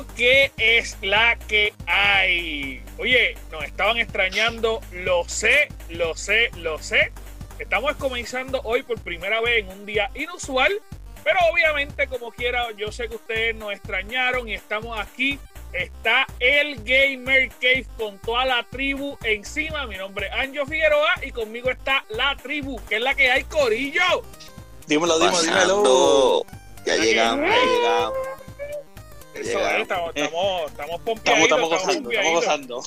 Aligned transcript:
Corillo, 0.00 0.06
¿qué 0.16 0.52
es 0.56 0.96
la 1.02 1.36
que 1.36 1.72
hay? 1.86 2.82
Oye, 2.98 3.36
nos 3.50 3.64
estaban 3.64 3.98
extrañando, 3.98 4.80
lo 4.92 5.28
sé, 5.28 5.68
lo 5.88 6.16
sé, 6.16 6.50
lo 6.56 6.78
sé. 6.78 7.12
Estamos 7.58 7.94
comenzando 7.96 8.60
hoy 8.64 8.82
por 8.82 9.00
primera 9.00 9.40
vez 9.40 9.64
en 9.64 9.68
un 9.68 9.86
día 9.86 10.10
inusual, 10.14 10.72
pero 11.22 11.38
obviamente 11.52 12.06
como 12.06 12.30
quiera, 12.32 12.68
yo 12.76 12.90
sé 12.90 13.08
que 13.08 13.16
ustedes 13.16 13.54
nos 13.54 13.72
extrañaron 13.72 14.48
y 14.48 14.54
estamos 14.54 14.98
aquí. 14.98 15.38
Está 15.72 16.26
el 16.40 16.82
Gamer 16.82 17.48
Cave 17.60 17.86
con 17.96 18.18
toda 18.18 18.44
la 18.44 18.66
tribu 18.68 19.16
encima. 19.22 19.86
Mi 19.86 19.96
nombre 19.96 20.26
es 20.26 20.32
Anjo 20.32 20.66
Figueroa 20.66 21.12
y 21.22 21.30
conmigo 21.30 21.70
está 21.70 22.04
la 22.08 22.36
tribu, 22.36 22.80
que 22.88 22.96
es 22.96 23.02
la 23.02 23.14
que 23.14 23.30
hay, 23.30 23.44
Corillo. 23.44 24.22
Dímelo, 24.88 25.18
dímelo, 25.18 25.42
dímelo. 25.42 26.46
Ya 26.84 26.96
llegamos, 26.96 27.48
ya 27.48 27.56
llegamos. 27.56 28.29
Eso 29.40 29.58
es, 29.68 29.82
estamos, 29.82 30.10
estamos, 30.14 30.16
estamos 30.70 30.70
Estamos, 30.70 31.00
pompeaditos, 31.00 31.44
estamos 31.44 31.68
gozando, 31.68 32.10
estamos 32.10 32.32
gozando. 32.32 32.82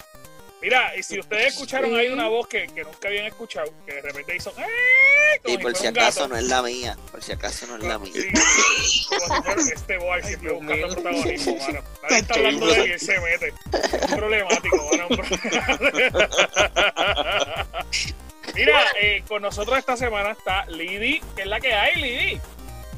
Mira, 0.61 0.95
y 0.95 1.03
si 1.03 1.19
ustedes 1.19 1.47
escucharon 1.53 1.93
ahí 1.95 2.07
una 2.07 2.29
voz 2.29 2.47
que, 2.47 2.67
que 2.67 2.83
nunca 2.83 3.09
habían 3.09 3.25
escuchado, 3.25 3.69
que 3.85 3.95
de 3.95 4.01
repente 4.01 4.35
hizo 4.37 4.53
¡Eh! 4.57 4.63
Y 5.45 5.57
por 5.57 5.75
si 5.75 5.87
acaso 5.87 6.21
gato. 6.21 6.33
no 6.33 6.39
es 6.39 6.47
la 6.47 6.61
mía, 6.61 6.97
por 7.11 7.21
si 7.21 7.33
acaso 7.33 7.67
no 7.67 7.75
es 7.75 7.83
la 7.83 7.99
mía. 7.99 8.13
Sí, 8.13 9.05
como 9.09 9.19
si 9.19 9.27
fuera 9.41 9.61
este 9.61 9.97
boy 9.97 10.23
siempre 10.23 10.51
buscando 10.53 10.87
mío. 10.87 10.95
protagonismo, 10.95 11.55
mano. 11.57 11.81
Nadie 12.03 12.17
está 12.19 12.33
hablando 12.35 12.65
de 12.67 12.73
él 12.75 12.87
y 12.87 12.91
él 12.93 12.99
se 12.99 13.19
mete. 13.19 13.53
Es 13.73 13.93
un 14.11 14.17
problemático, 14.17 14.89
mano. 14.91 15.07
Mira, 18.55 18.81
eh, 19.01 19.23
con 19.27 19.41
nosotros 19.41 19.77
esta 19.77 19.97
semana 19.97 20.31
está 20.31 20.65
Lidi, 20.67 21.21
que 21.35 21.41
es 21.41 21.47
la 21.47 21.59
que 21.59 21.73
hay, 21.73 21.95
Lidi. 21.95 22.39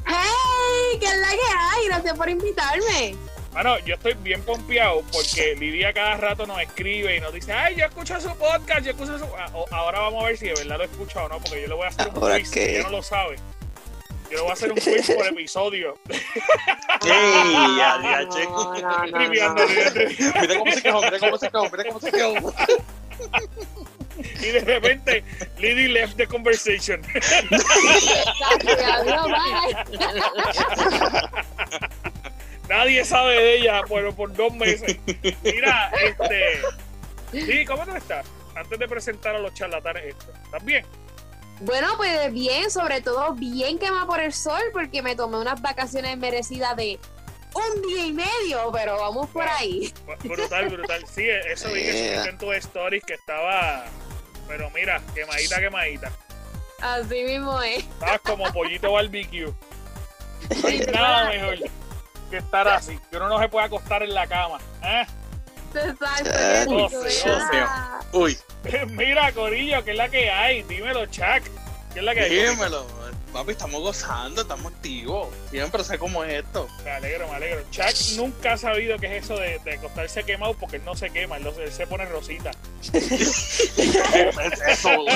¡Hey! 0.06 0.98
¿Qué 1.00 1.06
es 1.06 1.16
la 1.16 1.30
que 1.30 1.56
hay? 1.58 1.86
Gracias 1.86 2.16
por 2.16 2.28
invitarme. 2.28 3.16
Mano, 3.56 3.78
yo 3.86 3.94
estoy 3.94 4.12
bien 4.20 4.42
pompeado 4.42 5.02
porque 5.10 5.54
Lidia 5.58 5.90
cada 5.94 6.18
rato 6.18 6.46
nos 6.46 6.60
escribe 6.60 7.16
y 7.16 7.20
nos 7.20 7.32
dice, 7.32 7.54
ay, 7.54 7.74
yo 7.76 7.86
escucho 7.86 8.20
su 8.20 8.28
podcast, 8.36 8.82
yo 8.84 8.90
escucho 8.90 9.18
su... 9.18 9.24
Ah, 9.34 9.50
Ahora 9.70 10.00
vamos 10.00 10.22
a 10.24 10.26
ver 10.26 10.36
si 10.36 10.44
de 10.44 10.52
verdad 10.54 10.76
lo 10.76 10.84
escucha 10.84 11.24
o 11.24 11.28
no, 11.30 11.38
porque 11.40 11.62
yo 11.62 11.68
le 11.68 11.74
voy 11.74 11.86
a 11.86 11.88
hacer 11.88 12.06
un 12.08 12.20
quiz, 12.20 12.50
que- 12.50 12.74
ella 12.74 12.82
no 12.82 12.90
lo 12.90 13.02
sabe. 13.02 13.36
Yo 14.30 14.36
le 14.36 14.40
voy 14.42 14.50
a 14.50 14.52
hacer 14.52 14.72
un 14.72 14.76
quiz 14.78 15.10
por 15.10 15.26
episodio. 15.32 15.98
¡Ey! 16.10 17.76
Ya, 17.78 17.98
ya. 18.02 19.54
Mira 20.38 20.58
cómo 20.58 20.72
se 20.72 20.82
quejó, 20.82 21.00
mira 21.00 21.18
cómo 21.18 21.38
se 21.38 21.48
quejó, 21.50 21.70
mira 21.70 21.84
cómo 21.88 22.00
se 22.00 22.12
quejó. 22.12 22.52
Y 24.42 24.46
de 24.48 24.60
repente, 24.60 25.24
Lidi 25.58 25.88
left 25.88 26.16
the 26.18 26.26
conversation. 26.26 27.00
Nadie 32.68 33.04
sabe 33.04 33.34
de 33.34 33.58
ella 33.58 33.82
por, 33.82 34.14
por 34.14 34.32
dos 34.32 34.52
meses. 34.54 34.98
Mira, 35.42 35.92
este... 36.02 36.60
Sí, 37.32 37.64
¿cómo 37.64 37.84
tú 37.84 37.94
estás? 37.94 38.26
Antes 38.54 38.78
de 38.78 38.88
presentar 38.88 39.36
a 39.36 39.38
los 39.38 39.52
charlatanes. 39.54 40.14
¿Estás 40.44 40.64
bien? 40.64 40.84
Bueno, 41.60 41.96
pues 41.96 42.32
bien, 42.32 42.70
sobre 42.70 43.00
todo 43.00 43.34
bien 43.34 43.78
quema 43.78 44.06
por 44.06 44.20
el 44.20 44.32
sol, 44.32 44.60
porque 44.72 45.02
me 45.02 45.16
tomé 45.16 45.38
unas 45.38 45.60
vacaciones 45.62 46.16
merecidas 46.18 46.76
de 46.76 46.98
un 47.54 47.82
día 47.82 48.06
y 48.06 48.12
medio, 48.12 48.70
pero 48.72 48.98
vamos 48.98 49.28
por 49.30 49.48
ahí. 49.48 49.92
Brutal, 50.24 50.68
brutal. 50.68 51.04
Sí, 51.08 51.26
eso 51.28 51.68
vi 51.72 51.82
que 51.82 52.14
en 52.14 52.38
tus 52.38 52.54
stories 52.56 53.02
que 53.04 53.14
estaba. 53.14 53.84
Pero 54.46 54.70
mira, 54.70 55.02
quemadita, 55.14 55.60
quemadita. 55.60 56.12
Así 56.80 57.24
mismo 57.24 57.60
es. 57.62 57.78
Estabas 57.78 58.20
como 58.20 58.52
pollito 58.52 58.92
barbecue. 58.92 59.52
No 60.62 60.68
hay 60.68 60.78
nada 60.92 61.28
mejor 61.30 61.58
que 62.26 62.38
estar 62.38 62.68
así. 62.68 62.98
Que 63.10 63.16
uno 63.16 63.28
no 63.28 63.38
se 63.40 63.48
puede 63.48 63.66
acostar 63.66 64.02
en 64.02 64.14
la 64.14 64.26
cama. 64.26 64.58
¿eh? 64.82 65.06
Exacto. 65.74 66.88
Uy. 68.12 68.36
Uy, 68.36 68.38
Mira, 68.88 69.32
Corillo, 69.32 69.84
¿qué 69.84 69.92
es 69.92 69.96
la 69.96 70.08
que 70.08 70.30
hay? 70.30 70.62
Dímelo, 70.62 71.06
Chuck. 71.06 71.42
¿Qué 71.92 72.00
es 72.00 72.04
la 72.04 72.14
que 72.14 72.20
hay? 72.20 72.30
dímelo. 72.30 72.86
Papi, 73.36 73.50
estamos 73.52 73.82
gozando, 73.82 74.40
estamos 74.40 74.72
activos. 74.72 75.28
Siempre 75.50 75.84
sé 75.84 75.98
cómo 75.98 76.24
es 76.24 76.42
esto. 76.42 76.66
Me 76.84 76.90
alegro, 76.92 77.28
me 77.28 77.34
alegro. 77.36 77.60
Chuck 77.70 77.84
nunca 78.16 78.54
ha 78.54 78.56
sabido 78.56 78.96
qué 78.98 79.14
es 79.18 79.24
eso 79.24 79.36
de, 79.36 79.58
de 79.62 79.74
acostarse 79.74 80.24
quemado 80.24 80.54
porque 80.54 80.76
él 80.76 80.82
no 80.86 80.94
se 80.96 81.10
quema, 81.10 81.36
él, 81.36 81.44
se 81.70 81.86
pone 81.86 82.06
rosita. 82.06 82.50
Es 82.94 83.60
eso, 84.68 84.88
güey. 85.02 85.14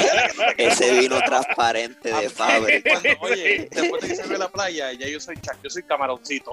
Ese 0.58 1.00
vino 1.00 1.18
transparente 1.22 2.12
de 2.12 2.28
Fabre. 2.28 2.82
Cuando, 2.82 3.08
oye, 3.22 3.68
después 3.72 4.02
de 4.02 4.08
que 4.08 4.16
se 4.16 4.26
ve 4.26 4.36
la 4.36 4.48
playa, 4.50 4.92
ya 4.92 5.08
yo 5.08 5.18
soy 5.18 5.36
Chuck, 5.36 5.56
yo 5.64 5.70
soy 5.70 5.82
camaroncito. 5.84 6.52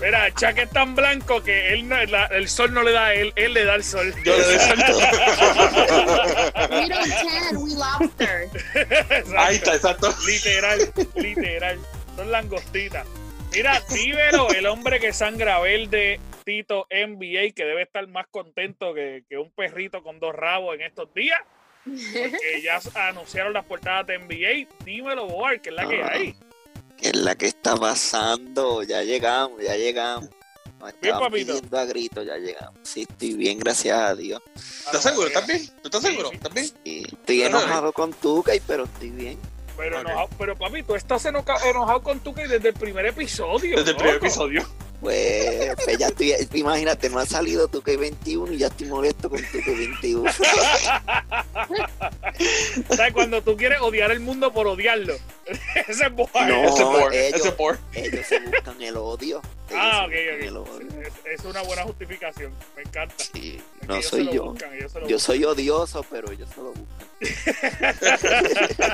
Mira, 0.00 0.32
Chuck 0.32 0.58
es 0.58 0.70
tan 0.70 0.94
blanco 0.94 1.42
que 1.42 1.72
él 1.72 1.88
no- 1.88 2.04
la- 2.04 2.26
el 2.26 2.48
sol 2.48 2.72
no 2.72 2.84
le 2.84 2.92
da 2.92 3.06
a 3.06 3.14
él, 3.14 3.32
él 3.34 3.52
le 3.52 3.64
da 3.64 3.74
el 3.74 3.82
sol. 3.82 4.14
Yo 4.24 4.36
le 4.36 4.44
doy 4.44 4.58
salto. 4.60 4.96
We 6.70 6.88
don't 6.88 7.10
tan, 7.10 7.56
we 7.56 7.70
lobster. 7.74 8.48
Ahí 9.36 9.56
está, 9.56 9.74
exacto. 9.74 10.14
Literal, 10.44 10.92
literal. 11.16 11.78
Son 12.16 12.30
langostitas. 12.30 13.06
Mira, 13.52 13.80
Tívero, 13.86 14.50
el 14.50 14.66
hombre 14.66 15.00
que 15.00 15.12
sangra 15.12 15.58
verde, 15.60 16.20
Tito 16.44 16.86
NBA, 16.90 17.52
que 17.54 17.64
debe 17.64 17.82
estar 17.82 18.06
más 18.08 18.26
contento 18.30 18.92
que, 18.92 19.24
que 19.28 19.38
un 19.38 19.50
perrito 19.50 20.02
con 20.02 20.20
dos 20.20 20.34
rabos 20.34 20.74
en 20.74 20.82
estos 20.82 21.12
días, 21.14 21.40
porque 21.84 22.62
ya 22.62 22.80
anunciaron 23.08 23.52
las 23.52 23.64
portadas 23.64 24.06
de 24.06 24.18
NBA. 24.18 24.84
Dímelo, 24.84 25.26
Boar, 25.26 25.60
que 25.60 25.70
es 25.70 25.74
la 25.74 25.88
que 25.88 26.02
hay. 26.02 26.36
¿Qué 26.98 27.08
es 27.08 27.16
la 27.16 27.34
que 27.34 27.46
está 27.46 27.76
pasando? 27.76 28.82
Ya 28.82 29.02
llegamos, 29.02 29.62
ya 29.62 29.76
llegamos. 29.76 30.30
Nos 30.80 31.00
Bien, 31.00 31.18
papito. 31.18 31.54
pidiendo 31.54 31.78
a 31.78 31.84
gritos, 31.86 32.26
ya 32.26 32.36
llegamos. 32.36 32.78
Sí, 32.82 33.06
estoy 33.08 33.34
bien, 33.34 33.58
gracias 33.58 33.98
a 33.98 34.14
Dios. 34.14 34.42
¿Estás 34.54 35.02
seguro? 35.02 35.28
¿Estás 35.28 35.46
bien? 35.46 35.66
¿Tú 35.82 35.88
estás 35.88 36.02
seguro? 36.02 36.30
¿Estás 36.30 36.52
bien? 36.52 36.66
Estoy 36.84 37.42
enojado 37.42 37.92
con 37.92 38.12
Tucay, 38.12 38.60
pero 38.66 38.84
estoy 38.84 39.10
bien. 39.10 39.38
Pero, 39.76 39.96
Ok. 40.00 40.06
enojado, 40.06 40.28
pero 40.38 40.56
papi, 40.56 40.82
tú 40.82 40.94
estás 40.94 41.24
enojado 41.26 42.02
con 42.02 42.20
tu 42.20 42.34
que 42.34 42.48
desde 42.48 42.68
el 42.68 42.74
primer 42.74 43.06
episodio. 43.06 43.76
Desde 43.76 43.90
el 43.90 43.96
primer 43.96 44.16
episodio. 44.16 44.66
Pues, 45.00 45.74
pues 45.84 45.98
ya 45.98 46.06
estoy, 46.08 46.34
imagínate, 46.54 47.10
no 47.10 47.18
ha 47.18 47.26
salido 47.26 47.68
Tucay 47.68 47.96
21 47.96 48.52
y 48.54 48.58
ya 48.58 48.68
estoy 48.68 48.88
molesto 48.88 49.28
con 49.28 49.42
Tucay 49.42 49.74
21. 49.74 50.32
¿Sabes? 52.90 53.12
Cuando 53.12 53.42
tú 53.42 53.56
quieres 53.56 53.80
odiar 53.80 54.10
el 54.10 54.20
mundo 54.20 54.52
por 54.52 54.66
odiarlo. 54.66 55.14
Ese 55.88 56.06
es 56.06 56.12
Boar. 56.12 56.48
No, 56.48 56.64
ese 56.64 56.82
por, 56.82 57.14
ellos- 57.14 57.40
ese 57.40 57.52
por. 57.52 57.78
Ellos 57.94 58.26
se 58.26 58.40
buscan 58.40 58.82
el 58.82 58.96
odio. 58.96 59.40
Ellos 59.68 59.80
Ah, 59.82 60.04
ok, 60.06 60.10
buscan 60.12 60.42
el 60.42 60.56
ok. 60.56 60.68
odio. 60.68 60.88
Es, 61.02 61.12
es 61.40 61.44
una 61.44 61.62
buena 61.62 61.82
justificación. 61.84 62.52
Me 62.76 62.82
encanta. 62.82 63.14
Sí, 63.32 63.60
Es 63.82 63.88
no 63.88 64.02
soy 64.02 64.28
yo. 64.32 64.44
buscan, 64.52 64.70
Yo 65.06 65.18
soy 65.18 65.44
odioso, 65.44 66.04
pero 66.10 66.30
ellos 66.32 66.48
se 66.54 66.60
lo 66.60 66.72
buscan. 66.72 67.06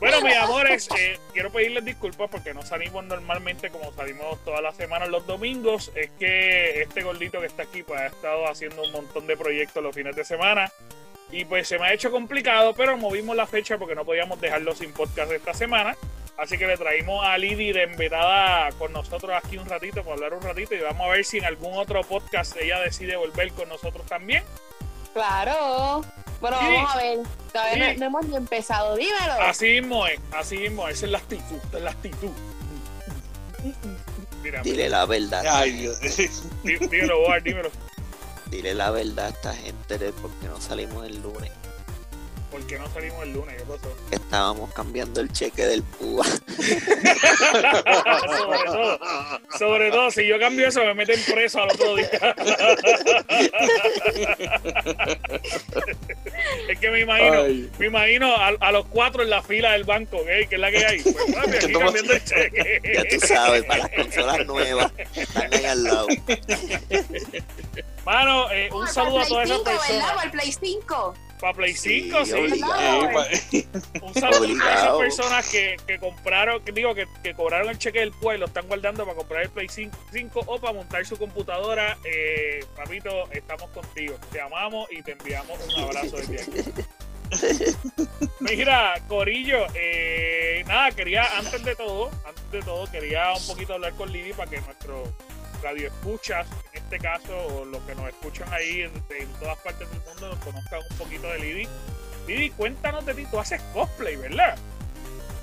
Bueno, 0.00 0.20
mis 0.22 0.34
amores, 0.36 0.88
eh, 0.98 1.16
quiero 1.32 1.50
pedirles 1.52 1.84
disculpas 1.84 2.28
porque 2.30 2.52
no 2.52 2.62
salimos 2.62 3.04
normalmente 3.04 3.70
como 3.70 3.92
salimos 3.92 4.42
todas 4.44 4.60
las 4.60 4.76
semanas 4.76 5.08
los 5.08 5.24
domingos. 5.26 5.92
Es 5.94 6.10
que 6.18 6.82
este 6.82 7.02
gordito 7.02 7.40
que 7.40 7.46
está 7.46 7.62
aquí 7.62 7.82
pues 7.84 8.00
ha 8.00 8.06
estado 8.06 8.48
haciendo 8.48 8.82
un 8.82 8.90
montón 8.92 9.26
de 9.28 9.36
proyectos 9.36 9.80
los 9.82 9.94
fines 9.94 10.16
de 10.16 10.24
semana 10.24 10.72
y 11.32 11.44
pues 11.46 11.66
se 11.66 11.78
me 11.78 11.86
ha 11.86 11.92
hecho 11.94 12.10
complicado, 12.12 12.74
pero 12.74 12.96
movimos 12.96 13.34
la 13.34 13.46
fecha 13.46 13.78
porque 13.78 13.94
no 13.96 14.04
podíamos 14.04 14.40
dejarlo 14.40 14.74
sin 14.74 14.92
podcast 14.92 15.32
esta 15.32 15.52
semana. 15.54 15.96
Así 16.38 16.56
que 16.58 16.66
le 16.66 16.76
traímos 16.76 17.24
a 17.26 17.36
Lidi 17.38 17.72
de 17.72 17.84
invitada 17.84 18.70
con 18.78 18.92
nosotros 18.92 19.32
aquí 19.36 19.58
un 19.58 19.66
ratito 19.68 20.02
para 20.02 20.14
hablar 20.14 20.34
un 20.34 20.42
ratito 20.42 20.74
y 20.74 20.78
vamos 20.80 21.06
a 21.06 21.10
ver 21.10 21.24
si 21.24 21.38
en 21.38 21.44
algún 21.44 21.74
otro 21.76 22.00
podcast 22.02 22.56
ella 22.56 22.80
decide 22.80 23.16
volver 23.16 23.52
con 23.52 23.68
nosotros 23.68 24.04
también. 24.06 24.42
Claro. 25.12 26.02
Bueno, 26.40 26.58
Sí. 26.58 26.66
vamos 26.74 26.90
a 26.94 26.96
ver. 26.96 27.18
Todavía 27.52 27.72
Sí. 27.74 27.92
no, 27.94 27.98
no 28.00 28.06
hemos 28.06 28.26
ni 28.26 28.36
empezado. 28.36 28.96
Dímelo. 28.96 29.32
Así 29.40 29.66
mismo 29.80 30.06
es, 30.06 30.20
así 30.34 30.56
mismo 30.56 30.88
es, 30.88 30.96
esa 30.96 31.06
es 31.06 31.12
la 31.12 31.18
actitud, 31.18 31.56
esa 31.68 31.76
es 31.78 31.82
la 31.84 31.90
actitud. 31.90 32.30
Mira, 34.42 34.60
Dile 34.62 34.88
la 34.88 35.04
verdad. 35.06 35.44
Ay, 35.48 35.70
Dios. 35.72 35.98
dímelo, 36.64 37.20
Boar, 37.20 37.42
dímelo. 37.42 37.70
Dile 38.52 38.74
la 38.74 38.90
verdad 38.90 39.26
a 39.26 39.28
esta 39.30 39.54
gente 39.54 39.96
de 39.96 40.12
por 40.12 40.30
qué 40.38 40.46
no 40.46 40.60
salimos 40.60 41.06
el 41.06 41.22
lunes. 41.22 41.50
¿Por 42.50 42.66
qué 42.66 42.78
no 42.78 42.86
salimos 42.92 43.22
el 43.22 43.32
lunes? 43.32 43.56
¿Qué 43.56 43.64
pasó? 43.64 43.96
Estábamos 44.10 44.70
cambiando 44.74 45.22
el 45.22 45.32
cheque 45.32 45.64
del 45.64 45.82
PUA. 45.82 46.22
sobre 48.36 48.64
todo, 48.66 49.00
sobre 49.58 49.90
todo, 49.90 50.10
si 50.10 50.26
yo 50.26 50.38
cambio 50.38 50.68
eso 50.68 50.80
me 50.84 50.92
meten 50.92 51.18
preso 51.32 51.62
al 51.62 51.70
otro 51.70 51.96
día. 51.96 52.10
es 56.68 56.78
que 56.78 56.90
me 56.90 57.00
imagino, 57.00 57.42
Ay. 57.44 57.70
me 57.78 57.86
imagino 57.86 58.36
a, 58.36 58.48
a 58.48 58.70
los 58.72 58.86
cuatro 58.88 59.22
en 59.22 59.30
la 59.30 59.42
fila 59.42 59.72
del 59.72 59.84
banco, 59.84 60.18
¿ok? 60.18 60.26
que 60.26 60.56
es 60.56 60.58
la 60.60 60.70
que 60.70 60.84
hay. 60.84 61.00
Pues 61.00 61.16
papi, 61.34 61.56
aquí 61.56 61.72
cambiando 61.72 62.12
el 62.12 62.22
Ya 62.22 63.02
tú 63.04 63.16
cheque. 63.16 63.26
sabes, 63.26 63.64
para 63.64 63.78
las 63.84 63.90
consolas 63.92 64.46
nuevas. 64.46 64.92
Están 65.14 65.54
ahí 65.54 65.64
al 65.64 65.84
lado. 65.84 66.06
Mano, 68.04 68.50
eh, 68.50 68.68
un 68.72 68.86
saludo 68.88 69.20
a 69.20 69.26
todas 69.26 69.48
esas 69.48 69.58
5, 69.58 69.64
¿verdad? 69.64 69.86
personas. 69.86 70.22
Por 70.22 70.30
Play 70.32 70.52
5. 70.52 71.14
Para 71.40 71.54
Play 71.54 71.74
Sí, 71.74 72.02
5, 72.10 72.24
sí. 72.24 72.32
obligado. 72.34 73.24
Sí, 73.50 73.68
Un 74.02 74.14
saludo 74.14 74.26
a 74.26 74.30
esas 74.30 74.40
Obligado. 74.40 74.98
personas 74.98 75.48
que, 75.48 75.76
que 75.86 75.98
compraron, 75.98 76.64
que 76.64 76.70
digo, 76.72 76.94
que, 76.94 77.06
que 77.22 77.34
cobraron 77.34 77.68
el 77.68 77.78
cheque 77.78 77.98
del 78.00 78.12
pueblo, 78.12 78.40
lo 78.40 78.46
están 78.46 78.66
guardando 78.68 79.04
para 79.04 79.16
comprar 79.16 79.42
el 79.42 79.50
Play 79.50 79.68
5, 79.68 79.96
5 80.12 80.40
o 80.46 80.60
para 80.60 80.72
montar 80.72 81.04
su 81.04 81.16
computadora. 81.16 81.98
Eh, 82.04 82.64
papito, 82.76 83.28
estamos 83.32 83.68
contigo. 83.70 84.16
Te 84.30 84.40
amamos 84.40 84.86
y 84.92 85.02
te 85.02 85.12
enviamos 85.12 85.58
un 85.76 85.82
abrazo 85.84 86.16
desde 86.16 86.42
aquí. 86.42 86.72
Mira, 88.40 88.94
Corillo, 89.08 89.66
eh, 89.74 90.62
nada, 90.66 90.90
quería, 90.90 91.24
antes 91.38 91.64
de 91.64 91.74
todo, 91.74 92.10
antes 92.26 92.50
de 92.52 92.62
todo, 92.62 92.90
quería 92.90 93.32
un 93.32 93.46
poquito 93.46 93.74
hablar 93.74 93.92
con 93.94 94.12
Lidi 94.12 94.32
para 94.32 94.50
que 94.50 94.60
nuestro 94.60 95.02
radio 95.62 95.88
escuchas, 95.88 96.46
en 96.72 96.82
este 96.82 96.98
caso, 96.98 97.36
o 97.46 97.64
los 97.64 97.80
que 97.82 97.94
nos 97.94 98.08
escuchan 98.08 98.52
ahí 98.52 98.82
en, 98.82 98.92
todas 99.40 99.58
partes 99.58 99.88
del 99.90 100.00
mundo, 100.00 100.28
nos 100.28 100.38
conozcan 100.44 100.80
un 100.90 100.96
poquito 100.96 101.28
de 101.28 101.38
Lidi. 101.38 101.68
Lidi, 102.26 102.50
cuéntanos 102.50 103.06
de 103.06 103.14
ti, 103.14 103.26
tú 103.30 103.38
haces 103.38 103.60
cosplay, 103.72 104.16
¿verdad? 104.16 104.56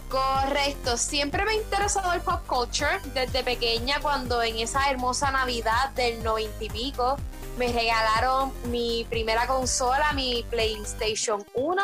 Correcto, 0.10 0.98
siempre 0.98 1.46
me 1.46 1.52
ha 1.52 1.56
interesado 1.56 2.14
el 2.14 2.22
pop 2.22 2.42
culture 2.48 3.00
desde 3.14 3.44
pequeña 3.44 4.00
cuando 4.02 4.42
en 4.42 4.58
esa 4.58 4.90
hermosa 4.90 5.30
Navidad 5.30 5.92
del 5.92 6.24
noventa 6.24 6.64
y 6.64 6.70
pico 6.70 7.18
me 7.60 7.72
regalaron 7.72 8.52
mi 8.72 9.06
primera 9.08 9.46
consola, 9.46 10.12
mi 10.14 10.44
PlayStation 10.50 11.46
1 11.54 11.84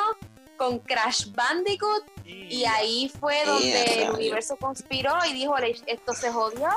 con 0.58 0.80
Crash 0.80 1.28
Bandicoot 1.34 2.04
y 2.26 2.66
ahí 2.66 3.12
fue 3.20 3.44
donde 3.46 3.84
el 4.04 4.10
universo 4.12 4.56
conspiró 4.58 5.14
y 5.30 5.34
dijo, 5.34 5.58
"Le- 5.58 5.80
esto 5.88 6.14
se 6.14 6.32
jodió 6.32 6.70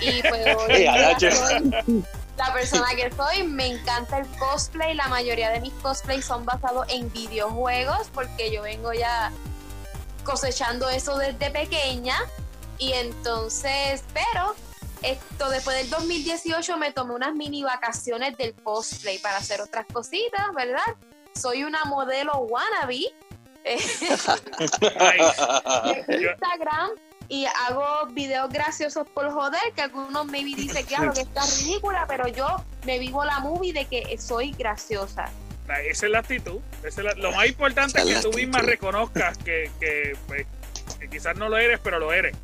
y 0.00 0.20
pues 0.22 0.56
hoy 0.56 0.86
soy 1.30 2.04
la 2.36 2.52
persona 2.54 2.86
que 2.96 3.10
soy, 3.14 3.42
me 3.44 3.66
encanta 3.66 4.18
el 4.18 4.26
cosplay, 4.38 4.94
la 4.94 5.08
mayoría 5.08 5.50
de 5.50 5.60
mis 5.60 5.72
cosplays 5.74 6.24
son 6.24 6.44
basados 6.46 6.86
en 6.88 7.12
videojuegos 7.12 8.08
porque 8.14 8.50
yo 8.50 8.62
vengo 8.62 8.92
ya 8.92 9.30
cosechando 10.24 10.88
eso 10.90 11.16
desde 11.18 11.50
pequeña. 11.50 12.16
Y 12.78 12.92
entonces, 12.94 14.02
pero 14.14 14.54
esto 15.02 15.50
después 15.50 15.76
del 15.76 15.90
2018 15.90 16.78
me 16.78 16.92
tomé 16.92 17.14
unas 17.14 17.34
mini 17.34 17.62
vacaciones 17.62 18.36
del 18.38 18.54
cosplay 18.54 19.18
para 19.18 19.36
hacer 19.36 19.60
otras 19.60 19.84
cositas, 19.92 20.46
¿verdad? 20.54 20.80
Soy 21.34 21.64
una 21.64 21.84
modelo 21.84 22.32
wannabe 22.38 23.00
eh, 23.64 23.78
Instagram 26.08 26.90
y 27.28 27.46
hago 27.68 28.06
videos 28.12 28.50
graciosos 28.52 29.06
por 29.14 29.30
joder, 29.30 29.60
que 29.76 29.82
algunos 29.82 30.26
maybe 30.26 30.54
dicen, 30.56 30.84
claro, 30.86 31.12
que 31.12 31.20
está 31.20 31.42
ridícula, 31.60 32.04
pero 32.08 32.26
yo 32.28 32.46
me 32.84 32.98
vivo 32.98 33.24
la 33.24 33.38
movie 33.40 33.72
de 33.72 33.84
que 33.86 34.18
soy 34.18 34.52
graciosa. 34.52 35.30
Esa 35.88 36.06
es 36.06 36.12
la 36.12 36.18
actitud. 36.18 36.58
Esa 36.82 37.00
es 37.00 37.04
la- 37.04 37.14
lo 37.14 37.30
más 37.30 37.46
importante 37.46 38.00
es 38.00 38.06
que 38.06 38.22
tú 38.28 38.32
misma 38.36 38.58
reconozcas 38.58 39.38
que, 39.38 39.70
que, 39.78 40.16
pues, 40.26 40.44
que 40.98 41.08
quizás 41.08 41.36
no 41.36 41.48
lo 41.48 41.56
eres, 41.58 41.78
pero 41.80 42.00
lo 42.00 42.12
eres. 42.12 42.36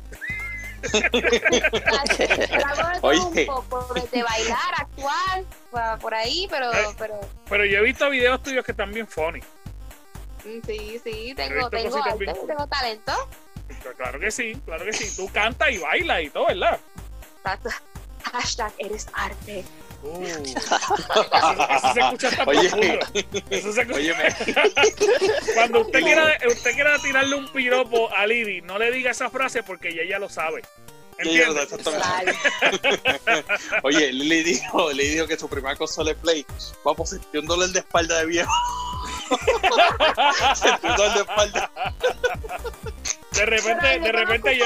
Oye. 3.01 3.19
un 3.49 3.65
poco, 3.69 3.93
desde 3.93 4.23
bailar, 4.23 4.73
actuar, 4.77 5.99
por 5.99 6.13
ahí, 6.13 6.47
pero, 6.49 6.71
Eh. 6.73 6.87
pero 6.97 7.19
Pero 7.49 7.65
yo 7.65 7.79
he 7.79 7.81
visto 7.81 8.09
videos 8.09 8.41
tuyos 8.43 8.65
que 8.65 8.71
están 8.71 8.91
bien 8.91 9.07
funny. 9.07 9.39
mm, 9.39 10.59
sí, 10.65 11.01
sí, 11.03 11.33
tengo, 11.35 11.69
tengo 11.69 11.97
arte, 12.03 12.17
bien 12.17 12.35
tengo 12.47 12.67
talento. 12.67 13.13
Claro 13.97 14.19
que 14.19 14.31
sí, 14.31 14.55
claro 14.65 14.85
que 14.85 14.93
sí. 14.93 15.15
Tú 15.15 15.29
cantas 15.31 15.71
y 15.71 15.77
bailas 15.77 16.21
y 16.23 16.29
todo, 16.29 16.47
¿verdad? 16.47 16.79
Exacto. 17.37 17.69
Hashtag 18.31 18.73
eres 18.77 19.07
arte. 19.13 19.63
Uh, 20.03 20.23
eso, 20.23 20.45
eso 20.45 21.93
se 21.93 21.99
escucha 21.99 22.27
hasta 22.29 22.43
Oye. 22.45 22.99
Eso 23.49 23.73
se 23.73 23.81
escucha- 23.81 23.97
Óyeme, 23.97 24.35
Cuando 25.55 25.81
usted 25.81 26.01
quiera, 26.01 26.37
usted 26.47 26.73
quiera 26.73 26.99
tirarle 26.99 27.35
un 27.35 27.51
piropo 27.51 28.13
a 28.15 28.27
Lidi, 28.27 28.61
no 28.61 28.77
le 28.77 28.91
diga 28.91 29.09
esa 29.11 29.29
frase 29.29 29.63
porque 29.63 29.89
ella 29.89 30.03
ya 30.07 30.19
lo 30.19 30.29
sabe. 30.29 30.61
Ella 31.17 31.47
lo 31.49 31.61
¿Entiendes? 31.63 31.87
oye, 33.83 34.13
Lili 34.13 34.43
dijo, 34.43 34.91
Lili 34.91 35.15
dijo 35.15 35.25
que 35.25 35.35
su 35.37 35.49
primera 35.49 35.75
consola 35.75 36.11
de 36.11 36.15
Play, 36.15 36.45
vamos, 36.85 37.09
sentí 37.09 37.39
un 37.39 37.47
dolor 37.47 37.69
de 37.69 37.79
espalda 37.79 38.19
de 38.19 38.25
viejo. 38.27 38.51
sentí 40.55 40.87
un 40.87 40.95
dolor 40.95 41.13
de 41.15 41.19
espalda. 41.21 41.71
De 43.33 43.45
repente, 43.45 43.99
de 43.99 44.11
repente 44.11 44.57
yo, 44.57 44.65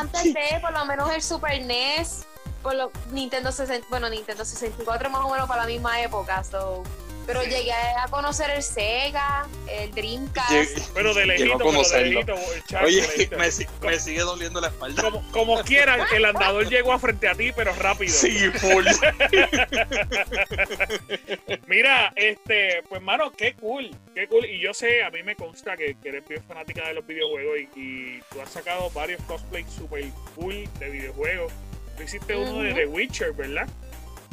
antes 0.00 0.24
de 0.34 0.58
por 0.62 0.72
lo 0.72 0.84
menos 0.86 1.10
el 1.12 1.22
Super 1.22 1.60
NES, 1.62 2.26
por 2.62 2.74
lo 2.74 2.90
Nintendo 3.10 3.52
60, 3.52 3.86
bueno, 3.90 4.08
Nintendo 4.08 4.44
64 4.44 5.10
más 5.10 5.22
o 5.24 5.30
menos 5.30 5.48
para 5.48 5.62
la 5.62 5.68
misma 5.68 6.00
época, 6.02 6.42
so. 6.44 6.82
Pero 7.24 7.40
llegué 7.44 7.70
a 7.72 8.08
conocer 8.10 8.50
el 8.50 8.64
Sega, 8.64 9.46
el 9.70 9.92
Dreamcast. 9.92 10.90
Pero 10.92 11.14
de 11.14 11.22
a 11.22 11.26
lejito, 11.26 11.56
pero 11.58 11.70
de 11.70 12.02
lejito, 12.10 12.34
chacho, 12.66 12.84
Oye, 12.84 13.00
de 13.00 13.06
lejito. 13.06 13.38
me, 13.38 13.48
si- 13.52 13.66
me 13.80 14.00
sigue 14.00 14.20
doliendo 14.22 14.60
la 14.60 14.66
espalda. 14.66 15.00
como, 15.04 15.22
como 15.30 15.62
quieran, 15.62 16.00
el 16.16 16.24
andador 16.24 16.68
llegó 16.68 16.92
a 16.92 16.98
frente 16.98 17.28
a 17.28 17.36
ti, 17.36 17.52
pero 17.52 17.72
rápido. 17.76 18.12
Sí, 18.12 18.50
full. 18.50 18.84
Mira, 21.68 22.12
este, 22.16 22.82
pues 22.88 23.00
mano, 23.00 23.30
qué 23.32 23.54
cool, 23.54 23.88
qué 24.14 24.26
cool. 24.26 24.44
Y 24.46 24.58
yo 24.60 24.74
sé, 24.74 25.04
a 25.04 25.10
mí 25.10 25.22
me 25.22 25.36
consta 25.36 25.76
que, 25.76 25.94
que 26.02 26.08
eres 26.08 26.26
bien 26.26 26.42
fanática 26.42 26.88
de 26.88 26.94
los 26.94 27.06
videojuegos 27.06 27.56
y, 27.76 27.80
y 27.80 28.20
tú 28.32 28.40
has 28.40 28.50
sacado 28.50 28.90
varios 28.90 29.22
cosplays 29.28 29.70
super 29.70 30.04
cool 30.34 30.68
de 30.80 30.90
videojuegos. 30.90 31.52
Tú 31.96 32.02
hiciste 32.02 32.36
uno 32.36 32.62
de 32.62 32.68
Ujú. 32.70 32.76
The 32.78 32.86
Witcher, 32.86 33.32
¿verdad? 33.32 33.68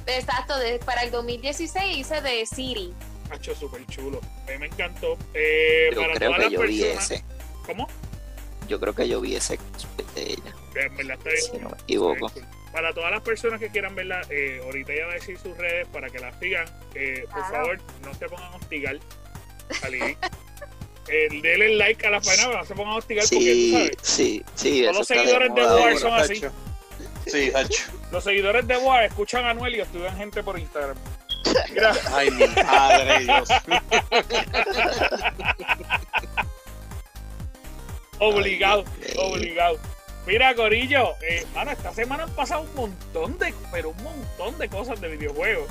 Exacto, 0.08 0.58
de- 0.58 0.80
para 0.80 1.04
el 1.04 1.12
2016 1.12 1.98
hice 1.98 2.22
de 2.22 2.46
City. 2.46 2.94
Hacho, 3.32 3.54
súper 3.56 3.86
chulo. 3.88 4.20
A 4.48 4.52
mí 4.52 4.58
me 4.58 4.66
encantó. 4.68 5.18
Eh, 5.34 5.90
Yo 5.94 6.02
para 6.02 6.14
creo 6.16 6.30
todas 6.32 6.38
que 6.38 6.44
las 6.46 6.52
yo 6.54 6.62
vi 6.68 6.84
ese. 6.84 7.24
¿Cómo? 7.66 7.88
Yo 8.68 8.80
creo 8.80 8.94
que 8.96 9.08
yo 9.08 9.22
vi 9.22 9.36
ese 9.36 9.58
de 10.16 10.24
ella, 10.24 10.56
en 10.76 10.96
verdad 10.98 11.18
está 11.18 11.30
bien 11.30 11.42
si 11.44 11.58
no 11.58 11.70
me 11.70 11.78
equivoco. 11.82 12.32
Para 12.72 12.94
todas 12.94 13.10
las 13.12 13.22
personas 13.22 13.60
que 13.60 13.70
quieran 13.70 13.96
verla, 13.96 14.22
eh, 14.30 14.62
ahorita 14.64 14.94
ella 14.94 15.06
va 15.08 15.12
a 15.14 15.16
decir 15.16 15.38
sus 15.40 15.58
redes 15.58 15.88
para 15.88 16.08
que 16.10 16.20
la 16.20 16.38
sigan. 16.40 16.66
Eh, 16.94 17.24
por 17.32 17.34
Claro. 17.48 17.50
favor, 17.52 17.80
no 18.04 18.14
se 18.14 18.30
pongan 18.30 18.54
a 18.54 18.56
hostigar 18.58 19.00
a 19.84 19.90
Lili. 19.90 20.18
Eh, 21.12 21.28
denle 21.42 21.76
like 21.78 22.06
a 22.06 22.12
la 22.12 22.22
página, 22.22 22.46
pero 22.50 22.60
no 22.60 22.66
se 22.66 22.76
pongan 22.76 22.94
a 22.94 22.98
hostigar 22.98 23.24
porque 23.24 23.36
tú 23.40 23.44
Sí, 23.52 23.72
sabes. 23.72 23.92
sí, 24.04 24.44
sí. 24.54 24.82
Todos 24.84 24.98
los 24.98 25.08
de 25.08 25.16
seguidores 25.16 25.56
de 25.56 25.62
moda 25.62 25.74
War 25.74 25.82
ahora. 25.82 25.98
son 25.98 26.14
así. 26.14 26.34
Hacho. 26.38 26.52
Sí, 27.32 27.52
hacho. 27.56 27.84
Los 28.12 28.24
seguidores 28.24 28.68
de 28.68 28.78
War 28.78 29.04
escuchan 29.04 29.46
a 29.46 29.52
Anuel 29.52 29.76
y 29.76 29.82
estudian 29.82 30.16
gente 30.18 30.44
por 30.44 30.60
Instagram. 30.60 30.98
Mira, 31.70 31.94
Ay, 32.14 32.32
mi 32.32 32.48
madre, 32.48 33.20
Dios. 33.20 33.50
obligado, 38.20 38.84
obligado. 39.18 39.78
Mira, 40.26 40.54
Corillo, 40.54 41.16
eh, 41.22 41.46
mano, 41.56 41.72
esta 41.72 41.94
semana 41.94 42.24
han 42.24 42.32
pasado 42.32 42.62
un 42.62 42.76
montón 42.76 43.38
de, 43.40 43.54
pero 43.72 43.90
un 43.90 44.04
montón 44.04 44.58
de 44.58 44.70
cosas 44.70 45.02
de 45.02 45.10
videojuegos. 45.10 45.68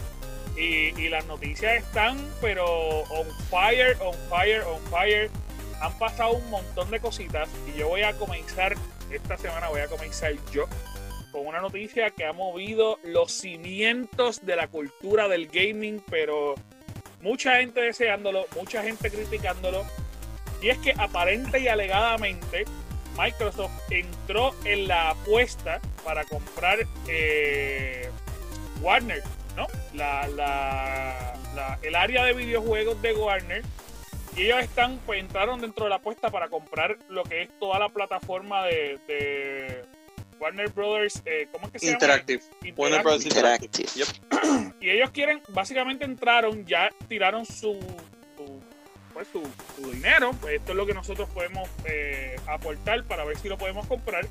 Y, 0.56 1.00
y 1.00 1.08
las 1.08 1.24
noticias 1.26 1.84
están, 1.84 2.18
pero 2.40 2.64
on 2.66 3.28
fire, 3.48 3.96
on 4.00 4.14
fire, 4.28 4.62
on 4.62 4.80
fire. 4.90 5.30
Han 5.80 5.96
pasado 5.98 6.32
un 6.32 6.50
montón 6.50 6.90
de 6.90 6.98
cositas 6.98 7.48
y 7.68 7.78
yo 7.78 7.88
voy 7.88 8.02
a 8.02 8.12
comenzar, 8.14 8.74
esta 9.12 9.36
semana 9.36 9.68
voy 9.68 9.82
a 9.82 9.86
comenzar 9.86 10.32
yo 10.52 10.66
con 11.32 11.46
una 11.46 11.60
noticia 11.60 12.10
que 12.10 12.24
ha 12.24 12.32
movido 12.32 12.98
los 13.04 13.32
cimientos 13.32 14.44
de 14.44 14.56
la 14.56 14.68
cultura 14.68 15.28
del 15.28 15.48
gaming, 15.48 16.02
pero 16.10 16.54
mucha 17.22 17.56
gente 17.58 17.80
deseándolo, 17.80 18.46
mucha 18.56 18.82
gente 18.82 19.10
criticándolo. 19.10 19.84
Y 20.62 20.70
es 20.70 20.78
que 20.78 20.92
aparente 20.96 21.60
y 21.60 21.68
alegadamente 21.68 22.64
Microsoft 23.16 23.72
entró 23.90 24.54
en 24.64 24.88
la 24.88 25.10
apuesta 25.10 25.80
para 26.04 26.24
comprar 26.24 26.78
eh, 27.08 28.08
Warner, 28.80 29.22
¿no? 29.56 29.66
La, 29.94 30.26
la- 30.28 31.34
la- 31.54 31.78
el 31.82 31.94
área 31.94 32.24
de 32.24 32.32
videojuegos 32.32 33.00
de 33.02 33.12
Warner. 33.14 33.62
Y 34.36 34.42
ellos 34.42 34.60
están, 34.60 34.98
pues 35.04 35.18
entraron 35.20 35.60
dentro 35.60 35.84
de 35.84 35.90
la 35.90 35.96
apuesta 35.96 36.30
para 36.30 36.48
comprar 36.48 36.96
lo 37.08 37.24
que 37.24 37.42
es 37.42 37.48
toda 37.58 37.78
la 37.80 37.88
plataforma 37.88 38.64
de, 38.66 38.98
de 39.08 39.84
Warner 40.40 40.70
Brothers, 40.70 41.22
eh, 41.24 41.48
¿cómo 41.52 41.66
es 41.66 41.72
que 41.72 41.78
se 41.78 41.90
Interactive. 41.90 42.42
llama? 42.62 42.74
Warner 42.76 43.02
Bros. 43.02 43.24
Interactive. 43.24 43.88
Yep. 43.94 44.08
Y 44.80 44.90
ellos 44.90 45.10
quieren, 45.10 45.42
básicamente 45.48 46.04
entraron, 46.04 46.64
ya 46.64 46.90
tiraron 47.08 47.44
su, 47.44 47.78
su, 48.36 48.62
pues, 49.12 49.28
su, 49.32 49.42
su 49.76 49.90
dinero. 49.90 50.32
Pues 50.40 50.54
esto 50.54 50.72
es 50.72 50.76
lo 50.76 50.86
que 50.86 50.94
nosotros 50.94 51.28
podemos 51.30 51.68
eh, 51.84 52.36
aportar 52.46 53.04
para 53.04 53.24
ver 53.24 53.36
si 53.38 53.48
lo 53.48 53.58
podemos 53.58 53.86
comprar. 53.86 54.26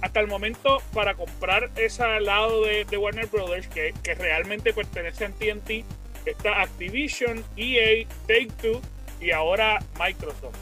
Hasta 0.00 0.18
el 0.18 0.26
momento, 0.26 0.82
para 0.92 1.14
comprar 1.14 1.70
ese 1.76 2.04
lado 2.20 2.64
de, 2.64 2.84
de 2.84 2.96
Warner 2.96 3.26
Brothers, 3.26 3.68
que, 3.68 3.94
que 4.02 4.14
realmente 4.16 4.72
pertenece 4.72 5.26
a 5.26 5.30
TNT, 5.30 5.84
está 6.26 6.60
Activision, 6.62 7.44
EA, 7.56 8.04
Take 8.26 8.50
Two 8.60 8.80
y 9.20 9.30
ahora 9.30 9.78
Microsoft. 10.00 10.56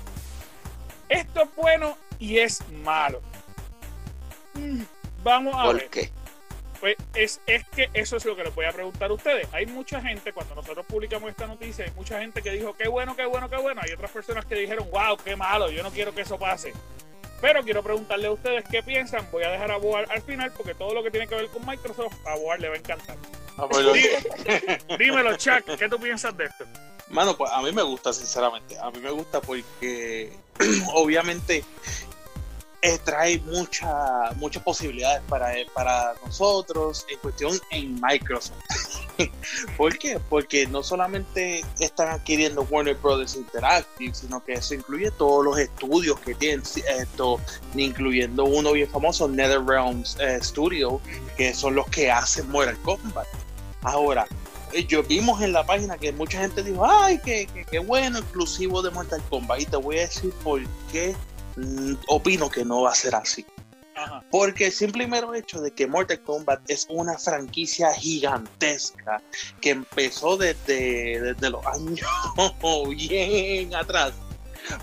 Esto 1.09 1.42
es 1.45 1.49
bueno 1.57 1.97
y 2.19 2.38
es 2.38 2.61
malo. 2.85 3.23
Mm, 4.61 4.83
Vamos 5.23 5.55
a 5.57 5.73
ver. 5.73 5.83
¿Por 5.83 5.90
qué? 5.90 6.11
Pues 6.81 6.97
es, 7.14 7.40
es 7.47 7.64
que 7.69 7.90
eso 7.93 8.17
es 8.17 8.25
lo 8.25 8.35
que 8.35 8.43
les 8.45 8.55
voy 8.55 8.64
a 8.64 8.73
preguntar 8.73 9.11
a 9.11 9.12
ustedes. 9.12 9.47
Hay 9.52 9.67
mucha 9.67 10.00
gente, 10.00 10.33
cuando 10.33 10.55
nosotros 10.55 10.87
publicamos 10.87 11.29
esta 11.31 11.47
noticia, 11.47 11.85
hay 11.85 11.90
mucha 11.95 12.19
gente 12.21 12.40
que 12.40 12.50
dijo, 12.52 12.73
qué 12.75 12.88
bueno, 12.88 13.14
qué 13.17 13.26
bueno, 13.26 13.50
qué 13.50 13.57
bueno. 13.57 13.83
Hay 13.85 13.93
otras 13.93 14.11
personas 14.11 14.47
que 14.47 14.55
dijeron, 14.55 14.88
wow, 14.90 15.17
qué 15.23 15.37
malo, 15.37 15.71
yo 15.71 15.83
no 15.83 15.90
quiero 15.90 16.14
que 16.14 16.23
eso 16.23 16.38
pase. 16.38 16.73
Pero 17.43 17.62
quiero 17.62 17.83
preguntarle 17.83 18.29
a 18.29 18.33
ustedes 18.33 18.64
qué 18.71 18.83
piensan. 18.83 19.26
Voy 19.31 19.43
a 19.45 19.50
dejar 19.50 19.71
a 19.73 19.76
Boar 19.76 20.07
al 20.11 20.23
final 20.23 20.52
porque 20.57 20.75
todo 20.75 20.95
lo 20.95 21.02
que 21.02 21.11
tiene 21.11 21.26
que 21.26 21.35
ver 21.35 21.49
con 21.49 21.67
Microsoft, 21.67 22.14
a 22.26 22.35
Boar 22.37 22.59
le 22.61 22.69
va 22.69 22.75
a 22.75 22.79
encantar. 22.79 23.17
Ah, 23.59 23.67
pues 23.71 23.85
lo- 23.85 23.93
Dí- 23.95 24.09
Dímelo, 24.99 25.37
Chuck, 25.37 25.76
¿qué 25.79 25.88
tú 25.88 25.99
piensas 25.99 26.35
de 26.37 26.45
esto? 26.47 26.64
Mano, 27.09 27.37
pues 27.37 27.50
a 27.52 27.61
mí 27.61 27.73
me 27.73 27.83
gusta, 27.83 28.12
sinceramente. 28.14 28.79
A 28.79 28.90
mí 28.90 29.00
me 29.00 29.11
gusta 29.11 29.40
porque 29.43 30.33
obviamente 30.95 31.62
eh, 32.82 32.99
trae 33.04 33.38
mucha, 33.40 34.32
muchas 34.37 34.62
posibilidades 34.62 35.22
para, 35.28 35.52
para 35.75 36.14
nosotros 36.25 37.04
en 37.10 37.18
cuestión 37.18 37.58
en 37.70 38.00
Microsoft. 38.00 38.56
¿Por 39.76 39.99
qué? 39.99 40.18
Porque 40.30 40.66
no 40.66 40.82
solamente 40.82 41.62
están 41.78 42.08
adquiriendo 42.08 42.62
Warner 42.70 42.96
Brothers 42.96 43.37
Interactive, 43.37 44.14
sino 44.14 44.42
que 44.42 44.54
eso 44.54 44.75
incluye 44.75 45.10
todos 45.10 45.44
los 45.44 45.58
estudios 45.58 46.18
que 46.20 46.34
tienen, 46.34 46.62
esto, 46.99 47.38
incluyendo 47.75 48.44
uno 48.44 48.72
bien 48.72 48.88
famoso, 48.88 49.28
NetherRealms 49.28 50.16
eh, 50.20 50.38
Studio, 50.42 51.00
que 51.37 51.52
son 51.54 51.75
los 51.75 51.87
que 51.88 52.10
hacen 52.10 52.49
Mortal 52.50 52.78
Kombat. 52.82 53.26
Ahora, 53.82 54.26
eh, 54.72 54.87
yo 54.87 55.02
vimos 55.02 55.42
en 55.42 55.52
la 55.52 55.66
página 55.66 55.99
que 55.99 56.12
mucha 56.12 56.40
gente 56.40 56.62
dijo, 56.62 56.87
ay, 56.88 57.20
qué, 57.22 57.46
qué, 57.52 57.64
qué 57.64 57.78
bueno, 57.78 58.18
exclusivo 58.18 58.80
de 58.80 58.90
Mortal 58.90 59.22
Kombat. 59.28 59.60
Y 59.60 59.66
te 59.66 59.76
voy 59.76 59.99
a 59.99 60.02
decir 60.02 60.32
por 60.42 60.62
qué 60.90 61.14
opino 62.09 62.50
que 62.50 62.64
no 62.64 62.83
va 62.83 62.90
a 62.90 62.95
ser 62.95 63.14
así. 63.14 63.45
Ajá. 63.95 64.25
Porque 64.31 64.67
el 64.67 64.73
simple 64.73 65.05
y 65.05 65.07
mero 65.07 65.35
hecho 65.35 65.61
de 65.61 65.73
que 65.73 65.87
Mortal 65.87 66.21
Kombat 66.23 66.61
es 66.69 66.87
una 66.88 67.19
franquicia 67.19 67.93
gigantesca 67.93 69.21
que 69.61 69.71
empezó 69.71 70.37
desde, 70.37 71.21
desde 71.21 71.50
los 71.50 71.64
años 71.67 72.09
bien 72.88 73.75
atrás. 73.75 74.12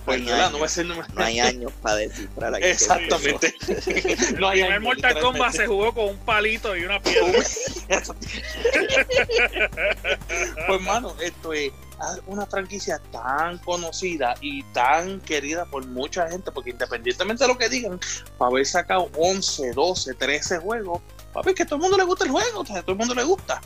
Pues 0.05 0.21
No 0.21 0.31
¿verdad? 0.31 0.51
no 0.51 0.59
va 0.59 0.65
a 0.65 0.69
años. 0.69 0.71
ser 0.71 0.85
No 0.85 1.23
hay 1.23 1.39
años 1.39 1.71
para 1.81 1.95
descifrar 1.97 2.53
aquí. 2.53 2.65
Exactamente. 2.65 3.53
no 4.39 4.49
hay 4.49 4.61
El 4.61 4.71
años, 4.73 4.83
Mortal 4.83 5.19
Kombat 5.19 5.53
se 5.53 5.67
jugó 5.67 5.93
con 5.93 6.09
un 6.09 6.17
palito 6.17 6.75
y 6.75 6.83
una 6.83 6.99
piedra. 7.01 7.43
pues 10.67 10.81
mano, 10.81 11.15
esto 11.21 11.53
es 11.53 11.71
una 12.27 12.45
franquicia 12.45 12.99
tan 13.11 13.57
conocida 13.59 14.35
y 14.41 14.63
tan 14.73 15.19
querida 15.21 15.65
por 15.65 15.85
mucha 15.87 16.29
gente, 16.29 16.51
porque 16.51 16.69
independientemente 16.71 17.43
de 17.43 17.47
lo 17.47 17.57
que 17.57 17.69
digan, 17.69 17.99
para 18.37 18.49
haber 18.51 18.65
sacado 18.65 19.09
11, 19.17 19.71
12, 19.73 20.13
13 20.13 20.57
juegos, 20.59 21.01
papi, 21.33 21.53
que 21.53 21.63
a 21.63 21.65
todo 21.65 21.75
el 21.77 21.81
mundo 21.81 21.97
le 21.97 22.03
gusta 22.03 22.25
el 22.25 22.31
juego, 22.31 22.61
o 22.61 22.65
sea, 22.65 22.79
a 22.79 22.81
todo 22.81 22.91
el 22.93 22.97
mundo 22.97 23.13
le 23.15 23.23
gusta. 23.23 23.61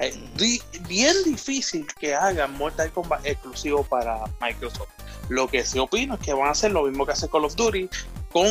Eh, 0.00 0.16
di- 0.36 0.62
bien 0.88 1.14
difícil 1.24 1.86
que 1.98 2.14
hagan 2.14 2.56
Mortal 2.56 2.92
Kombat 2.92 3.26
exclusivo 3.26 3.82
para 3.82 4.18
Microsoft. 4.40 4.88
Lo 5.28 5.48
que 5.48 5.64
sí 5.64 5.78
opino 5.78 6.14
es 6.14 6.20
que 6.20 6.32
van 6.32 6.48
a 6.48 6.50
hacer 6.52 6.70
lo 6.70 6.84
mismo 6.84 7.04
que 7.04 7.12
hace 7.12 7.28
Call 7.28 7.44
of 7.44 7.56
Duty 7.56 7.88
con 8.30 8.46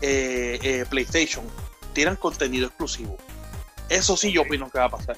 eh, 0.00 0.58
eh, 0.62 0.84
PlayStation. 0.88 1.44
Tiran 1.92 2.16
contenido 2.16 2.66
exclusivo. 2.68 3.16
Eso 3.88 4.16
sí 4.16 4.32
yo 4.32 4.42
opino 4.42 4.70
que 4.70 4.78
va 4.78 4.86
a 4.86 4.90
pasar. 4.90 5.16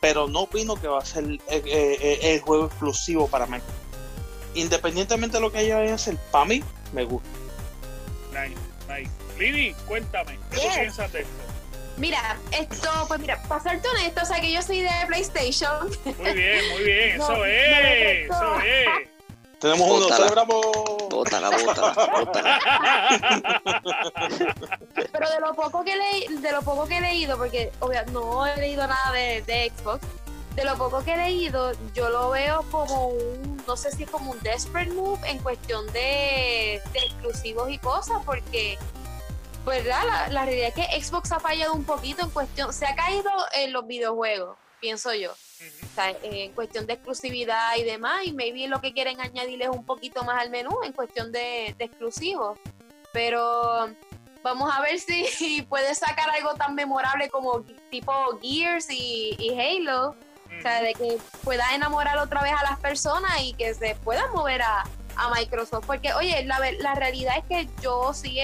Pero 0.00 0.28
no 0.28 0.40
opino 0.42 0.76
que 0.80 0.88
va 0.88 0.98
a 1.00 1.04
ser 1.04 1.24
eh, 1.24 1.40
eh, 1.48 1.62
eh, 1.66 2.18
el 2.34 2.40
juego 2.40 2.66
exclusivo 2.66 3.28
para 3.28 3.46
Microsoft. 3.46 3.74
Independientemente 4.54 5.36
de 5.36 5.40
lo 5.40 5.50
que 5.52 5.60
ellos 5.60 5.76
vayan 5.76 5.92
a 5.92 5.96
hacer, 5.96 6.16
para 6.30 6.44
mí 6.46 6.62
me 6.92 7.04
gusta. 7.04 7.28
Nice, 8.30 8.54
nice. 8.88 9.10
Lili, 9.38 9.74
cuéntame, 9.86 10.38
¿qué 10.50 10.56
tú 10.56 10.62
Yes. 10.62 10.78
piensas 10.78 11.12
de 11.12 11.20
esto? 11.20 11.32
Mira, 11.98 12.36
esto, 12.52 12.90
pues 13.08 13.20
mira, 13.20 13.42
para 13.44 13.62
serte 13.62 13.88
honesto, 13.88 14.20
o 14.22 14.26
sea 14.26 14.38
que 14.40 14.52
yo 14.52 14.60
soy 14.62 14.80
de 14.82 14.90
PlayStation. 15.06 15.88
Muy 16.04 16.32
bien, 16.32 16.68
muy 16.70 16.82
bien, 16.84 17.16
No, 17.18 17.24
eso 17.24 17.44
es, 17.46 18.26
eso 18.26 18.60
es. 18.60 19.08
Tenemos 19.72 19.90
uno, 20.06 20.14
celebramos. 20.16 20.66
Bótala, 21.10 21.50
bótala, 21.50 22.08
bótala. 22.20 22.60
Pero 25.12 25.30
de 25.30 25.40
lo 25.40 25.54
poco 25.54 25.82
que 25.84 25.96
leí, 25.96 26.36
de 26.38 26.52
lo 26.52 26.62
poco 26.62 26.86
que 26.86 26.98
he 26.98 27.00
leído, 27.00 27.36
porque 27.36 27.72
obvia- 27.80 28.04
no 28.06 28.46
he 28.46 28.56
leído 28.56 28.86
nada 28.86 29.12
de, 29.12 29.42
de 29.42 29.72
Xbox, 29.76 30.00
de 30.54 30.64
lo 30.64 30.76
poco 30.76 31.02
que 31.04 31.14
he 31.14 31.16
leído, 31.16 31.72
yo 31.94 32.08
lo 32.10 32.30
veo 32.30 32.64
como 32.70 33.08
un, 33.08 33.62
no 33.66 33.76
sé 33.76 33.90
si 33.92 34.04
es 34.04 34.10
como 34.10 34.30
un 34.32 34.40
desperate 34.42 34.90
move 34.92 35.18
en 35.28 35.38
cuestión 35.38 35.86
de, 35.92 36.80
de 36.92 36.98
exclusivos 36.98 37.68
y 37.70 37.78
cosas, 37.78 38.18
porque 38.24 38.78
¿verdad? 39.64 40.02
La, 40.06 40.28
la 40.28 40.44
realidad 40.44 40.68
es 40.68 40.74
que 40.74 41.02
Xbox 41.02 41.32
ha 41.32 41.40
fallado 41.40 41.74
un 41.74 41.84
poquito 41.84 42.22
en 42.22 42.30
cuestión, 42.30 42.72
se 42.72 42.86
ha 42.86 42.94
caído 42.94 43.30
en 43.54 43.72
los 43.72 43.86
videojuegos, 43.86 44.56
pienso 44.80 45.12
yo. 45.14 45.32
En 46.22 46.52
cuestión 46.52 46.86
de 46.86 46.94
exclusividad 46.94 47.76
y 47.78 47.84
demás, 47.84 48.20
y 48.24 48.32
maybe 48.32 48.68
lo 48.68 48.80
que 48.80 48.92
quieren 48.92 49.20
añadirle 49.20 49.64
es 49.64 49.70
un 49.70 49.84
poquito 49.84 50.22
más 50.24 50.40
al 50.40 50.50
menú 50.50 50.82
en 50.84 50.92
cuestión 50.92 51.32
de, 51.32 51.74
de 51.78 51.84
exclusivos. 51.84 52.58
Pero 53.12 53.88
vamos 54.42 54.70
a 54.74 54.80
ver 54.82 54.98
si 54.98 55.62
puede 55.62 55.94
sacar 55.94 56.30
algo 56.30 56.54
tan 56.54 56.74
memorable 56.74 57.28
como 57.30 57.62
tipo 57.90 58.12
Gears 58.42 58.90
y, 58.90 59.36
y 59.38 59.58
Halo. 59.58 60.14
O 60.58 60.62
sea, 60.62 60.80
de 60.80 60.94
que 60.94 61.18
pueda 61.42 61.74
enamorar 61.74 62.18
otra 62.18 62.42
vez 62.42 62.52
a 62.52 62.62
las 62.62 62.78
personas 62.78 63.32
y 63.42 63.52
que 63.54 63.74
se 63.74 63.94
puedan 63.96 64.30
mover 64.32 64.62
a, 64.62 64.84
a 65.16 65.30
Microsoft. 65.34 65.84
Porque, 65.86 66.14
oye, 66.14 66.44
la, 66.44 66.60
la 66.78 66.94
realidad 66.94 67.34
es 67.38 67.44
que 67.44 67.68
yo 67.82 68.14
sí 68.14 68.38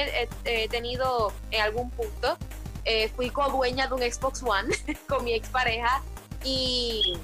he 0.45 0.69
tenido 0.69 1.33
en 1.51 1.63
algún 1.63 1.91
punto, 1.91 2.37
eh, 2.85 3.09
fui 3.15 3.31
co-dueña 3.31 3.87
de 3.87 3.95
un 3.95 4.01
Xbox 4.01 4.43
One 4.43 4.75
con 5.09 5.25
mi 5.25 5.33
expareja 5.33 6.03
y, 6.45 7.15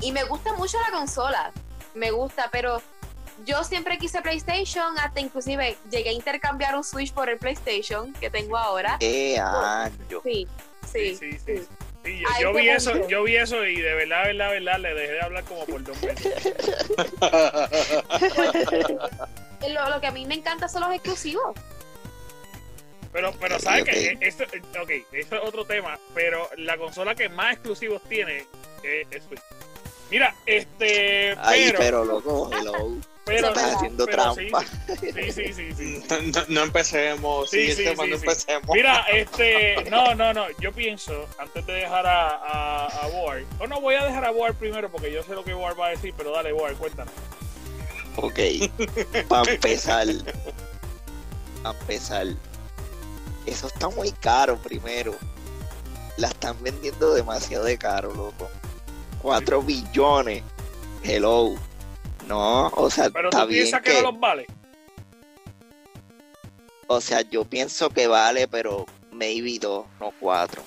y 0.00 0.12
me 0.12 0.24
gusta 0.24 0.52
mucho 0.54 0.78
la 0.80 0.96
consola, 0.96 1.52
me 1.94 2.10
gusta, 2.10 2.48
pero 2.52 2.80
yo 3.44 3.64
siempre 3.64 3.98
quise 3.98 4.22
PlayStation, 4.22 4.98
hasta 4.98 5.20
inclusive 5.20 5.76
llegué 5.90 6.10
a 6.10 6.12
intercambiar 6.12 6.76
un 6.76 6.84
Switch 6.84 7.12
por 7.12 7.28
el 7.28 7.38
PlayStation 7.38 8.12
que 8.14 8.30
tengo 8.30 8.56
ahora. 8.56 8.96
¡Qué 9.00 9.38
año! 9.38 10.20
Sí, 10.22 10.46
Sí, 10.92 11.14
sí, 11.14 11.16
sí, 11.16 11.32
sí. 11.32 11.38
sí. 11.58 11.66
Sí, 12.02 12.18
yo, 12.18 12.28
yo 12.40 12.52
vi 12.54 12.68
eso, 12.70 13.08
yo 13.08 13.22
vi 13.24 13.36
eso 13.36 13.62
y 13.66 13.78
de 13.78 13.94
verdad, 13.94 14.24
verdad, 14.24 14.50
verdad, 14.50 14.78
le 14.78 14.94
dejé 14.94 15.12
de 15.12 15.20
hablar 15.20 15.44
como 15.44 15.66
por 15.66 15.84
dos 15.84 16.02
meses. 16.02 16.32
Lo, 19.68 19.90
lo 19.90 20.00
que 20.00 20.06
a 20.06 20.10
mí 20.10 20.24
me 20.24 20.34
encanta 20.34 20.68
son 20.68 20.80
los 20.80 20.94
exclusivos. 20.94 21.54
Pero, 23.12 23.32
pero 23.40 23.58
¿sabes 23.58 23.82
ok. 23.82 23.88
qué? 23.88 24.18
Esto, 24.20 24.44
ok, 24.80 24.90
eso 25.12 25.34
es 25.36 25.42
otro 25.42 25.64
tema, 25.64 25.98
pero 26.14 26.48
la 26.56 26.76
consola 26.76 27.14
que 27.14 27.28
más 27.28 27.54
exclusivos 27.54 28.00
tiene 28.08 28.46
es, 28.82 29.06
es 29.10 29.24
Switch. 29.24 29.40
Mira, 30.10 30.34
este, 30.46 31.36
Ay, 31.38 31.66
pero, 31.66 31.78
pero 31.78 32.04
loco, 32.04 32.50
hello. 32.52 32.96
pero, 33.24 33.48
Estás 33.48 33.74
haciendo 33.76 34.06
pero 34.06 34.34
trampa. 34.34 34.64
sí, 35.00 35.32
sí, 35.32 35.52
sí, 35.52 35.72
sí. 35.72 36.02
No, 36.10 36.20
no- 36.40 36.44
no 36.48 36.62
empecemos, 36.62 37.50
Sí, 37.50 37.66
sí, 37.68 37.74
sí, 37.74 37.84
tema, 37.84 38.04
sí, 38.04 38.10
no 38.10 38.16
empecemos. 38.16 38.70
Mira, 38.72 39.06
este, 39.12 39.84
no, 39.90 40.14
no, 40.14 40.32
no, 40.32 40.46
yo 40.60 40.72
pienso, 40.72 41.28
antes 41.38 41.64
de 41.66 41.72
dejar 41.74 42.06
a, 42.06 42.28
a, 42.28 42.86
a 42.86 43.06
Ward, 43.08 43.44
o 43.60 43.66
no, 43.68 43.80
voy 43.80 43.94
a 43.96 44.04
dejar 44.04 44.24
a 44.24 44.30
Ward 44.32 44.54
primero 44.54 44.90
porque 44.90 45.12
yo 45.12 45.22
sé 45.22 45.32
lo 45.34 45.44
que 45.44 45.54
Ward 45.54 45.78
va 45.78 45.88
a 45.88 45.90
decir, 45.90 46.12
pero 46.16 46.32
dale, 46.32 46.52
Ward, 46.52 46.76
cuéntanos. 46.76 47.14
Ok, 48.16 48.38
para 49.28 49.52
empezar, 49.52 50.06
para 51.62 51.78
empezar, 51.78 52.26
eso 53.52 53.66
está 53.66 53.88
muy 53.88 54.12
caro 54.12 54.56
primero. 54.58 55.14
La 56.16 56.28
están 56.28 56.62
vendiendo 56.62 57.14
demasiado 57.14 57.64
de 57.64 57.78
caro, 57.78 58.14
loco. 58.14 58.48
4 59.22 59.62
billones. 59.62 60.42
Hello. 61.02 61.54
No, 62.26 62.68
o 62.68 62.90
sea, 62.90 63.10
Pero 63.10 63.28
está 63.30 63.42
tú 63.42 63.48
bien 63.48 63.62
piensas 63.62 63.82
que, 63.82 63.90
que, 63.90 64.02
no 64.02 64.12
los 64.12 64.20
vale. 64.20 64.46
o 66.86 67.00
sea, 67.00 67.22
yo 67.22 67.44
pienso 67.44 67.90
que 67.90 68.06
vale, 68.06 68.46
pero 68.46 68.86
maybe 69.10 69.58
2, 69.58 69.86
no 69.98 70.12
4. 70.20 70.62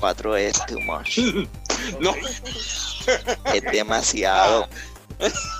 4 0.00 0.36
es 0.36 0.66
too 0.66 0.80
much. 0.80 1.18
No. 2.00 2.14
Es 3.54 3.62
demasiado. 3.70 4.66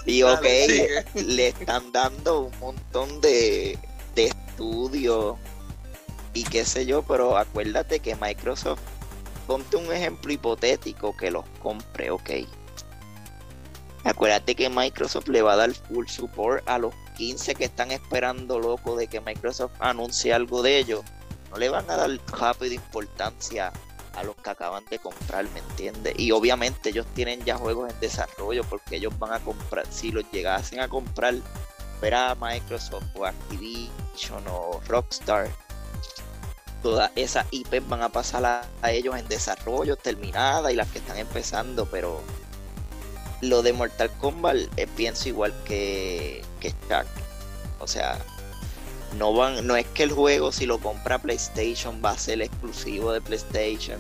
Y 0.07 0.23
ok, 0.23 0.45
le 1.15 1.49
están 1.49 1.93
dando 1.93 2.41
un 2.41 2.59
montón 2.59 3.21
de, 3.21 3.79
de 4.15 4.25
estudios 4.25 5.37
y 6.37 6.45
qué 6.45 6.67
sé 6.67 6.85
yo, 6.85 7.03
pero 7.03 7.39
acuérdate 7.39 8.01
que 8.01 8.15
Microsoft, 8.15 8.83
ponte 9.47 9.75
un 9.79 9.91
ejemplo 9.91 10.31
hipotético 10.31 11.17
que 11.17 11.31
los 11.31 11.47
compre, 11.63 12.11
ok. 12.11 12.31
Acuérdate 14.05 14.55
que 14.55 14.69
Microsoft 14.69 15.29
le 15.29 15.41
va 15.41 15.55
a 15.55 15.57
dar 15.57 15.73
full 15.73 16.07
support 16.09 16.63
a 16.69 16.77
los 16.77 16.95
15 17.17 17.55
que 17.55 17.65
están 17.65 17.91
esperando 17.91 18.61
loco 18.61 18.97
de 18.97 19.07
que 19.07 19.23
Microsoft 19.23 19.73
anuncie 19.81 20.35
algo 20.35 20.61
de 20.63 20.77
ellos. 20.77 21.01
No 21.51 21.57
le 21.57 21.71
van 21.71 21.91
a 21.91 21.97
dar 21.97 22.11
rápido 22.39 22.75
importancia 22.75 23.73
a 24.15 24.23
los 24.23 24.37
que 24.37 24.51
acaban 24.51 24.85
de 24.91 24.99
comprar, 24.99 25.49
¿me 25.55 25.61
entiendes? 25.61 26.15
Y 26.19 26.33
obviamente 26.33 26.91
ellos 26.91 27.07
tienen 27.15 27.43
ya 27.47 27.57
juegos 27.57 27.91
en 27.91 27.99
desarrollo 27.99 28.63
porque 28.65 28.97
ellos 28.97 29.19
van 29.19 29.33
a 29.33 29.41
comprar, 29.41 29.87
si 29.89 30.13
los 30.13 30.31
llegasen 30.33 30.81
a 30.81 30.89
comprar, 30.89 31.35
ver 32.03 32.15
a 32.15 32.35
Microsoft 32.35 33.07
o 33.15 33.25
Activision 33.25 34.45
o 34.49 34.83
Rockstar, 34.87 35.49
todas 36.83 37.11
esas 37.17 37.47
IPs 37.51 37.89
van 37.89 38.03
a 38.03 38.09
pasar 38.09 38.45
a, 38.45 38.91
ellos 38.91 39.17
en 39.17 39.27
desarrollo, 39.29 39.97
terminada 39.97 40.71
y 40.73 40.77
las 40.77 40.89
que 40.89 40.99
están 40.99 41.17
empezando, 41.17 41.87
pero 41.87 42.21
lo 43.41 43.63
de 43.63 43.73
Mortal 43.73 44.11
Kombat 44.19 44.57
eh, 44.77 44.87
pienso 44.97 45.29
igual 45.29 45.55
que, 45.65 46.43
que. 46.61 46.75
O 47.79 47.87
sea, 47.87 48.19
no 49.19 49.33
van, 49.33 49.67
no 49.67 49.77
es 49.77 49.87
que 49.87 50.03
el 50.05 50.13
juego 50.13 50.53
si 50.53 50.67
lo 50.67 50.79
compra 50.79 51.19
PlayStation 51.19 52.01
va 52.05 52.11
a 52.11 52.19
ser 52.19 52.41
exclusivo 52.43 53.13
de 53.13 53.21
PlayStation, 53.21 53.99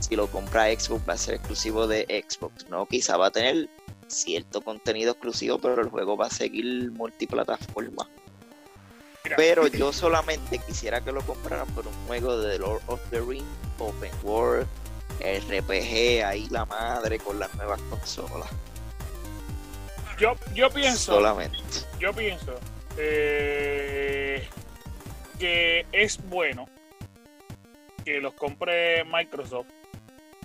si 0.00 0.16
lo 0.16 0.28
compra 0.28 0.66
Xbox 0.66 1.08
va 1.08 1.14
a 1.14 1.18
ser 1.18 1.34
exclusivo 1.34 1.86
de 1.86 2.24
Xbox, 2.28 2.68
no, 2.68 2.86
quizá 2.86 3.16
va 3.16 3.26
a 3.26 3.30
tener 3.30 3.68
cierto 4.08 4.60
contenido 4.60 5.12
exclusivo, 5.12 5.58
pero 5.58 5.82
el 5.82 5.88
juego 5.88 6.16
va 6.16 6.26
a 6.26 6.30
seguir 6.30 6.90
multiplataforma. 6.92 8.08
Pero 9.36 9.66
yo 9.66 9.92
solamente 9.92 10.58
quisiera 10.58 11.00
que 11.00 11.10
lo 11.12 11.20
compraran 11.22 11.66
por 11.68 11.86
un 11.86 11.94
juego 12.06 12.38
de 12.38 12.52
The 12.52 12.58
Lord 12.58 12.82
of 12.86 13.00
the 13.10 13.20
Rings, 13.20 13.44
Open 13.78 14.10
World, 14.22 14.66
RPG, 15.20 16.24
ahí 16.24 16.46
la 16.50 16.64
madre 16.66 17.18
con 17.18 17.38
las 17.38 17.52
nuevas 17.54 17.80
consolas. 17.90 18.48
Yo, 20.18 20.34
yo 20.54 20.70
pienso, 20.70 21.14
Solamente. 21.14 21.58
yo 21.98 22.12
pienso 22.12 22.54
eh, 22.96 24.46
que 25.38 25.84
es 25.92 26.18
bueno 26.28 26.66
que 28.04 28.20
los 28.20 28.32
compre 28.34 29.04
Microsoft 29.04 29.66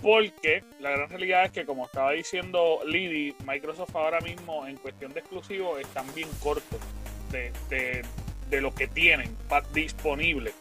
porque 0.02 0.64
la 0.80 0.90
gran 0.90 1.08
realidad 1.08 1.44
es 1.44 1.52
que 1.52 1.64
como 1.64 1.86
estaba 1.86 2.10
diciendo 2.10 2.80
Liddy, 2.84 3.36
Microsoft 3.46 3.94
ahora 3.94 4.20
mismo 4.20 4.66
en 4.66 4.76
cuestión 4.76 5.12
de 5.12 5.20
exclusivos 5.20 5.80
están 5.80 6.12
bien 6.14 6.28
cortos 6.42 6.80
de, 7.30 7.52
de- 7.70 8.02
de 8.52 8.60
lo 8.60 8.74
que 8.74 8.86
tienen 8.86 9.36
disponible. 9.72 10.52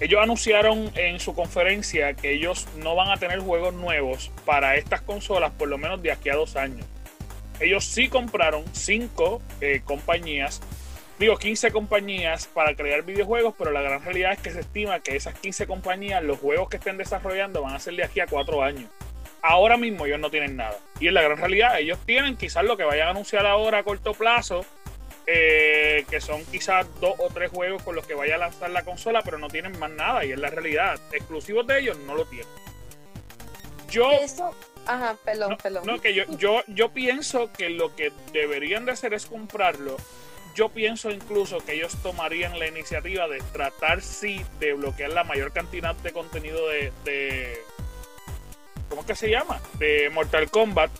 Ellos 0.00 0.20
anunciaron 0.22 0.90
en 0.96 1.20
su 1.20 1.34
conferencia 1.34 2.14
que 2.14 2.32
ellos 2.32 2.66
no 2.78 2.96
van 2.96 3.10
a 3.10 3.16
tener 3.18 3.38
juegos 3.38 3.72
nuevos 3.72 4.30
para 4.44 4.76
estas 4.76 5.00
consolas 5.00 5.52
por 5.52 5.68
lo 5.68 5.78
menos 5.78 6.02
de 6.02 6.10
aquí 6.10 6.28
a 6.28 6.34
dos 6.34 6.56
años. 6.56 6.84
Ellos 7.60 7.84
sí 7.84 8.08
compraron 8.08 8.64
cinco 8.72 9.40
eh, 9.60 9.82
compañías, 9.84 10.60
digo 11.18 11.36
15 11.36 11.70
compañías 11.70 12.46
para 12.46 12.74
crear 12.74 13.02
videojuegos, 13.02 13.54
pero 13.56 13.70
la 13.70 13.82
gran 13.82 14.02
realidad 14.02 14.32
es 14.32 14.40
que 14.40 14.50
se 14.50 14.60
estima 14.60 15.00
que 15.00 15.14
esas 15.14 15.38
15 15.38 15.66
compañías, 15.66 16.22
los 16.24 16.38
juegos 16.38 16.70
que 16.70 16.78
estén 16.78 16.96
desarrollando 16.96 17.62
van 17.62 17.74
a 17.74 17.78
ser 17.78 17.94
de 17.94 18.04
aquí 18.04 18.20
a 18.20 18.26
cuatro 18.26 18.62
años. 18.62 18.90
Ahora 19.42 19.76
mismo 19.76 20.06
ellos 20.06 20.18
no 20.18 20.30
tienen 20.30 20.56
nada. 20.56 20.78
Y 20.98 21.08
en 21.08 21.14
la 21.14 21.22
gran 21.22 21.38
realidad, 21.38 21.78
ellos 21.78 21.98
tienen 22.04 22.36
quizás 22.36 22.64
lo 22.64 22.76
que 22.76 22.84
vayan 22.84 23.08
a 23.08 23.10
anunciar 23.10 23.46
ahora 23.46 23.78
a 23.78 23.82
corto 23.82 24.14
plazo, 24.14 24.64
eh, 25.32 26.04
que 26.10 26.20
son 26.20 26.44
quizás 26.46 26.86
dos 27.00 27.14
o 27.18 27.28
tres 27.28 27.50
juegos 27.50 27.82
con 27.84 27.94
los 27.94 28.04
que 28.04 28.14
vaya 28.14 28.34
a 28.34 28.38
lanzar 28.38 28.70
la 28.70 28.82
consola, 28.82 29.22
pero 29.22 29.38
no 29.38 29.46
tienen 29.48 29.78
más 29.78 29.90
nada. 29.90 30.24
Y 30.24 30.32
es 30.32 30.38
la 30.38 30.50
realidad. 30.50 30.98
Exclusivos 31.12 31.64
de 31.68 31.78
ellos 31.78 31.98
no 31.98 32.16
lo 32.16 32.24
tienen. 32.24 32.48
Yo 33.88 34.10
Eso, 34.10 34.54
ajá, 34.86 35.16
perdón, 35.24 35.56
perdón. 35.62 35.86
no, 35.86 36.00
que 36.00 36.14
yo, 36.14 36.24
yo, 36.36 36.62
yo 36.66 36.90
pienso 36.90 37.52
que 37.52 37.70
lo 37.70 37.94
que 37.94 38.12
deberían 38.32 38.84
de 38.86 38.92
hacer 38.92 39.14
es 39.14 39.26
comprarlo. 39.26 39.96
Yo 40.56 40.68
pienso 40.68 41.10
incluso 41.10 41.58
que 41.58 41.74
ellos 41.74 41.96
tomarían 42.02 42.58
la 42.58 42.66
iniciativa 42.66 43.28
de 43.28 43.38
tratar 43.52 44.02
sí 44.02 44.44
de 44.58 44.72
bloquear 44.72 45.12
la 45.12 45.22
mayor 45.22 45.52
cantidad 45.52 45.94
de 45.94 46.12
contenido 46.12 46.68
de, 46.68 46.92
de 47.04 47.62
¿cómo 48.88 49.02
es 49.02 49.06
que 49.06 49.14
se 49.14 49.30
llama? 49.30 49.60
De 49.78 50.10
Mortal 50.10 50.50
Kombat. 50.50 50.90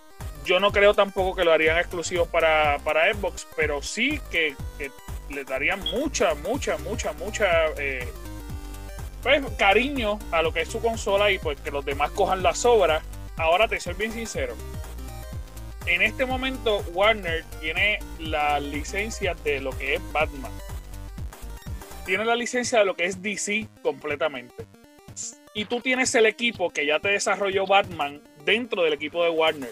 Yo 0.45 0.59
no 0.59 0.73
creo 0.73 0.95
tampoco 0.95 1.37
que 1.37 1.45
lo 1.45 1.53
harían 1.53 1.79
exclusivo 1.79 2.27
para, 2.27 2.79
para 2.79 3.13
Xbox, 3.13 3.47
pero 3.57 3.83
sí 3.83 4.21
que, 4.31 4.57
que 4.79 4.91
le 5.31 5.45
darían 5.45 5.81
mucha, 5.81 6.35
mucha, 6.35 6.77
mucha, 6.79 7.13
mucha 7.13 7.67
eh, 7.79 8.09
pues, 9.23 9.43
cariño 9.59 10.19
a 10.33 10.43
lo 10.43 10.53
que 10.53 10.63
es 10.63 10.69
su 10.69 10.81
consola 10.81 11.31
y 11.31 11.39
pues 11.39 11.61
que 11.61 11.71
los 11.71 11.85
demás 11.85 12.11
cojan 12.13 12.43
las 12.43 12.65
obras. 12.65 13.03
Ahora 13.37 13.69
te 13.69 13.81
soy 13.81 13.95
bien 13.95 14.13
sincero. 14.13 14.55
En 15.87 16.03
este 16.03 16.27
momento 16.27 16.79
Warner 16.93 17.45
tiene 17.61 17.99
la 18.19 18.61
licencia 18.61 19.35
de 19.35 19.61
lo 19.61 19.71
que 19.71 19.95
es 19.95 20.13
Batman. 20.13 20.53
Tiene 22.05 22.25
la 22.25 22.35
licencia 22.35 22.81
de 22.81 22.85
lo 22.85 22.95
que 22.95 23.05
es 23.05 23.23
DC 23.23 23.69
completamente. 23.83 24.67
Y 25.55 25.65
tú 25.65 25.81
tienes 25.81 26.15
el 26.15 26.27
equipo 26.27 26.71
que 26.71 26.87
ya 26.87 27.01
te 27.01 27.09
desarrolló 27.09 27.67
Batman 27.67 28.21
dentro 28.45 28.83
del 28.83 28.93
equipo 28.93 29.25
de 29.25 29.31
Warner. 29.31 29.71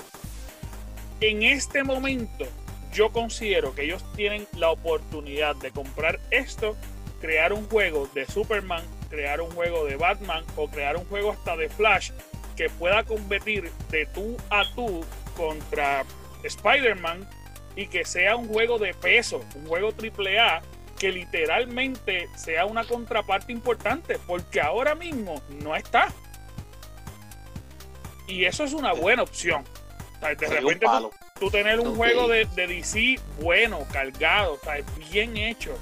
En 1.21 1.43
este 1.43 1.83
momento 1.83 2.47
yo 2.93 3.11
considero 3.11 3.75
que 3.75 3.85
ellos 3.85 4.05
tienen 4.15 4.47
la 4.57 4.71
oportunidad 4.71 5.57
de 5.57 5.73
comprar 5.73 6.21
esto, 6.31 6.77
crear 7.21 7.53
un 7.53 7.69
juego 7.69 8.09
de 8.15 8.25
Superman, 8.25 8.85
crear 9.11 9.41
un 9.41 9.51
juego 9.51 9.85
de 9.85 9.97
Batman 9.97 10.45
o 10.57 10.69
crear 10.69 10.97
un 10.97 11.05
juego 11.07 11.33
hasta 11.33 11.57
de 11.57 11.69
Flash 11.69 12.13
que 12.57 12.71
pueda 12.71 13.03
competir 13.05 13.71
de 13.91 14.07
tú 14.07 14.37
a 14.51 14.63
tú 14.75 15.05
contra 15.37 16.05
Spider-Man 16.45 17.29
y 17.75 17.89
que 17.89 18.05
sea 18.05 18.37
un 18.37 18.49
juego 18.49 18.79
de 18.79 18.95
peso, 18.95 19.45
un 19.57 19.67
juego 19.67 19.89
AAA 19.91 20.63
que 20.99 21.13
literalmente 21.13 22.29
sea 22.37 22.67
una 22.67 22.85
contraparte 22.85 23.53
importante, 23.53 24.19
porque 24.27 24.61
ahora 24.61 24.95
mismo 24.95 25.41
no 25.63 25.77
está. 25.77 26.13
Y 28.27 28.45
eso 28.45 28.65
es 28.65 28.73
una 28.73 28.93
buena 28.93 29.23
opción. 29.23 29.65
De 30.21 30.47
repente 30.61 30.87
tú, 30.87 30.93
palo. 30.93 31.11
tú 31.39 31.51
tener 31.51 31.79
un 31.81 31.95
juego 31.97 32.29
de, 32.29 32.45
de 32.55 32.67
DC 32.67 33.21
bueno, 33.41 33.87
cargado, 33.93 34.55
o 34.55 34.59
sea, 34.59 34.75
bien 35.11 35.37
hecho 35.37 35.77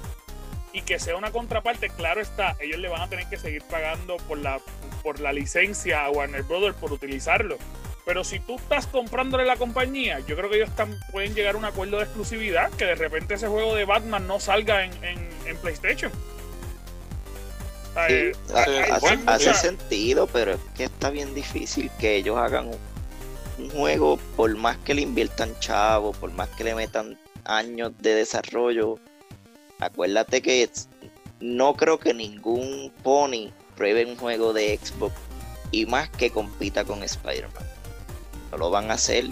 y 0.73 0.81
que 0.81 0.99
sea 0.99 1.15
una 1.15 1.31
contraparte, 1.31 1.89
claro 1.89 2.21
está, 2.21 2.55
ellos 2.59 2.77
le 2.79 2.87
van 2.87 3.01
a 3.01 3.09
tener 3.09 3.25
que 3.27 3.37
seguir 3.37 3.63
pagando 3.63 4.17
por 4.17 4.37
la, 4.37 4.59
por 5.01 5.19
la 5.19 5.33
licencia 5.33 6.05
a 6.05 6.11
Warner 6.11 6.43
Brothers 6.43 6.75
por 6.75 6.91
utilizarlo. 6.91 7.57
Pero 8.05 8.23
si 8.23 8.39
tú 8.39 8.55
estás 8.57 8.85
comprándole 8.87 9.43
la 9.43 9.57
compañía, 9.57 10.19
yo 10.27 10.37
creo 10.37 10.49
que 10.49 10.57
ellos 10.57 10.69
están, 10.69 10.95
pueden 11.11 11.33
llegar 11.35 11.55
a 11.55 11.57
un 11.57 11.65
acuerdo 11.65 11.97
de 11.97 12.03
exclusividad, 12.03 12.71
que 12.71 12.85
de 12.85 12.95
repente 12.95 13.33
ese 13.33 13.47
juego 13.47 13.75
de 13.75 13.83
Batman 13.85 14.27
no 14.27 14.39
salga 14.39 14.85
en, 14.85 14.91
en- 15.03 15.29
en 15.45 15.57
PlayStation. 15.57 16.11
Sí, 18.07 18.31
hace 19.27 19.53
sentido, 19.55 20.27
pero 20.27 20.53
es 20.53 20.59
que 20.75 20.83
está 20.83 21.09
bien 21.09 21.33
difícil 21.33 21.89
que 21.99 22.15
ellos 22.15 22.37
hagan 22.37 22.69
un, 23.57 23.69
juego, 23.69 24.17
por 24.35 24.55
más 24.55 24.77
que 24.77 24.93
le 24.93 25.01
inviertan 25.01 25.57
chavo, 25.59 26.11
por 26.13 26.31
más 26.31 26.49
que 26.49 26.63
le 26.63 26.75
metan 26.75 27.17
años 27.45 27.91
de 27.99 28.15
desarrollo. 28.15 28.99
Acuérdate 29.79 30.41
que 30.41 30.63
es- 30.63 30.89
no 31.39 31.75
creo 31.75 31.99
que 31.99 32.13
ningún 32.13 32.91
Pony 33.03 33.51
pruebe 33.75 34.05
un 34.05 34.17
juego 34.17 34.53
de 34.53 34.77
Xbox 34.81 35.15
y 35.71 35.85
más 35.85 36.09
que 36.09 36.31
compita 36.31 36.83
con 36.83 37.03
Spider-Man. 37.03 37.65
No 38.51 38.57
lo 38.57 38.69
van 38.69 38.89
a 38.89 38.95
hacer, 38.95 39.25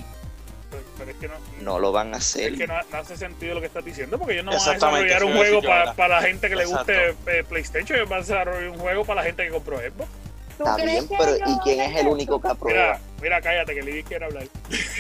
pero 0.98 1.12
es 1.12 1.18
que 1.18 1.28
no, 1.28 1.34
no 1.62 1.80
lo 1.80 1.92
van 1.92 2.14
a 2.14 2.18
hacer. 2.18 2.54
es 2.54 2.60
que 2.60 2.68
no, 2.68 2.76
no 2.92 2.98
hace 2.98 3.18
sentido 3.18 3.56
lo 3.56 3.62
que 3.62 3.68
estás 3.68 3.84
diciendo, 3.84 4.18
porque 4.18 4.34
ellos 4.34 4.46
no 4.46 4.52
van 4.52 4.60
a 4.60 4.74
desarrollar 4.74 5.24
un 5.24 5.34
juego 5.34 5.62
para, 5.62 5.94
para 5.94 6.22
la 6.22 6.28
gente 6.28 6.50
que 6.50 6.56
le 6.56 6.66
guste 6.66 7.16
eh, 7.28 7.44
PlayStation, 7.48 7.98
ellos 7.98 8.10
van 8.10 8.20
a 8.20 8.22
desarrollar 8.22 8.70
un 8.70 8.78
juego 8.78 9.06
para 9.06 9.22
la 9.22 9.28
gente 9.28 9.46
que 9.46 9.50
compró 9.50 9.78
Xbox. 9.80 10.10
¿Tú 10.58 10.64
Está 10.64 10.76
crees 10.76 10.92
bien, 10.92 11.08
que 11.10 11.16
pero 11.18 11.36
ellos 11.36 11.50
¿y 11.50 11.60
quién 11.60 11.82
es 11.82 11.96
el 12.00 12.08
único 12.08 12.40
que 12.42 12.48
aprueba? 12.48 12.94
Mira, 12.94 13.00
mira, 13.22 13.42
cállate, 13.42 13.76
que 13.76 13.82
Liddy 13.84 14.04
quiere 14.04 14.26
hablar. 14.26 14.44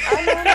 Ah, 0.08 0.20
no, 0.26 0.44
no. 0.44 0.50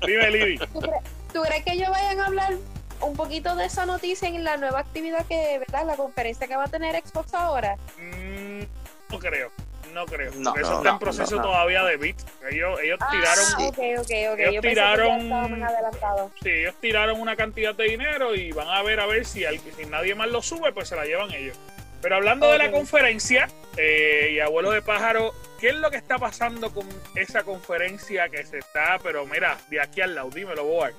Dime, 0.06 0.30
Liddy. 0.30 0.58
¿Tú, 0.58 0.80
cre- 0.80 1.00
tú 1.32 1.42
crees 1.42 1.64
que 1.64 1.72
ellos 1.72 1.90
vayan 1.90 2.20
a 2.20 2.26
hablar 2.26 2.54
un 3.00 3.14
poquito 3.16 3.54
de 3.56 3.66
esa 3.66 3.84
noticia 3.84 4.28
en 4.28 4.44
la 4.44 4.56
nueva 4.56 4.80
actividad 4.80 5.26
que, 5.26 5.58
¿verdad? 5.58 5.84
La 5.86 5.96
conferencia 5.96 6.46
que 6.46 6.56
va 6.56 6.64
a 6.64 6.68
tener 6.68 6.94
Xbox 7.06 7.34
ahora. 7.34 7.76
Mm, 7.98 8.62
no 9.10 9.18
creo, 9.18 9.50
no 9.92 10.06
creo. 10.06 10.30
No, 10.36 10.50
porque 10.52 10.62
eso 10.62 10.70
no, 10.72 10.78
está 10.78 10.90
en 10.90 10.98
proceso 11.00 11.36
no, 11.36 11.42
no. 11.42 11.48
todavía 11.48 11.82
de 11.84 11.96
bit. 11.98 12.16
Ellos, 12.50 12.78
ellos 12.82 12.98
tiraron, 13.10 13.44
Ah, 13.58 13.64
ok, 13.66 13.68
ok, 13.68 13.78
ok. 13.98 14.10
ellos 14.10 14.54
Yo 14.54 14.60
pensé 14.60 14.60
que 14.62 14.74
ya 14.74 14.94
tiraron- 14.94 16.30
sí, 16.42 16.48
ellos 16.50 16.74
tiraron 16.80 17.20
una 17.20 17.36
cantidad 17.36 17.74
de 17.74 17.84
dinero 17.84 18.34
y 18.34 18.52
van 18.52 18.68
a 18.68 18.82
ver 18.82 19.00
a 19.00 19.06
ver 19.06 19.26
si, 19.26 19.44
al- 19.44 19.58
si 19.76 19.84
nadie 19.86 20.14
más 20.14 20.28
lo 20.28 20.40
sube, 20.40 20.72
pues 20.72 20.88
se 20.88 20.96
la 20.96 21.04
llevan 21.04 21.30
ellos. 21.32 21.58
Pero 22.02 22.16
hablando 22.16 22.50
de 22.50 22.58
la 22.58 22.70
conferencia 22.70 23.48
eh, 23.76 24.32
y 24.34 24.40
abuelo 24.40 24.72
de 24.72 24.82
pájaro, 24.82 25.32
¿qué 25.60 25.68
es 25.68 25.74
lo 25.76 25.90
que 25.90 25.96
está 25.96 26.18
pasando 26.18 26.70
con 26.74 26.86
esa 27.14 27.44
conferencia 27.44 28.28
que 28.28 28.44
se 28.44 28.58
está, 28.58 28.98
pero 29.02 29.24
mira, 29.24 29.56
de 29.70 29.80
aquí 29.80 30.00
al 30.00 30.14
lado, 30.14 30.28
dímelo, 30.30 30.64
Boar. 30.64 30.92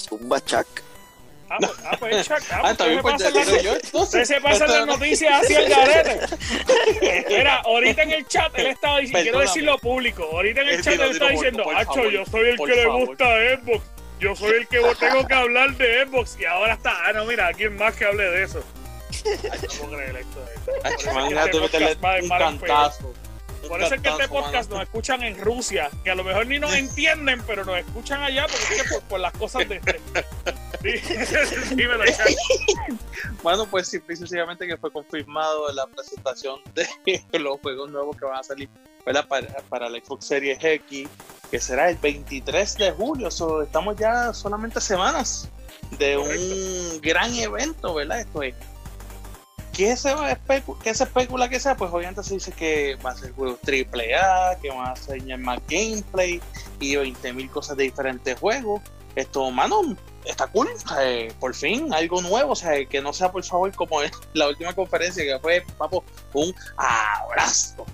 Zumba 0.00 0.40
Chuck. 0.44 0.66
Ah, 1.50 1.56
pues, 1.58 1.72
ah, 1.84 1.96
pues, 1.98 2.26
Chuck, 2.28 2.38
ah, 2.50 2.56
Ah, 2.56 2.60
pues, 2.62 2.76
también 2.76 2.98
¿qué 2.98 3.02
pues 3.02 3.14
pasa 3.14 3.30
ya 3.30 3.40
en 3.42 3.46
la- 3.46 3.52
digo 3.52 3.62
yo, 3.62 3.74
entonces. 3.82 4.28
Se 4.28 4.40
las 4.40 4.86
noticias 4.86 5.42
hacia 5.42 5.58
el 5.60 5.68
garete. 5.70 6.20
Mira, 7.28 7.56
ahorita 7.64 8.02
en 8.02 8.10
el 8.12 8.26
chat 8.28 8.58
él 8.58 8.66
estaba 8.68 8.98
diciendo, 9.00 9.22
quiero 9.22 9.38
decirlo 9.40 9.78
público, 9.78 10.22
ahorita 10.24 10.60
en 10.60 10.68
el 10.68 10.82
chat 10.84 10.94
él 10.94 11.00
está 11.00 11.10
dilo, 11.10 11.28
diciendo, 11.30 11.70
Hacho, 11.74 12.08
yo 12.10 12.24
soy 12.26 12.50
el 12.50 12.56
que 12.58 12.66
le 12.66 12.84
favor". 12.84 13.06
gusta 13.08 13.24
Xbox, 13.56 13.84
yo 14.20 14.36
soy 14.36 14.56
el 14.56 14.68
que 14.68 14.78
tengo 15.00 15.26
que 15.26 15.34
hablar 15.34 15.70
de 15.76 16.06
Xbox 16.06 16.36
y 16.38 16.44
ahora 16.44 16.74
está, 16.74 16.92
ah 17.06 17.12
no, 17.12 17.24
mira, 17.24 17.52
¿quién 17.54 17.76
más 17.76 17.96
que 17.96 18.04
hable 18.04 18.24
de 18.24 18.42
eso? 18.44 18.62
No 19.24 19.88
creer 19.90 20.16
esto. 20.16 20.44
esto. 20.84 21.10
Imagínate 21.10 21.60
meterle 21.60 21.96
un 22.22 22.28
cantazo. 22.28 23.12
Por 23.66 23.82
eso 23.82 23.94
es 23.94 24.00
que 24.00 24.08
este 24.08 24.28
podcast 24.28 24.70
nos 24.70 24.82
escuchan 24.82 25.22
en 25.22 25.38
Rusia, 25.38 25.90
que 26.04 26.10
a 26.10 26.14
lo 26.14 26.24
mejor 26.24 26.46
ni 26.46 26.58
nos 26.58 26.72
entienden, 26.74 27.42
pero 27.46 27.64
nos 27.64 27.76
escuchan 27.78 28.22
allá 28.22 28.46
porque 28.46 28.82
es 28.82 28.92
por, 28.92 29.02
por 29.02 29.20
las 29.20 29.32
cosas 29.32 29.68
de 29.68 29.76
este. 29.76 30.24
Dímelo. 31.74 32.04
Bueno, 33.42 33.66
pues 33.70 33.88
simple 33.88 34.14
y 34.14 34.16
sencillamente 34.16 34.66
que 34.66 34.76
fue 34.76 34.90
confirmado 34.92 35.70
la 35.72 35.86
presentación 35.86 36.60
de 36.74 36.88
los 37.38 37.60
juegos 37.60 37.90
nuevos 37.90 38.16
que 38.16 38.24
van 38.24 38.38
a 38.38 38.42
salir 38.42 38.68
¿verdad? 39.04 39.26
Para, 39.26 39.46
para 39.68 39.88
la 39.88 39.98
Xbox 39.98 40.26
Series 40.26 40.62
X, 40.62 41.08
que 41.50 41.60
será 41.60 41.88
el 41.88 41.96
23 41.96 42.76
de 42.76 42.90
julio. 42.92 43.30
So, 43.30 43.62
estamos 43.62 43.96
ya 43.96 44.34
solamente 44.34 44.80
semanas 44.80 45.48
de 45.98 46.18
un 46.18 47.00
gran 47.00 47.34
evento, 47.34 47.94
¿verdad? 47.94 48.20
Esto 48.20 48.42
es. 48.42 48.54
¿Qué 49.78 49.96
se, 49.96 50.12
va 50.12 50.26
a 50.26 50.32
especu- 50.36 50.76
qué 50.82 50.92
se 50.92 51.04
especula 51.04 51.48
que 51.48 51.60
sea? 51.60 51.76
Pues 51.76 51.92
obviamente 51.92 52.24
se 52.24 52.34
dice 52.34 52.50
que 52.50 52.96
va 52.96 53.12
a 53.12 53.16
ser 53.16 53.30
juegos 53.32 53.60
AAA, 53.64 54.58
que 54.60 54.70
van 54.70 54.88
a 54.88 54.90
enseñar 54.90 55.38
más 55.38 55.60
gameplay 55.68 56.40
y 56.80 56.94
20.000 56.96 57.48
cosas 57.48 57.76
de 57.76 57.84
diferentes 57.84 58.36
juegos. 58.40 58.82
Esto, 59.14 59.48
mano, 59.52 59.96
está 60.24 60.48
cool. 60.48 60.68
eh, 61.00 61.32
por 61.38 61.54
fin, 61.54 61.94
algo 61.94 62.20
nuevo. 62.22 62.52
O 62.52 62.56
sea, 62.56 62.84
que 62.86 63.00
no 63.00 63.12
sea, 63.12 63.30
por 63.30 63.44
favor, 63.44 63.72
como 63.76 64.02
en 64.02 64.10
la 64.34 64.48
última 64.48 64.72
conferencia 64.74 65.22
que 65.24 65.38
fue, 65.40 65.64
papo, 65.78 66.02
un 66.34 66.52
abrazo. 66.76 67.86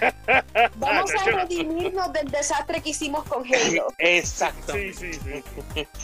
Vamos 0.76 1.10
a 1.20 1.24
redimirnos 1.24 2.12
del 2.12 2.28
desastre 2.30 2.80
que 2.80 2.90
hicimos 2.90 3.24
con 3.24 3.42
Halo. 3.52 3.88
Exacto. 3.98 4.72
Sí, 4.74 4.92
sí, 4.92 5.12
sí. 5.12 5.42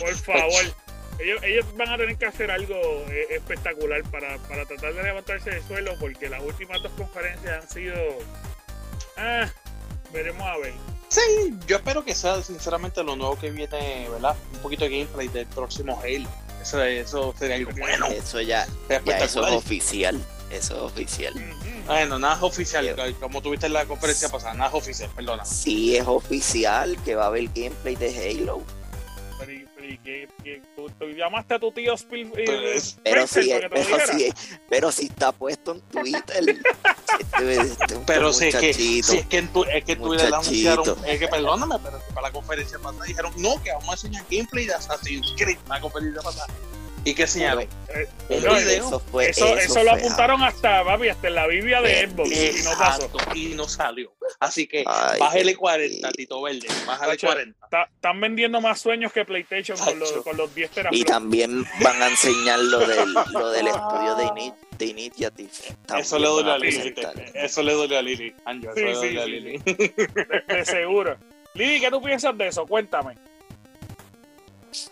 Por 0.00 0.14
favor. 0.16 0.74
Ellos, 1.18 1.42
ellos 1.42 1.66
van 1.76 1.90
a 1.90 1.96
tener 1.96 2.16
que 2.16 2.26
hacer 2.26 2.50
algo 2.50 2.74
eh, 3.08 3.26
espectacular 3.30 4.02
para, 4.04 4.38
para 4.38 4.64
tratar 4.66 4.94
de 4.94 5.02
levantarse 5.02 5.50
del 5.50 5.62
suelo 5.62 5.94
porque 6.00 6.28
las 6.28 6.42
últimas 6.42 6.82
dos 6.82 6.92
conferencias 6.92 7.62
han 7.62 7.68
sido... 7.68 7.94
Ah, 9.16 9.48
veremos 10.12 10.42
a 10.46 10.56
ver. 10.58 10.72
Sí, 11.08 11.20
yo 11.66 11.76
espero 11.76 12.04
que 12.04 12.14
sea 12.14 12.42
sinceramente 12.42 13.02
lo 13.04 13.14
nuevo 13.16 13.38
que 13.38 13.50
viene, 13.50 14.08
¿verdad? 14.08 14.34
Un 14.54 14.58
poquito 14.60 14.84
de 14.84 14.90
gameplay 14.90 15.28
del 15.28 15.46
próximo 15.46 16.00
Halo. 16.02 16.28
Eso, 16.62 16.82
eso 16.82 17.34
sería 17.38 17.56
algo 17.56 17.72
bueno. 17.72 18.06
Eso 18.06 18.40
ya, 18.40 18.66
eso 18.88 19.46
es 19.46 19.52
oficial. 19.54 20.18
Eso 20.50 20.74
es 20.74 20.92
oficial. 20.92 21.34
Bueno, 21.86 22.18
nada 22.18 22.36
es 22.36 22.42
oficial, 22.42 22.94
Sí. 23.06 23.14
como 23.14 23.42
tuviste 23.42 23.66
en 23.66 23.72
la 23.72 23.84
conferencia 23.86 24.28
pasada, 24.28 24.54
nada 24.54 24.68
es 24.70 24.74
oficial, 24.76 25.10
perdona. 25.14 25.44
Sí 25.44 25.96
es 25.96 26.06
oficial 26.06 26.96
que 27.04 27.14
va 27.14 27.24
a 27.24 27.26
haber 27.26 27.44
gameplay 27.48 27.96
de 27.96 28.08
Halo. 28.40 28.62
Y- 29.92 29.98
que- 29.98 30.28
que 30.42 30.62
tú, 30.76 30.88
tú 30.98 31.06
llamaste 31.06 31.54
a 31.54 31.58
tu 31.58 31.70
tío 31.72 31.96
Spiel, 31.96 32.28
eh, 32.36 32.44
Pero 33.04 33.22
Spencer 33.24 33.44
sí, 33.44 33.50
pero 33.70 34.06
sí, 34.06 34.32
pero 34.68 34.92
sí 34.92 35.06
está 35.06 35.32
puesto 35.32 35.72
en 35.72 35.80
Twitter. 35.82 36.44
Este- 37.20 37.60
este 37.60 37.96
Pero 38.06 38.32
si 38.32 38.46
es 38.48 38.56
que, 38.56 38.72
si 38.74 38.98
es 39.00 39.26
que 39.26 39.38
en 39.38 39.48
tu, 39.52 39.64
es 39.64 39.84
que 39.84 39.92
en 39.92 40.00
Twitter 40.02 40.26
anunciaron, 40.32 40.96
es 41.06 41.18
que 41.18 41.28
perdóname, 41.28 41.76
pero 41.82 42.00
para 42.14 42.28
la 42.28 42.32
conferencia 42.32 42.78
pasada 42.78 43.04
dijeron, 43.04 43.32
no, 43.36 43.62
que 43.62 43.70
vamos 43.72 43.88
a 43.88 43.92
enseñar 43.92 44.24
gameplay 44.30 44.66
de 44.66 44.74
Assassin's 44.74 45.34
Creed, 45.36 45.58
la 45.68 45.80
conferencia 45.80 46.22
pasada. 46.22 46.46
¿Y 47.04 47.14
qué 47.14 47.22
enseñaron? 47.22 47.62
Eh, 47.64 48.08
no, 48.28 48.54
video. 48.54 48.60
eso 48.86 49.00
fue, 49.00 49.28
eso, 49.30 49.44
eso, 49.58 49.58
eso 49.58 49.82
lo 49.84 49.92
apuntaron 49.92 50.42
hasta, 50.42 50.84
papi, 50.84 51.08
hasta 51.08 51.26
en 51.28 51.34
la 51.34 51.46
Biblia 51.48 51.80
de 51.82 52.08
Xbox 52.08 52.30
y 52.30 52.62
no 52.64 52.70
pasó. 52.78 53.10
Y 53.34 53.46
no 53.54 53.68
salió. 53.68 54.14
Así 54.38 54.66
que 54.68 54.84
Ay, 54.86 55.18
bájale 55.18 55.52
qué- 55.52 55.56
40, 55.56 56.12
Tito 56.12 56.40
Verde, 56.42 56.68
bájale 56.86 57.12
Tacho, 57.12 57.26
40. 57.26 57.66
Ta- 57.68 57.88
Están 57.92 58.20
vendiendo 58.20 58.60
más 58.60 58.80
sueños 58.80 59.12
que 59.12 59.24
PlayStation 59.24 59.76
con 59.76 59.98
los, 59.98 60.10
Tacho. 60.10 60.22
con 60.22 60.36
los 60.36 60.54
10 60.54 60.70
Y 60.70 60.74
teraflops. 60.74 61.04
también 61.06 61.64
van 61.82 62.02
a 62.02 62.08
enseñar 62.08 62.60
lo 62.60 62.78
del, 62.78 63.12
lo 63.32 63.50
del 63.50 63.66
estudio 63.66 64.14
de, 64.14 64.24
Ini- 64.26 64.54
de 64.78 64.86
Initiative. 64.86 65.50
También 65.86 66.06
Eso 66.06 66.18
le 66.20 66.28
duele 66.28 66.52
a 66.52 66.58
Lili. 66.58 66.90
presentar. 66.92 67.14
Eso 67.34 67.62
le 67.64 67.72
duele 67.74 67.98
a 67.98 68.02
Lili. 68.02 68.28
Eso 68.28 68.74
Sí, 68.74 68.80
le 68.84 68.94
sí, 68.94 69.00
duele 69.14 69.20
a 69.20 69.24
sí, 69.24 69.30
Lili. 69.32 69.58
De, 69.58 70.44
de 70.56 70.64
seguro. 70.64 71.16
Lili, 71.54 71.80
¿qué 71.80 71.90
tú 71.90 72.00
piensas 72.00 72.38
de 72.38 72.46
eso? 72.48 72.64
Cuéntame. 72.66 73.16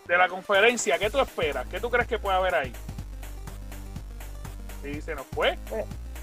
De 0.07 0.17
la 0.17 0.27
conferencia, 0.27 0.97
¿qué 0.99 1.09
tú 1.09 1.19
esperas? 1.19 1.65
¿Qué 1.67 1.79
tú 1.79 1.89
crees 1.89 2.07
que 2.07 2.19
puede 2.19 2.37
haber 2.37 2.55
ahí? 2.55 2.73
Sí, 4.83 5.01
se 5.01 5.15
nos 5.15 5.25
fue. 5.27 5.57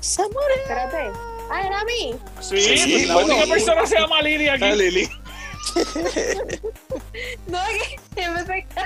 Espérate. 0.01 1.11
Ah, 1.51 1.62
era 1.66 1.81
a 1.81 1.85
mí. 1.85 2.18
Sí, 2.40 2.61
Sí, 2.77 2.92
pues 2.92 3.07
la 3.09 3.14
bueno. 3.14 3.35
única 3.35 3.53
persona 3.55 3.87
se 3.87 3.99
llama 3.99 4.21
Lili 4.23 4.49
Ah, 4.49 4.55
aquí. 4.55 4.73
Lili. 4.73 5.09
No, 7.47 7.59
es 7.68 8.01
que 8.14 8.23
empecé- 8.23 8.66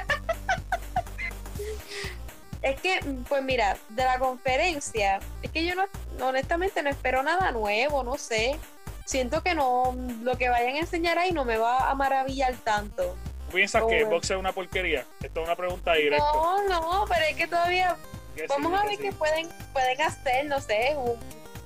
Es 2.62 2.80
que, 2.80 3.00
pues 3.28 3.42
mira, 3.42 3.76
de 3.88 4.04
la 4.04 4.18
conferencia, 4.20 5.18
es 5.42 5.50
que 5.50 5.64
yo 5.66 5.74
no, 5.74 5.84
honestamente 6.26 6.80
no 6.82 6.90
espero 6.90 7.22
nada 7.24 7.50
nuevo, 7.50 8.04
no 8.04 8.16
sé. 8.16 8.56
Siento 9.04 9.42
que 9.42 9.54
no, 9.54 9.96
lo 10.22 10.38
que 10.38 10.48
vayan 10.48 10.76
a 10.76 10.78
enseñar 10.78 11.18
ahí 11.18 11.32
no 11.32 11.44
me 11.44 11.56
va 11.56 11.90
a 11.90 11.94
maravillar 11.96 12.54
tanto. 12.62 13.16
¿Tú 13.52 13.56
piensas 13.56 13.82
que 13.86 14.02
Oh. 14.04 14.08
Xbox 14.08 14.30
es 14.30 14.36
una 14.38 14.52
porquería? 14.52 15.04
Esto 15.22 15.40
es 15.42 15.46
una 15.46 15.54
pregunta 15.56 15.92
directa. 15.92 16.24
No, 16.32 16.68
no, 16.68 17.04
pero 17.06 17.20
es 17.26 17.36
que 17.36 17.46
todavía 17.46 17.96
Que 18.34 18.40
sí, 18.42 18.46
Vamos 18.48 18.72
a 18.72 18.82
que 18.84 18.88
ver 18.88 18.96
sí. 18.96 19.02
qué 19.02 19.12
pueden, 19.12 19.48
pueden 19.74 20.00
hacer, 20.00 20.46
no 20.46 20.58
sé. 20.60 20.94
un- 20.96 21.18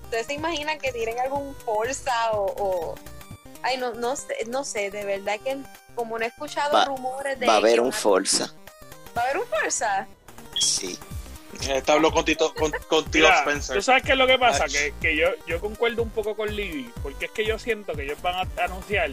¿Ustedes 0.03 0.27
se 0.27 0.35
imaginan 0.35 0.79
que 0.81 0.91
tienen 0.93 1.19
algún 1.21 1.55
Forza 1.65 2.33
o, 2.33 2.45
o- 2.59 2.95
Ay, 3.63 3.77
no, 3.77 3.93
no 3.95 4.17
sé, 4.17 4.37
no 4.49 4.65
sé, 4.65 4.91
de 4.91 5.05
verdad 5.05 5.39
que 5.45 5.59
como 5.95 6.19
no 6.19 6.25
he 6.25 6.29
escuchado 6.29 6.73
Va- 6.73 6.85
rumores 6.87 7.39
de 7.39 7.47
Va 7.47 7.55
a 7.55 7.57
haber 7.59 7.81
un 7.81 7.93
Forza. 7.93 8.53
¿Va 9.17 9.23
a 9.23 9.25
haber 9.27 9.39
un 9.39 9.47
Forza? 9.47 10.09
Sí. 10.61 10.99
Esta 11.69 11.93
habló 11.95 12.11
con 12.13 12.25
Tito, 12.25 12.53
con, 12.55 12.71
con 12.89 13.05
tío 13.13 13.25
Mira, 13.27 13.39
Spencer. 13.39 13.77
¿Tú 13.77 13.83
sabes 13.83 14.03
qué 14.03 14.13
es 14.13 14.19
lo 14.19 14.27
que 14.27 14.39
pasa? 14.39 14.67
Que, 14.67 14.93
que 15.01 15.17
yo, 15.17 15.29
yo 15.47 15.61
concuerdo 15.61 16.03
un 16.03 16.11
poco 16.11 16.37
con 16.37 16.55
Libby, 16.55 16.93
porque 17.03 17.27
es 17.27 17.31
que 17.31 17.45
yo 17.47 17.59
siento 17.61 17.93
que 17.95 18.03
ellos 18.03 18.21
van 18.21 18.35
a 18.59 18.65
anunciar 18.65 19.11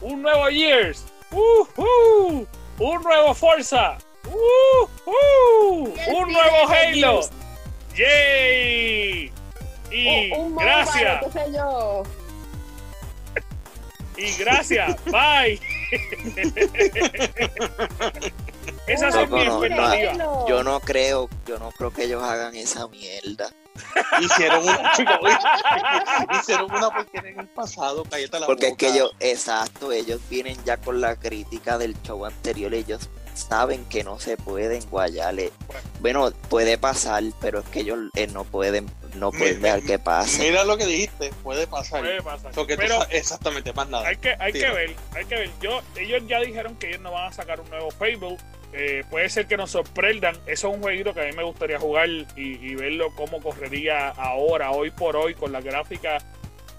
un 0.00 0.22
nuevo 0.22 0.48
Years, 0.48 1.04
¡Woohoo! 1.32 2.46
un 2.78 3.02
nuevo 3.02 3.34
Forza, 3.34 3.96
el 4.24 6.14
un 6.14 6.32
nuevo 6.32 6.68
Halo. 6.68 7.20
¡yay! 7.94 9.32
Y 9.90 10.32
Un- 10.32 10.40
un 10.40 10.56
gracias, 10.56 11.22
qué 11.24 11.30
sé 11.32 11.52
yo. 11.54 12.02
y 14.16 14.32
gracias, 14.36 14.96
bye. 15.06 15.60
Esa 18.86 19.08
es 19.08 19.14
Loco, 19.14 19.36
mi 19.36 19.44
no, 19.68 20.12
no. 20.16 20.48
Yo 20.48 20.62
no 20.64 20.80
creo, 20.80 21.28
yo 21.46 21.58
no 21.58 21.70
creo 21.72 21.92
que 21.92 22.04
ellos 22.04 22.22
hagan 22.22 22.54
esa 22.56 22.88
mierda. 22.88 23.50
Hicieron 24.20 24.62
una, 24.62 24.92
hicieron 26.40 26.70
una 26.70 26.90
porquería 26.90 27.30
en 27.30 27.40
el 27.40 27.48
pasado, 27.48 28.04
cállate 28.08 28.40
la 28.40 28.46
Porque 28.46 28.68
es 28.68 28.76
que 28.76 28.88
ellos, 28.88 29.12
exacto, 29.20 29.92
ellos 29.92 30.20
vienen 30.28 30.56
ya 30.64 30.76
con 30.76 31.00
la 31.00 31.16
crítica 31.16 31.78
del 31.78 32.00
show 32.02 32.24
anterior, 32.24 32.74
ellos 32.74 33.08
saben 33.34 33.84
que 33.86 34.04
no 34.04 34.18
se 34.18 34.36
pueden 34.36 34.82
guayarle. 34.90 35.50
Bueno, 36.00 36.30
puede 36.48 36.78
pasar, 36.78 37.22
pero 37.40 37.60
es 37.60 37.66
que 37.66 37.80
ellos 37.80 37.98
eh, 38.14 38.26
no 38.26 38.44
pueden, 38.44 38.86
no 39.14 39.30
pueden 39.30 39.60
dejar 39.62 39.80
mi- 39.82 39.86
que 39.86 39.98
pase. 39.98 40.42
Mira 40.42 40.64
lo 40.64 40.76
que 40.76 40.86
dijiste, 40.86 41.30
puede 41.42 41.66
pasar. 41.66 42.00
Puede 42.00 42.22
pasar. 42.22 42.52
Que 42.66 42.76
Pero 42.76 43.04
exactamente, 43.10 43.72
más 43.72 43.88
nada. 43.88 44.08
hay 44.08 44.16
que, 44.16 44.34
hay 44.38 44.52
que 44.52 44.70
ver, 44.70 44.94
hay 45.14 45.24
que 45.24 45.34
ver. 45.34 45.50
Yo, 45.60 45.80
ellos 45.96 46.22
ya 46.26 46.40
dijeron 46.40 46.76
que 46.76 46.88
ellos 46.88 47.00
no 47.00 47.12
van 47.12 47.28
a 47.28 47.32
sacar 47.32 47.60
un 47.60 47.68
nuevo 47.70 47.90
Fable. 47.90 48.36
Eh, 48.74 49.04
puede 49.10 49.28
ser 49.28 49.46
que 49.46 49.56
nos 49.58 49.70
sorprendan. 49.72 50.34
Eso 50.46 50.68
es 50.70 50.74
un 50.76 50.80
jueguito 50.82 51.12
que 51.12 51.20
a 51.20 51.24
mí 51.24 51.32
me 51.36 51.42
gustaría 51.44 51.78
jugar 51.78 52.08
y, 52.08 52.26
y 52.36 52.74
verlo 52.74 53.14
cómo 53.14 53.42
correría 53.42 54.08
ahora, 54.08 54.70
hoy 54.70 54.90
por 54.90 55.14
hoy, 55.14 55.34
con 55.34 55.52
la 55.52 55.60
gráfica 55.60 56.18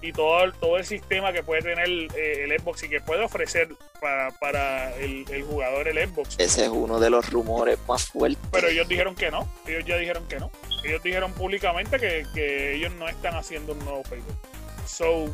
y 0.06 0.12
todo, 0.12 0.44
el- 0.44 0.52
todo 0.54 0.76
el 0.76 0.84
sistema 0.84 1.32
que 1.32 1.42
puede 1.42 1.62
tener 1.62 1.88
eh, 1.88 2.44
el 2.44 2.60
Xbox 2.60 2.82
y 2.84 2.88
que 2.88 3.00
puede 3.00 3.24
ofrecer 3.24 3.68
para, 4.00 4.30
para 4.32 4.94
el, 4.96 5.24
el 5.30 5.42
jugador 5.44 5.88
el 5.88 6.08
Xbox. 6.08 6.36
Ese 6.38 6.64
es 6.64 6.68
uno 6.68 7.00
de 7.00 7.10
los 7.10 7.30
rumores 7.30 7.78
más 7.88 8.06
fuertes. 8.06 8.38
Pero 8.52 8.68
ellos 8.68 8.86
dijeron 8.88 9.14
que 9.14 9.30
no. 9.30 9.48
Ellos 9.66 9.84
ya 9.86 9.96
dijeron 9.96 10.26
que 10.28 10.38
no. 10.38 10.50
Ellos 10.84 11.02
dijeron 11.02 11.32
públicamente 11.32 11.98
que, 11.98 12.26
que 12.34 12.74
ellos 12.74 12.92
no 12.94 13.08
están 13.08 13.34
haciendo 13.36 13.72
un 13.72 13.78
nuevo 13.80 14.02
Fable. 14.04 14.22
So, 14.86 15.24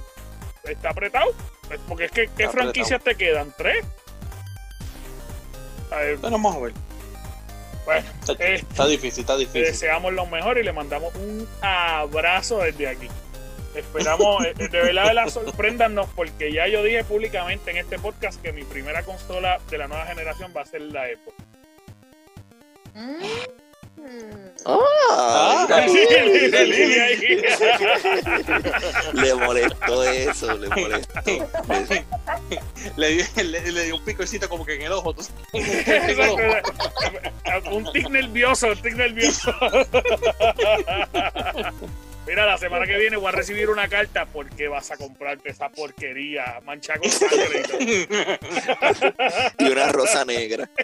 está 0.64 0.90
apretado. 0.90 1.32
Pues, 1.66 1.80
Porque 1.88 2.04
es 2.04 2.10
que, 2.12 2.28
¿qué 2.36 2.44
Está 2.44 2.50
franquicias 2.52 3.02
te 3.02 3.14
quedan? 3.16 3.52
¿Tres? 3.56 3.84
A 5.90 5.96
ver, 5.96 6.16
Bueno, 6.18 6.36
vamos 6.36 6.56
a 6.56 6.58
ver. 6.60 6.72
bueno, 7.84 8.08
Está, 8.20 8.32
eh, 8.44 8.54
está 8.54 8.86
difícil, 8.86 9.20
está 9.22 9.36
difícil. 9.36 9.62
deseamos 9.64 10.12
lo 10.12 10.26
mejor 10.26 10.58
y 10.58 10.62
le 10.62 10.72
mandamos 10.72 11.12
un 11.16 11.48
abrazo 11.60 12.58
desde 12.58 12.86
aquí. 12.88 13.08
Esperamos, 13.74 14.44
eh, 14.44 14.54
de 14.56 14.68
verdad, 14.68 15.06
de 15.08 15.14
la 15.14 15.28
sorpréndanos, 15.30 16.08
porque 16.16 16.52
ya 16.52 16.66
yo 16.66 16.82
dije 16.82 17.04
públicamente 17.04 17.70
en 17.70 17.76
este 17.78 17.98
podcast 17.98 18.40
que 18.42 18.52
mi 18.52 18.64
primera 18.64 19.02
consola 19.04 19.60
de 19.70 19.78
la 19.78 19.86
nueva 19.88 20.06
generación 20.06 20.52
va 20.56 20.62
a 20.62 20.66
ser 20.66 20.80
la 20.82 21.04
Xbox. 21.06 21.36
Mm. 22.94 23.22
Ah, 24.66 25.66
Sí, 25.88 26.06
le 29.12 29.34
molestó 29.34 30.02
eso, 30.04 30.56
le 30.56 30.68
molestó. 30.68 31.20
Le, 32.96 33.08
dio- 33.10 33.24
le, 33.36 33.72
le 33.72 33.84
dio 33.84 33.96
un 33.96 34.04
picocito 34.04 34.48
como 34.48 34.64
que 34.64 34.74
en 34.76 34.82
el 34.82 34.92
ojo. 34.92 35.14
tú 35.14 35.22
sabes. 35.22 35.86
En 35.86 36.10
el 36.10 36.20
ojo. 36.20 36.38
un 37.76 37.92
tic 37.92 38.08
nervioso, 38.08 38.68
un 38.68 38.82
tic 38.82 38.94
nervioso. 38.94 39.52
Mira, 42.26 42.46
la 42.46 42.58
semana 42.58 42.86
que 42.86 42.96
viene 42.98 43.16
voy 43.16 43.28
a 43.28 43.32
recibir 43.32 43.70
una 43.70 43.88
carta 43.88 44.26
porque 44.26 44.68
vas 44.68 44.90
a 44.90 44.96
comprarte 44.96 45.50
esa 45.50 45.68
porquería 45.70 46.60
mancha 46.64 46.96
con 46.98 47.10
sangre. 47.10 47.62
y 47.80 48.06
todo. 48.06 48.20
Y 49.58 49.70
una 49.72 49.88
rosa 49.92 50.24
negra. 50.24 50.70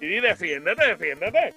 Y 0.00 0.20
defiéndete, 0.20 0.86
defiéndete. 0.86 1.54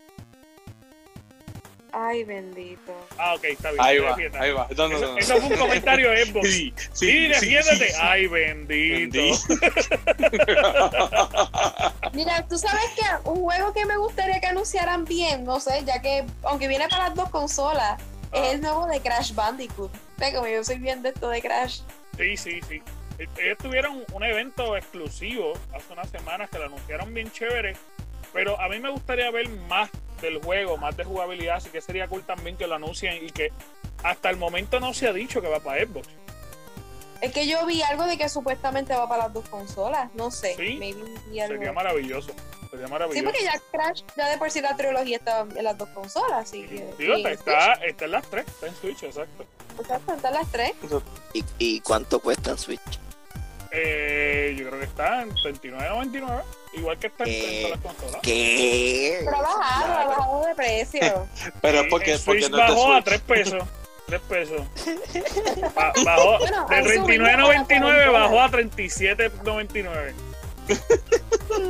Ay, 1.97 2.25
bendito. 2.25 2.93
Ah, 3.17 3.36
ok, 3.36 3.43
está 3.45 3.71
bien. 3.71 3.81
Ahí 3.81 3.99
va, 3.99 4.15
ahí 4.39 4.51
va. 4.51 4.67
No, 4.75 4.89
no, 4.89 4.97
Eso, 4.97 5.12
no. 5.13 5.17
eso 5.17 5.38
fue 5.38 5.47
un 5.55 5.58
comentario 5.62 6.10
de 6.12 6.25
Xbox. 6.25 6.49
Sí, 6.49 6.73
Sí, 6.75 6.89
sí, 6.93 7.08
sí, 7.08 7.27
defiéndete. 7.29 7.88
sí, 7.88 7.93
sí. 7.93 7.99
Ay, 8.01 8.27
bendito. 8.27 9.19
Mira, 12.13 12.45
tú 12.47 12.58
sabes 12.58 12.84
que 12.95 13.29
un 13.29 13.41
juego 13.43 13.73
que 13.73 13.86
me 13.86 13.97
gustaría 13.97 14.39
que 14.39 14.47
anunciaran 14.47 15.05
bien, 15.05 15.43
no 15.45 15.60
sé, 15.60 15.84
ya 15.86 16.01
que 16.01 16.25
aunque 16.43 16.67
viene 16.67 16.88
para 16.89 17.05
las 17.10 17.15
dos 17.15 17.29
consolas, 17.29 18.01
Ah. 18.31 18.38
es 18.39 18.53
el 18.55 18.62
nuevo 18.62 18.88
de 18.88 18.99
Crash 18.99 19.34
Bandicoot. 19.34 19.91
Ve 20.17 20.34
como 20.34 20.47
yo 20.47 20.63
soy 20.63 20.77
bien 20.79 21.01
de 21.01 21.10
esto 21.10 21.29
de 21.29 21.41
Crash. 21.41 21.79
Sí, 22.17 22.36
sí, 22.36 22.60
sí. 22.67 22.81
Ellos 23.38 23.58
tuvieron 23.60 24.03
un 24.12 24.23
evento 24.23 24.75
exclusivo 24.75 25.53
hace 25.73 25.93
unas 25.93 26.10
semanas 26.10 26.49
que 26.49 26.58
lo 26.60 26.65
anunciaron 26.65 27.13
bien 27.13 27.31
chévere, 27.31 27.77
pero 28.34 28.60
a 28.60 28.67
mí 28.67 28.79
me 28.79 28.89
gustaría 28.89 29.31
ver 29.31 29.47
más 29.69 29.89
del 30.21 30.41
juego, 30.41 30.78
más 30.78 30.95
de 30.97 31.04
jugabilidad, 31.04 31.58
así 31.58 31.69
que 31.69 31.82
sería 31.82 32.08
cool 32.08 32.23
también 32.23 32.58
que 32.58 32.67
lo 32.67 32.75
anuncien 32.75 33.23
y 33.25 33.30
que 33.32 33.51
hasta 34.04 34.30
el 34.30 34.38
momento 34.38 34.80
no 34.80 34.93
se 34.93 35.08
ha 35.08 35.13
dicho 35.13 35.41
que 35.41 35.47
va 35.47 35.60
para 35.60 35.86
Xbox. 35.86 36.08
Es 37.21 37.32
que 37.34 37.47
yo 37.47 37.65
vi 37.65 37.82
algo 37.82 38.06
de 38.06 38.17
que 38.17 38.28
supuestamente 38.30 38.93
va 38.93 39.08
para 39.08 39.23
las 39.23 39.34
dos 39.34 39.47
consolas, 39.49 40.13
no 40.15 40.30
sé. 40.32 40.56
Sí. 40.56 40.80
Sería 41.34 41.71
maravilloso. 41.73 42.34
Sería 42.69 42.88
Sí, 42.88 42.91
maravilloso. 42.91 43.23
porque 43.25 43.43
ya 43.43 43.54
Crash, 43.71 44.01
ya 44.17 44.30
de 44.30 44.38
por 44.38 44.51
sí 44.51 44.60
la 44.62 44.75
trilogía 44.75 45.17
está 45.17 45.41
en 45.56 45.63
las 45.63 45.78
dos 45.78 45.88
consolas, 45.89 46.47
así 46.47 46.63
que. 46.67 46.93
Digo, 46.97 47.15
en 47.15 47.28
está, 47.28 47.73
está 47.75 48.06
en 48.06 48.12
las 48.12 48.28
tres, 48.30 48.45
está 48.47 48.67
en 48.67 48.75
Switch, 48.75 49.04
exacto. 49.04 49.45
Exacto, 49.80 50.13
están 50.13 50.34
las 50.34 50.51
tres. 50.51 50.73
¿Y, 51.34 51.43
y 51.58 51.80
cuánto 51.80 52.19
cuesta 52.19 52.51
en 52.51 52.58
Switch? 52.58 52.99
Eh, 53.71 54.04
yo 54.55 54.67
creo 54.67 54.79
que 54.79 54.85
está 54.85 55.21
en 55.21 55.31
39.99, 55.31 56.43
igual 56.73 56.97
que 56.97 57.07
está 57.07 57.23
en, 57.25 57.29
en 57.31 57.61
todas 57.63 57.71
las 57.71 57.79
consolas. 57.95 58.21
¿Qué? 58.23 59.21
Pero 59.23 59.37
ha 59.37 59.41
bajado, 59.41 59.93
ha 59.93 60.05
bajado 60.05 60.45
de 60.45 60.55
precio. 60.55 61.27
Pero 61.61 61.79
es 61.81 61.87
porque, 61.89 62.17
porque 62.25 62.41
Switch 62.41 62.49
no 62.49 62.57
es 62.57 62.67
de 62.67 62.73
bajó 62.75 62.93
a 62.93 63.01
Switch. 63.01 63.05
3 63.05 63.21
pesos. 63.21 63.63
3 64.07 64.21
pesos. 64.21 64.61
Ba- 65.75 65.93
bajó 66.03 66.37
Bueno, 66.39 66.67
de 66.69 66.75
han 66.75 66.83
subido 66.85 67.25
39.99 67.25 67.79
para 67.79 68.11
bajó 68.11 68.41
a 68.41 68.49
37.99. 68.51 70.13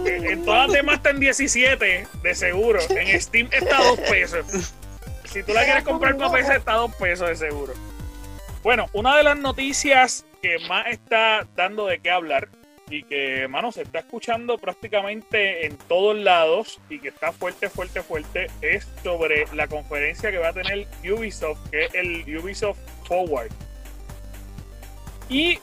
En 0.05 0.25
en 0.25 0.45
todas 0.45 0.67
las 0.67 0.73
demás 0.77 0.95
está 0.97 1.09
en 1.11 1.19
17, 1.19 2.07
de 2.23 2.35
seguro. 2.35 2.79
En 2.89 3.21
Steam 3.21 3.49
está 3.51 3.77
a 3.79 3.83
2 3.83 3.99
pesos. 4.01 4.73
Si 5.25 5.43
tú 5.43 5.53
la 5.53 5.63
quieres 5.65 5.83
comprar 5.83 6.15
para 6.17 6.31
PC, 6.31 6.55
está 6.55 6.73
a 6.73 6.77
2 6.77 6.95
pesos 6.95 7.27
de 7.29 7.35
seguro. 7.35 7.73
Bueno, 8.63 8.87
una 8.93 9.15
de 9.17 9.23
las 9.23 9.37
noticias 9.37 10.25
que 10.41 10.57
más 10.67 10.87
está 10.87 11.45
dando 11.55 11.85
de 11.87 11.99
qué 11.99 12.09
hablar 12.09 12.47
y 12.89 13.03
que, 13.03 13.47
mano, 13.47 13.71
se 13.71 13.81
está 13.81 13.99
escuchando 13.99 14.57
prácticamente 14.57 15.65
en 15.65 15.77
todos 15.77 16.15
lados 16.15 16.79
y 16.89 16.99
que 16.99 17.09
está 17.09 17.31
fuerte, 17.31 17.69
fuerte, 17.69 18.01
fuerte, 18.03 18.47
es 18.61 18.87
sobre 19.03 19.45
la 19.53 19.67
conferencia 19.67 20.31
que 20.31 20.37
va 20.37 20.49
a 20.49 20.53
tener 20.53 20.87
Ubisoft, 21.03 21.69
que 21.69 21.85
es 21.85 21.95
el 21.95 22.37
Ubisoft 22.37 22.77
Forward. 23.07 23.51
Y 25.29 25.57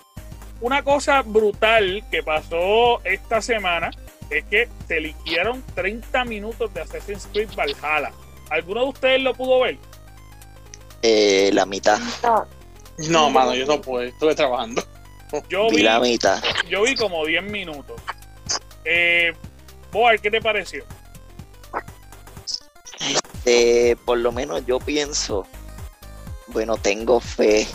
una 0.61 0.83
cosa 0.83 1.23
brutal 1.23 2.05
que 2.11 2.23
pasó 2.23 3.03
esta 3.05 3.41
semana 3.41 3.91
es 4.31 4.45
que 4.45 4.69
se 4.89 5.01
liquidaron 5.01 5.63
30 5.75 6.25
minutos 6.25 6.73
de 6.75 6.81
Assassin's 6.81 7.29
Creed 7.33 7.51
Valhalla. 7.57 8.13
¿Alguno 8.51 8.83
de 8.83 8.89
ustedes 8.89 9.21
lo 9.23 9.35
pudo 9.35 9.61
ver? 9.61 9.79
Eh, 11.03 11.51
la 11.53 11.67
mitad. 11.67 11.99
No, 12.23 12.47
No, 13.09 13.31
mano, 13.31 13.55
yo 13.55 13.67
no 13.67 13.81
puedo. 13.81 14.05
Estuve 14.05 14.35
trabajando. 14.35 14.83
Yo 15.49 15.69
Vi 15.71 15.77
vi, 15.77 15.83
la 15.83 16.01
mitad. 16.01 16.43
yo 16.69 16.83
vi 16.83 16.95
como 16.95 17.25
10 17.25 17.45
minutos. 17.45 18.01
Eh, 18.85 19.33
Boar, 19.91 20.21
¿qué 20.21 20.31
te 20.31 20.41
pareció? 20.41 20.85
Eh, 23.45 23.97
por 24.05 24.19
lo 24.19 24.33
menos 24.33 24.65
yo 24.67 24.79
pienso, 24.79 25.47
bueno, 26.49 26.77
tengo 26.77 27.21
fe 27.21 27.67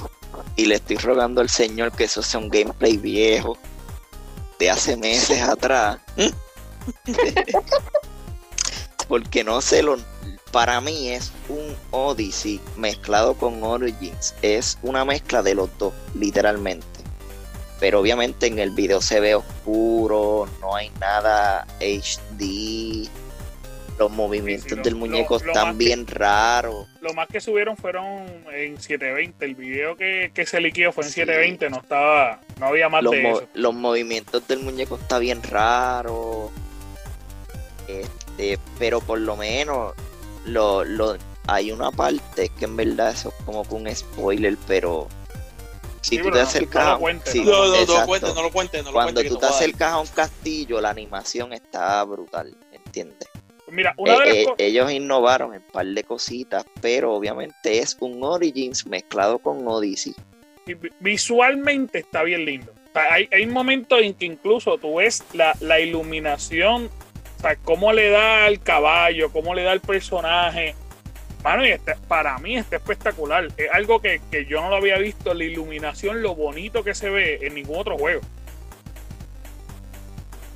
y 0.55 0.65
le 0.65 0.75
estoy 0.75 0.97
rogando 0.97 1.41
al 1.41 1.49
Señor 1.49 1.91
que 1.91 2.05
eso 2.05 2.21
sea 2.23 2.39
un 2.39 2.49
gameplay 2.49 2.97
viejo 2.97 3.57
de 4.59 4.69
hace 4.69 4.95
meses 4.97 5.41
atrás. 5.41 5.99
Porque 9.07 9.43
no 9.43 9.61
sé, 9.61 9.83
lo, 9.83 9.97
para 10.51 10.81
mí 10.81 11.09
es 11.09 11.31
un 11.49 11.75
Odyssey 11.91 12.59
mezclado 12.77 13.35
con 13.35 13.63
Origins. 13.63 14.33
Es 14.41 14.77
una 14.81 15.05
mezcla 15.05 15.41
de 15.43 15.55
los 15.55 15.69
dos, 15.77 15.93
literalmente. 16.15 16.85
Pero 17.79 17.99
obviamente 17.99 18.47
en 18.47 18.57
el 18.59 18.71
video 18.71 19.01
se 19.01 19.19
ve 19.19 19.35
oscuro, 19.35 20.47
no 20.61 20.75
hay 20.75 20.89
nada 20.99 21.67
HD. 21.79 23.07
Los 23.99 24.11
movimientos 24.11 24.63
Sí, 24.65 24.69
sí, 24.69 24.75
lo- 24.75 24.83
del 24.83 24.95
muñeco 24.95 25.37
lo- 25.39 25.45
lo 25.45 25.51
están 25.53 25.71
que- 25.77 25.85
bien 25.85 26.05
raros. 26.07 26.87
Lo 27.01 27.13
más 27.13 27.27
que 27.27 27.39
subieron 27.41 27.75
fueron 27.77 28.25
en 28.53 28.79
720. 28.79 29.43
El 29.45 29.55
video 29.55 29.95
que, 29.95 30.31
que 30.33 30.45
se 30.45 30.59
liquidó 30.61 30.91
fue 30.91 31.03
en 31.05 31.09
720, 31.11 31.69
no 31.71 31.77
estaba, 31.77 32.39
no 32.59 32.67
había 32.67 32.89
más 32.89 33.01
Los, 33.03 33.11
de 33.13 33.29
eso. 33.31 33.43
los 33.55 33.73
movimientos 33.73 34.47
del 34.47 34.59
muñeco 34.59 34.97
está 34.97 35.17
bien 35.19 35.41
raro. 35.43 36.51
Este, 37.87 38.59
pero 38.77 38.99
por 39.01 39.19
lo 39.19 39.35
menos 39.37 39.93
lo, 40.45 40.83
lo, 40.83 41.15
hay 41.47 41.71
una 41.71 41.89
parte 41.91 42.49
que 42.49 42.65
en 42.65 42.75
verdad 42.75 43.11
eso 43.11 43.29
es 43.29 43.45
como 43.45 43.63
que 43.67 43.73
un 43.75 43.95
spoiler, 43.95 44.57
pero 44.67 45.07
si 46.07 46.15
Sí, 46.15 46.21
tú 46.21 46.31
te 46.31 46.39
acercas 46.39 46.85
no 46.85 46.91
a- 46.91 46.97
cuentes, 46.99 47.33
sí, 47.33 47.41
no 47.43 47.51
No, 47.51 47.57
no, 47.67 47.85
no 47.85 47.99
lo 47.99 48.05
cuentes, 48.05 48.35
no 48.35 48.41
lo 48.43 48.51
cuentes, 48.51 48.83
no 48.83 48.89
lo 48.91 48.93
cuando 48.93 49.23
tú 49.23 49.37
te 49.37 49.45
acercas 49.45 49.91
a 49.93 49.99
un 49.99 50.07
castillo, 50.07 50.79
la 50.79 50.89
animación 50.91 51.51
está 51.53 52.01
brutal, 52.05 52.55
¿entiendes? 52.71 53.27
Mira, 53.69 53.93
una 53.97 54.19
de 54.19 54.29
Eh, 54.29 54.43
eh, 54.43 54.47
ellos 54.59 54.89
innovaron 54.91 55.53
en 55.53 55.61
un 55.61 55.67
par 55.71 55.85
de 55.85 56.03
cositas, 56.05 56.65
pero 56.79 57.13
obviamente 57.13 57.79
es 57.79 57.97
un 57.99 58.23
Origins 58.23 58.85
mezclado 58.87 59.39
con 59.39 59.67
Odyssey. 59.67 60.13
vi- 60.65 60.75
visualmente 61.01 61.99
está 61.99 62.23
bien 62.23 62.45
lindo. 62.45 62.71
O 62.89 62.93
sea, 62.93 63.13
hay, 63.13 63.27
hay 63.31 63.45
momentos 63.45 63.99
en 64.01 64.13
que 64.13 64.25
incluso 64.25 64.77
tú 64.77 64.95
ves 64.95 65.23
la, 65.33 65.55
la 65.59 65.79
iluminación, 65.81 66.89
o 67.37 67.41
sea, 67.41 67.57
cómo 67.57 67.91
le 67.91 68.09
da 68.09 68.45
al 68.45 68.61
caballo, 68.61 69.29
cómo 69.33 69.53
le 69.53 69.63
da 69.63 69.73
al 69.73 69.81
personaje. 69.81 70.73
Mano, 71.47 71.65
y 71.65 71.69
está- 71.71 71.95
para 72.09 72.37
mí 72.39 72.57
está 72.57 72.75
espectacular. 72.75 73.47
Es 73.55 73.69
algo 73.71 74.01
que, 74.01 74.19
que 74.29 74.45
yo 74.45 74.59
no 74.61 74.69
lo 74.69 74.75
había 74.75 74.97
visto, 74.97 75.33
la 75.33 75.45
iluminación, 75.45 76.21
lo 76.21 76.35
bonito 76.35 76.83
que 76.83 76.93
se 76.93 77.09
ve 77.09 77.39
en 77.41 77.55
ningún 77.55 77.77
otro 77.79 77.97
juego. 77.97 78.19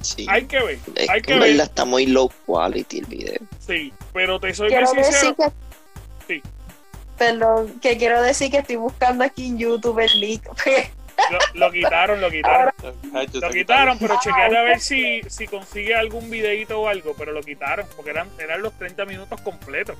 Sí. 0.01 0.25
Hay 0.29 0.45
que 0.45 0.59
ver, 0.59 0.79
es 0.95 1.09
hay 1.09 1.21
que 1.21 1.33
ver. 1.33 1.41
verdad 1.51 1.67
está 1.67 1.85
muy 1.85 2.07
low 2.07 2.29
quality 2.45 2.99
el 2.99 3.05
video. 3.05 3.39
Sí, 3.65 3.93
pero 4.13 4.37
te 4.39 4.53
soy 4.53 4.67
quiero 4.69 4.91
muy 4.93 5.03
sincero. 5.03 5.35
decir 5.37 5.53
que. 6.27 6.33
Sí. 6.33 6.41
Perdón, 7.17 7.79
que 7.79 7.97
quiero 7.97 8.21
decir 8.21 8.51
que 8.51 8.57
estoy 8.57 8.75
buscando 8.77 9.23
aquí 9.23 9.47
en 9.47 9.59
YouTube 9.59 9.99
el 9.99 10.19
link. 10.19 10.43
Lo, 11.29 11.37
lo 11.67 11.71
quitaron, 11.71 12.19
lo 12.19 12.31
quitaron. 12.31 12.73
Lo 13.13 13.49
quitaron, 13.51 13.99
pero 13.99 14.15
Ah, 14.15 14.19
chequeate 14.23 14.57
a 14.57 14.63
ver 14.63 14.79
si, 14.81 15.21
si 15.27 15.47
consigue 15.47 15.93
algún 15.95 16.29
videito 16.31 16.81
o 16.81 16.87
algo, 16.87 17.13
pero 17.15 17.31
lo 17.31 17.41
quitaron, 17.41 17.85
porque 17.95 18.09
eran, 18.09 18.27
eran 18.39 18.61
los 18.61 18.73
30 18.73 19.05
minutos 19.05 19.39
completos. 19.41 19.95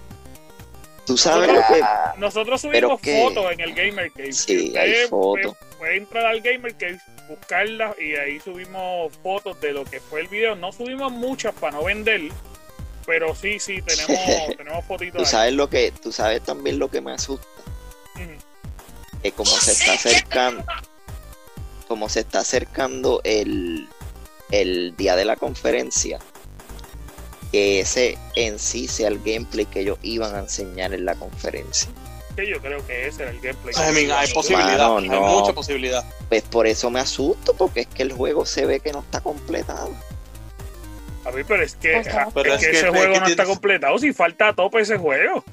Tú 1.06 1.18
sabes 1.18 1.48
lo 1.52 1.60
que 1.62 1.82
Nosotros 2.18 2.62
subimos 2.62 3.02
que- 3.02 3.22
fotos 3.24 3.52
en 3.52 3.60
el 3.60 3.74
Gamer 3.74 4.12
Cave. 4.12 4.34
Sí, 4.34 4.70
Si 4.72 4.78
hay 4.78 4.92
usted 4.92 5.10
fotos. 5.10 5.56
Puede, 5.58 5.76
puede 5.78 5.98
entrar 5.98 6.26
al 6.28 6.42
Gamer 6.42 6.76
Cave, 6.76 7.00
buscarlas 7.28 7.96
y 8.00 8.16
ahí 8.16 8.40
subimos 8.40 9.12
fotos 9.24 9.60
de 9.62 9.74
lo 9.74 9.84
que 9.86 10.00
fue 10.00 10.22
el 10.22 10.28
video. 10.28 10.56
No 10.56 10.72
subimos 10.72 11.12
muchas 11.12 11.54
para 11.56 11.78
no 11.78 11.84
vender, 11.86 12.22
pero 13.06 13.34
sí, 13.36 13.60
sí, 13.60 13.82
tenemos, 13.82 14.08
tenemos 14.58 14.86
fotitos 14.86 15.14
tú 15.18 15.20
ahí. 15.22 15.26
sabes 15.26 15.54
lo 15.54 15.70
que 15.70 15.92
tú 15.92 16.12
sabes 16.12 16.42
también 16.44 16.78
lo 16.80 16.90
que 16.90 17.02
me 17.02 17.14
asusta 17.14 17.48
Ujú. 18.16 19.22
que 19.24 19.32
como 19.32 19.50
se 19.50 19.72
está 19.72 19.94
acercando 19.94 20.64
como 21.88 22.08
se 22.10 22.22
está 22.22 22.40
acercando 22.40 23.22
el 23.24 23.90
el 24.52 24.96
día 24.98 25.16
de 25.16 25.26
la 25.26 25.36
conferencia 25.36 26.20
que 27.52 27.80
ese 27.82 28.18
en 28.36 28.58
sí 28.60 28.88
sea 28.88 29.10
el 29.10 29.20
gameplay 29.20 29.66
que 29.66 29.82
ellos 29.82 29.98
iban 30.02 30.36
a 30.36 30.40
enseñar 30.40 30.94
en 30.94 31.06
la 31.06 31.16
conferencia 31.16 31.90
Que 32.36 32.48
yo 32.50 32.62
creo 32.62 32.86
que 32.88 33.08
ese 33.08 33.24
era 33.24 33.32
el 33.32 33.40
gameplay. 33.42 33.74
I 33.76 33.94
mean, 33.94 34.12
hay 34.12 34.32
posibilidad, 34.34 34.88
Mano, 34.90 34.98
hay 35.00 35.10
no. 35.10 35.22
mucha 35.40 35.54
posibilidad. 35.54 36.04
pues 36.30 36.44
por 36.44 36.66
eso 36.68 36.90
me 36.90 37.00
asusto 37.02 37.54
porque 37.56 37.82
es 37.82 37.88
que 37.88 38.04
el 38.04 38.14
juego 38.14 38.46
se 38.46 38.66
ve 38.66 38.80
que 38.80 38.92
no 38.94 39.00
está 39.00 39.20
completado 39.22 39.92
A 41.26 41.32
mí, 41.32 41.44
pero 41.48 41.62
es 41.64 41.76
que, 41.76 41.98
Ajá. 41.98 42.28
es 42.30 42.34
Pero 42.34 42.44
que 42.52 42.56
es 42.56 42.62
que- 42.62 42.70
ese 42.78 42.86
es 42.88 42.90
juego 42.90 43.14
que 43.14 43.20
no 43.20 43.28
está 43.28 43.46
completado. 43.46 43.98
Si 44.00 44.12
falta 44.14 44.48
a 44.48 44.56
tope 44.56 44.80
ese 44.82 44.98
juego. 44.98 45.44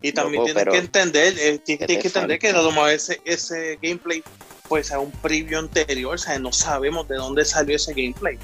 Y 0.00 0.12
también 0.12 0.42
Loco, 0.42 0.54
tienes 0.54 0.72
que 0.72 0.78
entender, 0.78 1.34
eh, 1.38 1.58
tienes, 1.58 1.64
¿Qué 1.64 1.86
tienes 1.86 1.96
te 1.96 2.00
que 2.02 2.08
entender 2.08 2.38
que 2.38 2.48
falta? 2.48 2.62
lo 2.62 2.70
mejor 2.72 2.90
ese, 2.90 3.20
ese 3.24 3.78
gameplay 3.82 4.22
pues 4.68 4.90
a 4.90 4.98
un 4.98 5.10
preview 5.10 5.58
anterior, 5.58 6.14
o 6.14 6.18
sea, 6.18 6.38
no 6.38 6.50
sabemos 6.50 7.06
de 7.08 7.16
dónde 7.16 7.44
salió 7.44 7.76
ese 7.76 7.92
gameplay. 7.92 8.38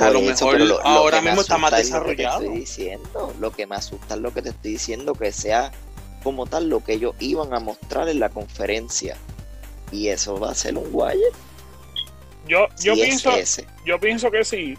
A 0.00 0.06
Por 0.06 0.14
lo 0.14 0.20
eso, 0.30 0.46
mejor 0.46 0.60
lo- 0.62 0.80
ahora 0.86 1.20
me 1.20 1.30
mismo 1.30 1.42
está 1.42 1.58
más 1.58 1.72
es 1.74 1.90
lo 1.90 2.00
que 2.04 2.16
te 2.16 2.22
desarrollado. 2.22 2.42
estoy 2.42 2.58
diciendo. 2.60 3.34
Lo 3.38 3.50
que 3.52 3.66
me 3.66 3.76
asusta 3.76 4.14
es 4.14 4.20
lo 4.20 4.32
que 4.32 4.42
te 4.42 4.48
estoy 4.50 4.72
diciendo, 4.72 5.12
que 5.14 5.30
sea 5.32 5.70
como 6.22 6.46
tal 6.46 6.68
lo 6.68 6.82
que 6.82 6.94
ellos 6.94 7.14
iban 7.18 7.52
a 7.54 7.60
mostrar 7.60 8.08
en 8.08 8.18
la 8.20 8.28
conferencia. 8.30 9.16
Y 9.92 10.08
eso 10.08 10.38
va 10.38 10.50
a 10.50 10.54
ser 10.54 10.76
un 10.78 10.90
guay. 10.90 11.18
Yo, 12.48 12.66
yo 12.82 12.94
pienso, 12.94 13.30
ese. 13.36 13.66
yo 13.84 13.98
pienso 14.00 14.30
que 14.30 14.44
sí. 14.44 14.74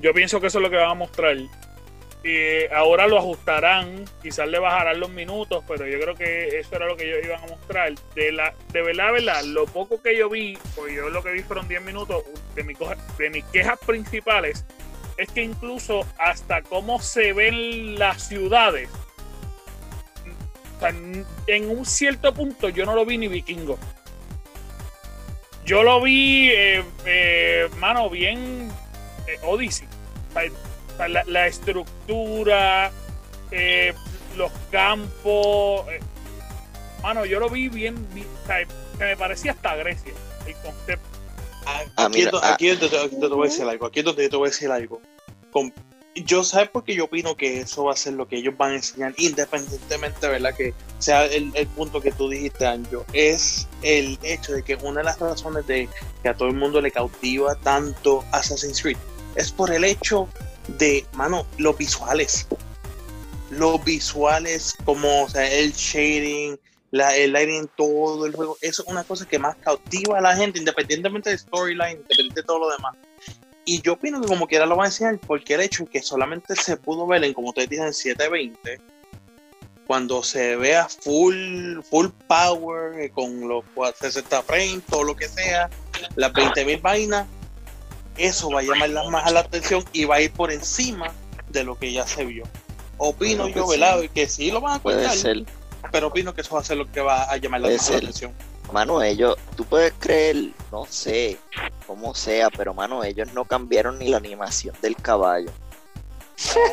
Yo 0.00 0.12
pienso 0.14 0.40
que 0.40 0.46
eso 0.48 0.58
es 0.58 0.62
lo 0.62 0.70
que 0.70 0.76
van 0.76 0.90
a 0.90 0.94
mostrar. 0.94 1.36
Y 2.22 2.66
ahora 2.72 3.06
lo 3.06 3.18
ajustarán, 3.18 4.04
quizás 4.22 4.46
le 4.48 4.58
bajarán 4.58 5.00
los 5.00 5.08
minutos, 5.10 5.64
pero 5.66 5.86
yo 5.86 5.98
creo 5.98 6.14
que 6.14 6.58
eso 6.58 6.76
era 6.76 6.86
lo 6.86 6.96
que 6.96 7.04
ellos 7.04 7.24
iban 7.24 7.42
a 7.42 7.46
mostrar. 7.46 7.94
De 8.14 8.32
la, 8.32 8.52
de 8.72 8.82
verdad, 8.82 9.12
verdad, 9.12 9.42
lo 9.44 9.64
poco 9.66 10.02
que 10.02 10.16
yo 10.16 10.28
vi, 10.28 10.58
pues 10.76 10.94
yo 10.94 11.08
lo 11.08 11.22
que 11.22 11.32
vi 11.32 11.42
fueron 11.42 11.66
10 11.66 11.82
minutos, 11.82 12.22
de, 12.54 12.62
mi 12.62 12.74
de 13.18 13.30
mis 13.30 13.44
quejas 13.46 13.78
principales, 13.86 14.66
es 15.16 15.30
que 15.30 15.42
incluso 15.42 16.06
hasta 16.18 16.62
cómo 16.62 17.00
se 17.00 17.32
ven 17.32 17.98
las 17.98 18.28
ciudades, 18.28 18.90
en 21.46 21.70
un 21.70 21.84
cierto 21.84 22.32
punto 22.32 22.70
yo 22.70 22.86
no 22.86 22.94
lo 22.94 23.04
vi 23.04 23.18
ni 23.18 23.28
vikingo. 23.28 23.78
Yo 25.64 25.82
lo 25.82 26.00
vi, 26.00 26.50
eh, 26.50 26.82
eh, 27.06 27.68
mano, 27.78 28.10
bien 28.10 28.70
eh, 29.26 29.38
Odyssey. 29.42 29.86
Sea, 31.00 31.08
la, 31.08 31.24
la 31.24 31.46
estructura, 31.46 32.92
eh, 33.50 33.94
los 34.36 34.52
campos. 34.70 35.86
eh, 35.90 36.00
mano, 37.02 37.24
yo 37.24 37.40
lo 37.40 37.48
vi 37.48 37.68
bien, 37.68 38.06
bien, 38.12 38.26
o 38.42 38.46
sea, 38.46 38.66
que 38.98 39.04
me 39.04 39.16
parecía 39.16 39.52
hasta 39.52 39.74
Grecia, 39.76 40.12
el 40.46 40.54
concepto. 40.56 41.06
Ah, 41.66 41.82
Ah, 41.96 42.04
Aquí, 42.06 42.18
mira, 42.18 42.26
es 42.26 42.32
do- 42.32 42.40
ah. 42.42 42.52
aquí 42.54 42.68
es 42.68 42.80
donde 42.80 42.98
te, 43.08 43.16
te 43.16 43.26
voy 43.28 43.46
a 43.46 43.50
decir 43.50 43.64
algo. 43.66 43.86
Aquí 43.86 43.98
es 44.00 44.04
donde 44.04 44.22
yo 44.24 44.30
te 44.30 44.36
voy 44.36 44.46
a 44.48 44.50
decir 44.50 44.70
algo. 44.70 45.00
Con- 45.50 45.72
yo 46.16 46.42
sabes 46.44 46.68
porque 46.70 46.94
yo 46.94 47.04
opino 47.04 47.36
que 47.36 47.60
eso 47.60 47.84
va 47.84 47.92
a 47.92 47.96
ser 47.96 48.14
lo 48.14 48.26
que 48.26 48.36
ellos 48.36 48.54
van 48.58 48.72
a 48.72 48.76
enseñar, 48.76 49.14
independientemente, 49.16 50.26
¿verdad? 50.28 50.54
Que 50.54 50.74
sea 50.98 51.24
el, 51.26 51.50
el 51.54 51.66
punto 51.68 52.00
que 52.00 52.10
tú 52.12 52.28
dijiste, 52.28 52.66
Anjo, 52.66 53.04
es 53.12 53.68
el 53.82 54.18
hecho 54.22 54.52
de 54.52 54.62
que 54.64 54.74
una 54.76 55.00
de 55.00 55.04
las 55.04 55.18
razones 55.20 55.66
de 55.66 55.88
que 56.22 56.28
a 56.28 56.34
todo 56.34 56.48
el 56.48 56.56
mundo 56.56 56.80
le 56.80 56.90
cautiva 56.90 57.54
tanto 57.56 58.24
Assassin's 58.32 58.82
Creed 58.82 58.96
es 59.36 59.52
por 59.52 59.70
el 59.72 59.84
hecho 59.84 60.28
de, 60.78 61.06
mano, 61.14 61.46
los 61.58 61.76
visuales. 61.76 62.46
Los 63.50 63.84
visuales, 63.84 64.74
como 64.84 65.24
o 65.24 65.28
sea, 65.28 65.50
el 65.50 65.72
shading, 65.72 66.58
la, 66.90 67.16
el 67.16 67.32
lighting, 67.32 67.68
todo 67.76 68.26
el 68.26 68.34
juego, 68.34 68.56
eso 68.60 68.82
es 68.82 68.88
una 68.88 69.04
cosa 69.04 69.26
que 69.26 69.38
más 69.38 69.56
cautiva 69.56 70.18
a 70.18 70.20
la 70.20 70.36
gente, 70.36 70.58
independientemente 70.58 71.30
de 71.30 71.38
storyline, 71.38 71.92
independientemente 71.92 72.40
de 72.40 72.46
todo 72.46 72.58
lo 72.60 72.70
demás. 72.70 72.94
Y 73.64 73.82
yo 73.82 73.94
opino 73.94 74.20
que 74.20 74.28
como 74.28 74.46
quiera 74.46 74.66
lo 74.66 74.76
van 74.76 74.86
a 74.86 74.88
enseñar, 74.88 75.18
porque 75.18 75.54
el 75.54 75.60
hecho 75.60 75.84
es 75.84 75.90
que 75.90 76.02
solamente 76.02 76.56
se 76.56 76.76
pudo 76.76 77.06
ver 77.06 77.22
en, 77.24 77.34
como 77.34 77.48
ustedes 77.48 77.68
dicen, 77.68 77.86
en 77.86 77.94
720, 77.94 78.80
cuando 79.86 80.22
se 80.22 80.56
vea 80.56 80.88
full, 80.88 81.80
full 81.82 82.08
power, 82.26 83.00
eh, 83.00 83.10
con 83.10 83.48
los 83.48 83.64
60 84.00 84.42
frames, 84.42 84.82
todo 84.88 85.04
lo 85.04 85.16
que 85.16 85.28
sea, 85.28 85.68
las 86.16 86.32
20.000 86.32 86.80
vainas, 86.80 87.26
eso 88.16 88.50
va 88.50 88.60
a 88.60 88.62
llamar 88.62 88.90
más 89.10 89.32
la 89.32 89.40
atención 89.40 89.84
y 89.92 90.04
va 90.04 90.16
a 90.16 90.20
ir 90.20 90.32
por 90.32 90.50
encima 90.52 91.12
de 91.48 91.64
lo 91.64 91.78
que 91.78 91.92
ya 91.92 92.06
se 92.06 92.24
vio. 92.24 92.44
Opino 92.98 93.48
yo, 93.48 93.64
pues 93.64 93.80
¿verdad? 93.80 94.00
sí. 94.02 94.08
Que 94.10 94.28
sí 94.28 94.50
lo 94.50 94.60
van 94.60 94.74
a 94.76 94.82
Puede 94.82 94.98
contar, 94.98 95.16
ser. 95.16 95.44
pero 95.90 96.08
opino 96.08 96.34
que 96.34 96.42
eso 96.42 96.54
va 96.54 96.60
a 96.60 96.64
ser 96.64 96.76
lo 96.76 96.90
que 96.90 97.00
va 97.00 97.22
a 97.24 97.36
llamar 97.38 97.60
más 97.62 97.90
la 97.90 97.96
atención. 97.96 98.32
Mano, 98.72 99.02
ellos, 99.02 99.36
tú 99.56 99.64
puedes 99.64 99.92
creer, 99.98 100.50
no 100.70 100.86
sé 100.88 101.38
cómo 101.86 102.14
sea, 102.14 102.50
pero 102.50 102.72
mano, 102.72 103.02
ellos 103.02 103.32
no 103.32 103.44
cambiaron 103.44 103.98
ni 103.98 104.08
la 104.08 104.18
animación 104.18 104.76
del 104.80 104.94
caballo. 104.96 105.50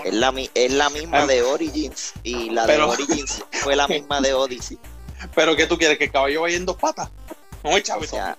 Es 0.05 0.13
la, 0.13 0.33
es 0.53 0.71
la 0.73 0.89
misma 0.89 1.25
de 1.25 1.41
Origins 1.41 2.13
y 2.23 2.51
la 2.51 2.67
de 2.67 2.81
Origins 2.81 3.43
fue 3.51 3.75
la 3.75 3.87
misma 3.87 4.21
de 4.21 4.33
Odyssey. 4.33 4.77
Pero 5.35 5.55
¿qué 5.55 5.65
tú 5.67 5.77
quieres? 5.77 5.97
¿Que 5.97 6.05
el 6.05 6.11
caballo 6.11 6.41
vaya 6.43 6.55
en 6.55 6.65
dos 6.65 6.77
patas? 6.77 7.09
No, 7.63 7.71
O 7.71 7.79
chavito. 7.79 8.11
sea, 8.15 8.37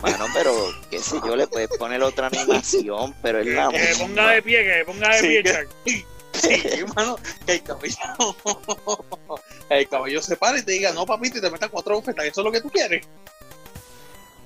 mano, 0.00 0.26
pero 0.34 0.52
qué 0.90 0.98
sé 1.00 1.16
yo, 1.24 1.34
le 1.36 1.46
puedes 1.46 1.68
poner 1.78 2.02
otra 2.02 2.26
animación, 2.32 3.14
pero 3.22 3.40
es 3.40 3.46
la 3.46 3.68
que 3.68 3.78
misma. 3.78 4.06
ponga 4.06 4.30
de 4.30 4.42
pie, 4.42 4.62
que 4.64 4.74
se 4.78 4.84
ponga 4.84 5.08
de 5.08 5.20
Sí, 5.20 5.26
pie, 5.28 5.42
que- 5.42 5.52
Chuck. 5.52 6.06
Sí, 6.38 6.50
hermano, 6.64 7.18
que 7.46 7.52
el 7.54 7.62
caballo, 7.64 7.96
el 9.70 9.88
caballo 9.88 10.22
se 10.22 10.36
pare 10.36 10.60
y 10.60 10.62
te 10.62 10.72
diga, 10.72 10.92
no, 10.92 11.04
papito, 11.04 11.38
y 11.38 11.40
te 11.40 11.50
meta 11.50 11.68
cuatro 11.68 11.96
bofetas, 11.96 12.26
eso 12.26 12.42
es 12.42 12.44
lo 12.44 12.52
que 12.52 12.60
tú 12.60 12.70
quieres. 12.70 13.02
Yo 13.02 13.08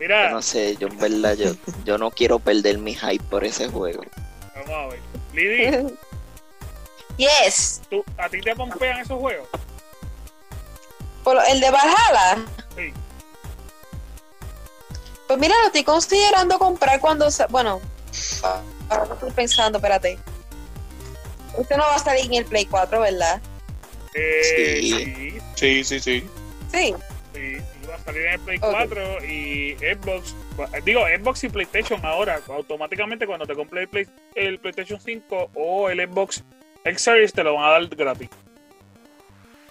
Mira, 0.00 0.30
no 0.30 0.40
sé, 0.40 0.74
yo 0.76 0.88
en 0.88 0.96
verdad, 0.98 1.34
yo, 1.36 1.54
yo 1.84 1.98
no 1.98 2.10
quiero 2.10 2.38
perder 2.38 2.78
mi 2.78 2.94
hype 2.94 3.22
por 3.24 3.44
ese 3.44 3.68
juego. 3.68 4.02
vamos 4.54 4.70
a 4.70 4.86
ver. 4.86 5.00
Lidi, 5.34 5.94
yes. 7.18 7.82
¿tú, 7.90 8.02
¿a 8.16 8.28
ti 8.30 8.40
te 8.40 8.54
pompean 8.56 9.00
esos 9.00 9.18
juegos? 9.18 9.48
Por 11.22 11.34
lo- 11.36 11.44
el 11.44 11.60
de 11.60 11.70
Valhalla. 11.70 12.44
Sí. 12.74 12.92
Pues 15.32 15.40
mira, 15.40 15.54
lo 15.62 15.66
estoy 15.68 15.82
considerando 15.84 16.58
comprar 16.58 17.00
cuando 17.00 17.26
bueno, 17.48 17.80
ahora 18.90 19.14
estoy 19.14 19.30
pensando, 19.30 19.78
espérate. 19.78 20.18
Este 21.58 21.74
no 21.74 21.84
va 21.84 21.94
a 21.94 21.98
salir 21.98 22.26
en 22.26 22.34
el 22.34 22.44
Play 22.44 22.66
4, 22.66 23.00
¿verdad? 23.00 23.40
Eh, 24.14 24.80
Sí. 24.82 24.90
sí, 24.92 25.38
Sí, 25.54 25.84
sí, 25.84 26.00
sí. 26.00 26.26
Sí. 26.70 26.94
va 27.88 27.94
a 27.94 27.98
salir 28.04 28.26
en 28.26 28.32
el 28.34 28.40
Play 28.40 28.58
Ok. 28.60 28.70
4 28.72 29.24
y 29.24 29.74
Xbox, 29.78 30.34
digo, 30.84 31.00
Xbox 31.06 31.44
y 31.44 31.48
PlayStation 31.48 32.04
ahora, 32.04 32.38
automáticamente 32.48 33.26
cuando 33.26 33.46
te 33.46 33.54
compres 33.54 33.84
el, 33.84 33.88
Play- 33.88 34.08
el 34.34 34.58
PlayStation 34.58 35.00
5 35.00 35.50
o 35.54 35.88
el 35.88 35.98
Xbox 36.10 36.44
X 36.84 37.00
Series 37.00 37.32
te 37.32 37.42
lo 37.42 37.54
van 37.54 37.64
a 37.64 37.70
dar 37.70 37.86
gratis. 37.88 38.28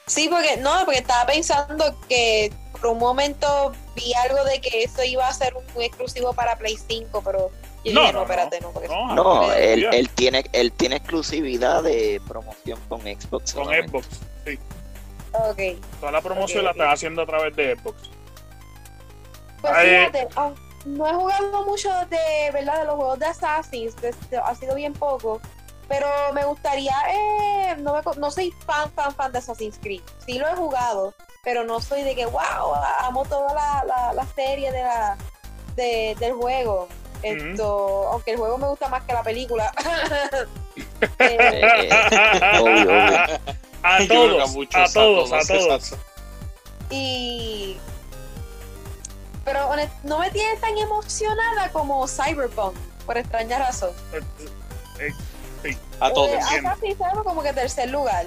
Sí, 0.07 0.27
porque 0.27 0.57
no, 0.57 0.85
porque 0.85 1.01
estaba 1.01 1.27
pensando 1.27 1.95
que 2.09 2.51
por 2.81 2.89
un 2.91 2.97
momento 2.97 3.71
vi 3.95 4.11
algo 4.15 4.43
de 4.43 4.59
que 4.59 4.83
eso 4.83 5.03
iba 5.03 5.27
a 5.27 5.33
ser 5.33 5.55
un, 5.55 5.63
un 5.75 5.81
exclusivo 5.83 6.33
para 6.33 6.57
Play 6.57 6.77
5, 6.87 7.21
pero 7.23 7.51
yo 7.85 7.93
No, 7.93 8.01
dije, 8.01 8.13
no, 8.13 8.19
no, 8.19 8.21
espérate, 8.23 8.59
no, 8.59 8.71
porque 8.71 8.87
No, 8.89 9.53
él, 9.53 10.09
tiene, 10.15 10.43
él 10.51 10.71
tiene 10.73 10.95
exclusividad 10.97 11.83
de 11.83 12.19
promoción 12.27 12.79
con 12.89 13.01
Xbox. 13.01 13.29
con 13.29 13.47
solamente. 13.47 13.89
Xbox, 13.89 14.07
sí. 14.45 14.59
ok. 15.33 15.85
Toda 15.99 16.11
la 16.11 16.21
promoción 16.21 16.63
la 16.63 16.71
ok. 16.71 16.77
estás 16.77 16.93
haciendo 16.95 17.21
a 17.21 17.25
través 17.27 17.55
de 17.55 17.75
Xbox. 17.77 18.09
Pues 19.61 19.73
fíjate, 19.77 20.27
no 20.85 21.07
he 21.07 21.13
jugado 21.13 21.65
mucho 21.67 21.89
de 22.09 22.49
verdad 22.51 22.79
de 22.79 22.85
los 22.85 22.95
juegos 22.95 23.19
de 23.19 23.25
Assassin's, 23.27 23.95
de- 24.01 24.15
de- 24.31 24.37
ha 24.37 24.55
sido 24.55 24.73
bien 24.73 24.93
poco, 24.93 25.39
pero 25.87 26.07
me 26.33 26.43
gustaría, 26.45 26.95
eh, 27.11 27.75
no, 27.77 27.93
me 27.93 28.01
no 28.17 28.31
soy 28.31 28.51
fan, 28.65 28.91
fan, 28.93 29.13
fan 29.13 29.31
de 29.31 29.37
Assassin's 29.37 29.77
Creed, 29.79 30.01
sí 30.25 30.39
lo 30.39 30.47
he 30.47 30.55
jugado, 30.55 31.13
pero 31.43 31.63
no 31.63 31.81
soy 31.81 32.03
de 32.03 32.15
que, 32.15 32.25
wow, 32.25 32.75
amo 33.01 33.25
toda 33.25 33.53
la, 33.53 33.83
la, 33.87 34.13
la 34.13 34.25
serie 34.35 34.71
de 34.71 34.83
la, 34.83 35.17
de- 35.75 36.15
del 36.19 36.33
juego. 36.33 36.87
Esto, 37.23 38.07
aunque 38.11 38.31
el 38.31 38.37
juego 38.37 38.57
me 38.57 38.67
gusta 38.67 38.87
más 38.89 39.03
que 39.03 39.13
la 39.13 39.23
película. 39.23 39.71
Eh, 41.19 41.37
Eh, 41.39 41.59
eh, 41.89 42.59
obvio, 42.59 42.83
obvio. 42.83 43.39
A 43.83 44.07
todos, 44.07 44.59
a 44.73 44.93
todos, 44.93 45.31
a 45.31 45.39
todos. 45.47 45.93
y 46.89 47.77
pero 49.43 49.67
no 50.03 50.19
me 50.19 50.29
tiene 50.29 50.55
tan 50.57 50.77
emocionada 50.77 51.69
como 51.71 52.07
Cyberpunk, 52.07 52.75
por 53.05 53.17
extraña 53.17 53.57
razón. 53.59 53.91
Eh, 54.99 55.75
A 55.99 56.11
todos. 56.13 56.29
Eh, 56.29 56.33
entiendo. 56.39 56.69
Assassin's 56.69 56.97
Creed 56.97 57.23
como 57.23 57.41
que 57.41 57.53
tercer 57.53 57.89
lugar. 57.89 58.25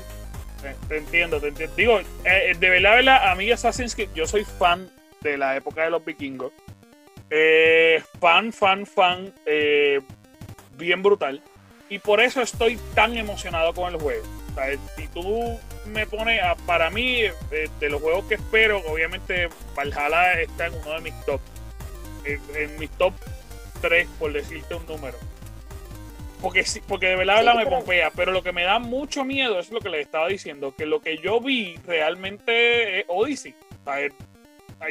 Te, 0.88 0.96
entiendo, 0.98 1.40
te 1.40 1.48
entiendo. 1.48 1.76
Digo, 1.76 2.00
eh, 2.24 2.54
de 2.58 2.70
verdad, 2.70 3.30
a 3.30 3.34
mí 3.34 3.50
Assassin's 3.50 3.94
Creed, 3.94 4.10
yo 4.14 4.26
soy 4.26 4.44
fan 4.44 4.90
de 5.20 5.36
la 5.38 5.56
época 5.56 5.84
de 5.84 5.90
los 5.90 6.04
vikingos. 6.04 6.52
Eh, 7.30 8.02
fan, 8.20 8.52
fan, 8.52 8.86
fan, 8.86 9.32
eh, 9.46 10.00
bien 10.76 11.02
brutal. 11.02 11.42
Y 11.88 11.98
por 11.98 12.20
eso 12.20 12.40
estoy 12.42 12.78
tan 12.94 13.16
emocionado 13.16 13.72
con 13.74 13.92
el 13.94 14.00
juego. 14.00 14.24
Sea, 14.54 14.66
si 14.96 15.08
tú 15.08 15.58
me 15.86 16.06
pones, 16.06 16.42
a- 16.42 16.54
para 16.54 16.90
mí, 16.90 17.22
eh, 17.22 17.32
de 17.80 17.88
los 17.90 18.00
juegos 18.00 18.24
que 18.26 18.34
espero, 18.36 18.80
obviamente 18.86 19.48
Valhalla 19.76 20.40
está 20.40 20.66
en 20.66 20.74
uno 20.74 20.92
de 20.94 21.00
mis 21.00 21.14
top. 21.26 21.40
En, 22.24 22.40
en 22.56 22.78
mis 22.78 22.90
top 22.92 23.12
3, 23.80 24.06
por 24.18 24.32
decirte 24.32 24.74
un 24.74 24.86
número. 24.86 25.18
Porque, 26.44 26.62
sí- 26.64 26.82
porque 26.86 27.06
de 27.06 27.16
verdad, 27.16 27.38
Sí, 27.38 27.44
verdad 27.46 27.54
me 27.58 27.64
pero- 27.64 27.76
pompea, 27.78 28.10
pero 28.14 28.30
lo 28.32 28.42
que 28.42 28.52
me 28.52 28.62
da 28.64 28.78
mucho 28.78 29.24
miedo 29.24 29.58
es 29.58 29.70
lo 29.70 29.80
que 29.80 29.88
le 29.88 30.00
estaba 30.02 30.28
diciendo, 30.28 30.74
que 30.76 30.84
lo 30.86 31.00
que 31.00 31.16
yo 31.16 31.40
vi 31.40 31.74
realmente 31.86 33.00
es 33.00 33.06
Odyssey. 33.08 33.54
O 33.80 33.84
sea, 33.84 34.08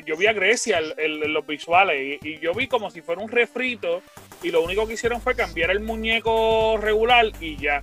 yo 0.05 0.17
vi 0.17 0.25
a 0.25 0.33
Grecia 0.33 0.79
el- 0.79 0.95
el- 0.97 1.31
los 1.31 1.45
visuales 1.45 2.19
y, 2.23 2.27
y 2.27 2.39
yo 2.39 2.53
vi 2.53 2.67
como 2.67 2.89
si 2.89 3.01
fuera 3.01 3.21
un 3.21 3.29
refrito 3.29 4.01
y 4.41 4.49
lo 4.49 4.63
único 4.63 4.87
que 4.87 4.93
hicieron 4.93 5.21
fue 5.21 5.35
cambiar 5.35 5.69
el 5.69 5.79
muñeco 5.79 6.77
regular 6.77 7.27
y 7.39 7.55
ya. 7.57 7.81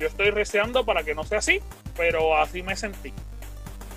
Yo 0.00 0.08
estoy 0.08 0.30
reseando 0.30 0.84
para 0.84 1.04
que 1.04 1.14
no 1.14 1.22
sea 1.22 1.38
así, 1.38 1.60
pero 1.96 2.36
así 2.36 2.62
me 2.62 2.74
sentí. 2.74 3.12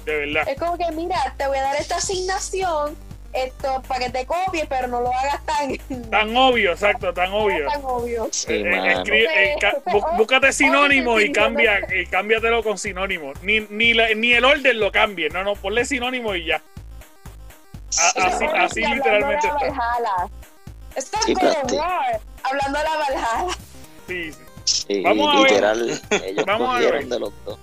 De 0.05 0.17
verdad. 0.17 0.47
Es 0.47 0.59
como 0.59 0.77
que, 0.77 0.91
mira, 0.91 1.17
te 1.35 1.47
voy 1.47 1.57
a 1.57 1.63
dar 1.63 1.75
esta 1.77 1.95
asignación, 1.97 2.95
esto 3.35 3.81
para 3.87 4.05
que 4.05 4.09
te 4.11 4.25
copies, 4.25 4.65
pero 4.67 4.87
no 4.87 5.01
lo 5.01 5.11
hagas 5.13 5.45
tan, 5.45 5.77
Tan 6.09 6.35
obvio, 6.37 6.71
exacto, 6.71 7.13
tan 7.13 7.31
obvio. 7.33 7.67
tan 7.67 7.81
obvio. 7.83 8.27
Sí, 8.31 8.53
Eh, 8.53 8.61
eh, 8.63 8.93
escribe- 8.93 9.53
eh, 9.53 9.55
bú- 9.87 10.17
búscate 10.17 10.51
sinónimo 10.53 11.19
y 11.19 11.31
cambia 11.31 11.79
y 11.93 12.05
cámbiatelo 12.05 12.63
con 12.63 12.77
sinónimo. 12.77 13.33
Ni, 13.41 13.61
ni, 13.69 13.93
la- 13.93 14.13
ni 14.15 14.33
el 14.33 14.45
orden 14.45 14.79
lo 14.79 14.91
cambie. 14.91 15.29
No, 15.29 15.43
no, 15.43 15.55
ponle 15.55 15.85
sinónimo 15.85 16.35
y 16.35 16.45
ya. 16.45 16.61
A- 17.97 18.27
así, 18.27 18.45
así 18.45 18.81
y 18.81 18.87
literalmente 18.95 19.47
está. 19.47 21.19
Sí. 21.21 21.33
War. 21.75 22.19
Hablando 22.43 22.77
de 22.79 22.83
la 22.83 22.95
Valhalla. 22.97 23.57
Sí, 24.07 24.31
sí. 24.31 24.39
Sí, 24.65 25.01
Vamos 25.03 25.29
a 25.35 25.39
ver. 25.41 25.51
literal, 25.51 26.01
ellos 26.25 26.45
Vamos 26.45 26.75
a 26.75 26.79
ver. 26.79 27.05
de 27.05 27.19
los 27.19 27.33
dos. 27.45 27.59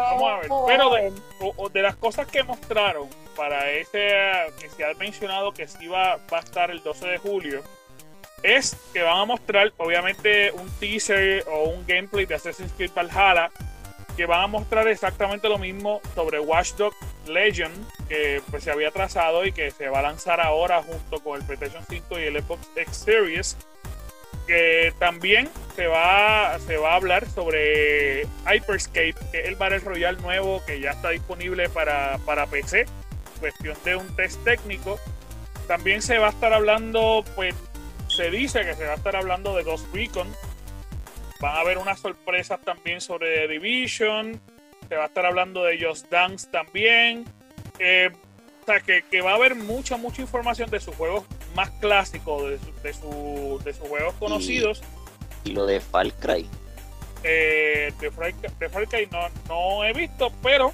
Vamos 0.00 0.30
a 0.30 0.36
ver. 0.38 0.48
Pero 0.66 0.90
de, 0.90 1.12
o- 1.40 1.54
o 1.56 1.68
de 1.68 1.82
las 1.82 1.96
cosas 1.96 2.26
que 2.26 2.42
mostraron 2.42 3.08
para 3.36 3.70
ese 3.70 4.10
que 4.60 4.68
se 4.68 4.84
ha 4.84 4.94
mencionado 4.94 5.52
que 5.52 5.66
sí 5.68 5.86
va, 5.88 6.16
va 6.32 6.38
a 6.38 6.40
estar 6.40 6.70
el 6.70 6.82
12 6.82 7.06
de 7.08 7.18
julio, 7.18 7.62
es 8.42 8.76
que 8.92 9.02
van 9.02 9.18
a 9.20 9.24
mostrar, 9.24 9.72
obviamente, 9.76 10.50
un 10.52 10.68
teaser 10.80 11.44
o 11.48 11.64
un 11.70 11.86
gameplay 11.86 12.26
de 12.26 12.34
Assassin's 12.34 12.72
Creed 12.72 12.90
Valhalla, 12.94 13.50
que 14.16 14.26
van 14.26 14.42
a 14.42 14.46
mostrar 14.46 14.86
exactamente 14.88 15.48
lo 15.48 15.56
mismo 15.58 16.00
sobre 16.14 16.38
Watchdog 16.40 16.92
Legend, 17.26 17.72
que 18.08 18.42
pues 18.50 18.64
se 18.64 18.70
había 18.70 18.90
trazado 18.90 19.46
y 19.46 19.52
que 19.52 19.70
se 19.70 19.88
va 19.88 20.00
a 20.00 20.02
lanzar 20.02 20.40
ahora 20.40 20.82
junto 20.82 21.22
con 21.22 21.40
el 21.40 21.46
PlayStation 21.46 21.82
5 21.88 22.18
y 22.18 22.24
el 22.24 22.42
Xbox 22.42 22.68
X 22.76 22.96
Series. 22.96 23.56
Que 24.46 24.92
también 24.98 25.48
se 25.76 25.86
va, 25.86 26.58
se 26.58 26.76
va 26.76 26.92
a 26.92 26.96
hablar 26.96 27.28
sobre 27.28 28.22
Hyperscape, 28.46 29.14
que 29.30 29.40
es 29.40 29.48
el 29.48 29.56
Battle 29.56 29.78
Royale 29.78 30.20
nuevo 30.20 30.62
que 30.66 30.80
ya 30.80 30.90
está 30.90 31.10
disponible 31.10 31.68
para, 31.68 32.18
para 32.26 32.46
PC. 32.46 32.86
Cuestión 33.40 33.76
de 33.84 33.96
un 33.96 34.16
test 34.16 34.42
técnico. 34.44 34.98
También 35.66 36.02
se 36.02 36.18
va 36.18 36.28
a 36.28 36.30
estar 36.30 36.52
hablando, 36.52 37.24
pues 37.34 37.54
se 38.08 38.30
dice 38.30 38.64
que 38.64 38.74
se 38.74 38.84
va 38.84 38.92
a 38.92 38.96
estar 38.96 39.16
hablando 39.16 39.56
de 39.56 39.62
Ghost 39.62 39.86
Recon. 39.94 40.28
Van 41.40 41.56
a 41.56 41.60
haber 41.60 41.78
unas 41.78 42.00
sorpresas 42.00 42.60
también 42.62 43.00
sobre 43.00 43.46
The 43.46 43.48
Division. 43.48 44.40
Se 44.88 44.96
va 44.96 45.04
a 45.04 45.06
estar 45.06 45.24
hablando 45.24 45.64
de 45.64 45.82
Just 45.82 46.10
Dance 46.10 46.48
también. 46.50 47.24
Eh, 47.78 48.10
o 48.62 48.66
sea, 48.66 48.80
que, 48.80 49.02
que 49.10 49.22
va 49.22 49.32
a 49.32 49.34
haber 49.34 49.54
mucha, 49.54 49.96
mucha 49.96 50.22
información 50.22 50.70
de 50.70 50.78
sus 50.78 50.94
juegos 50.94 51.24
más 51.54 51.70
clásicos, 51.80 52.48
de, 52.50 52.58
su- 52.58 52.82
de, 52.82 52.94
su- 52.94 53.60
de 53.64 53.72
sus 53.74 53.88
juegos 53.88 54.14
conocidos. 54.18 54.82
Y 55.44 55.50
lo 55.52 55.66
de 55.66 55.80
Far 55.80 56.12
Cry. 56.14 56.48
Eh, 57.24 57.92
de, 58.00 58.10
Far, 58.10 58.32
Cry- 58.34 58.50
de 58.58 58.68
Far 58.68 58.88
Cry 58.88 59.08
no, 59.10 59.28
no 59.48 59.84
he 59.84 59.92
visto, 59.92 60.32
pero 60.42 60.72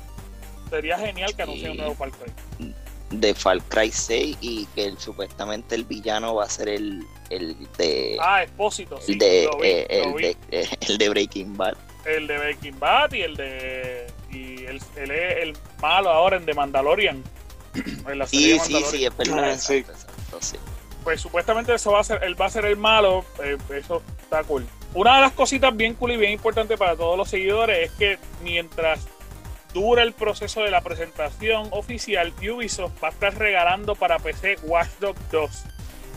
sería 0.71 0.99
genial 0.99 1.35
que 1.37 1.43
anuncien 1.43 1.71
un 1.71 1.77
Sí. 1.77 1.79
nuevo 1.83 1.95
Far 1.95 2.11
Cry. 2.11 2.75
De 3.11 3.35
Far 3.35 3.63
Cry 3.63 3.91
6 3.91 4.37
y 4.41 4.67
que 4.75 4.85
el- 4.85 4.99
supuestamente 4.99 5.75
el 5.75 5.85
villano 5.85 6.35
va 6.35 6.45
a 6.45 6.49
ser 6.51 6.69
el, 6.69 7.03
el 7.31 7.57
de. 7.79 8.17
Ah, 8.21 8.43
Expósito, 8.43 9.01
sí, 9.01 9.13
el 9.13 9.19
de, 9.19 9.45
lo 9.51 9.59
vi, 9.59 9.69
eh, 9.69 9.87
el, 9.89 10.13
de 10.15 10.37
eh, 10.51 10.69
el 10.89 10.99
de 10.99 11.09
Breaking 11.09 11.57
Bad. 11.57 11.75
El 12.05 12.27
de 12.27 12.39
Breaking 12.39 12.79
Bad 12.79 13.13
y 13.13 13.23
el 13.23 13.37
de. 13.37 14.07
Y 14.31 14.65
el, 14.67 14.81
él 14.97 15.11
es 15.11 15.37
el 15.43 15.57
malo 15.81 16.11
ahora 16.11 16.37
en 16.37 16.45
The 16.45 16.53
Mandalorian. 16.55 17.23
en 17.75 18.19
la 18.19 18.27
serie 18.27 18.47
Sí, 18.47 18.53
de 18.53 18.59
sí, 18.61 18.73
Mandalorian. 18.73 18.91
sí, 18.91 19.05
es 19.07 19.17
verdad. 19.17 19.51
Ah, 19.53 19.57
sí. 19.59 19.75
exacto, 19.75 20.13
Pues 21.05 21.21
supuestamente 21.21 21.75
eso 21.75 21.93
va 21.93 22.01
a 22.01 22.05
ser, 22.05 22.23
él 22.25 22.41
va 22.41 22.47
a 22.47 22.51
ser 22.51 22.65
el 22.65 22.77
malo. 22.77 23.25
eh, 23.43 23.57
eso 23.75 24.03
está 24.21 24.43
cool. 24.45 24.67
Una 24.95 25.17
de 25.17 25.21
las 25.23 25.33
cositas 25.33 25.77
bien 25.77 25.95
cool 25.95 26.13
y 26.13 26.17
bien 26.17 26.33
importante 26.33 26.77
para 26.77 26.97
todos 26.97 27.17
los 27.17 27.29
seguidores 27.29 27.91
es 27.91 27.97
que 27.99 28.19
mientras 28.43 29.07
dura 29.75 30.03
el 30.03 30.13
proceso 30.13 30.63
de 30.63 30.71
la 30.71 30.81
presentación 30.81 31.69
oficial, 31.71 32.33
Ubisoft 32.41 32.93
va 33.03 33.09
a 33.09 33.11
estar 33.11 33.37
regalando 33.37 33.95
para 33.95 34.19
PC 34.19 34.57
Watch 34.63 34.89
Dogs 35.01 35.21
2. 35.31 35.65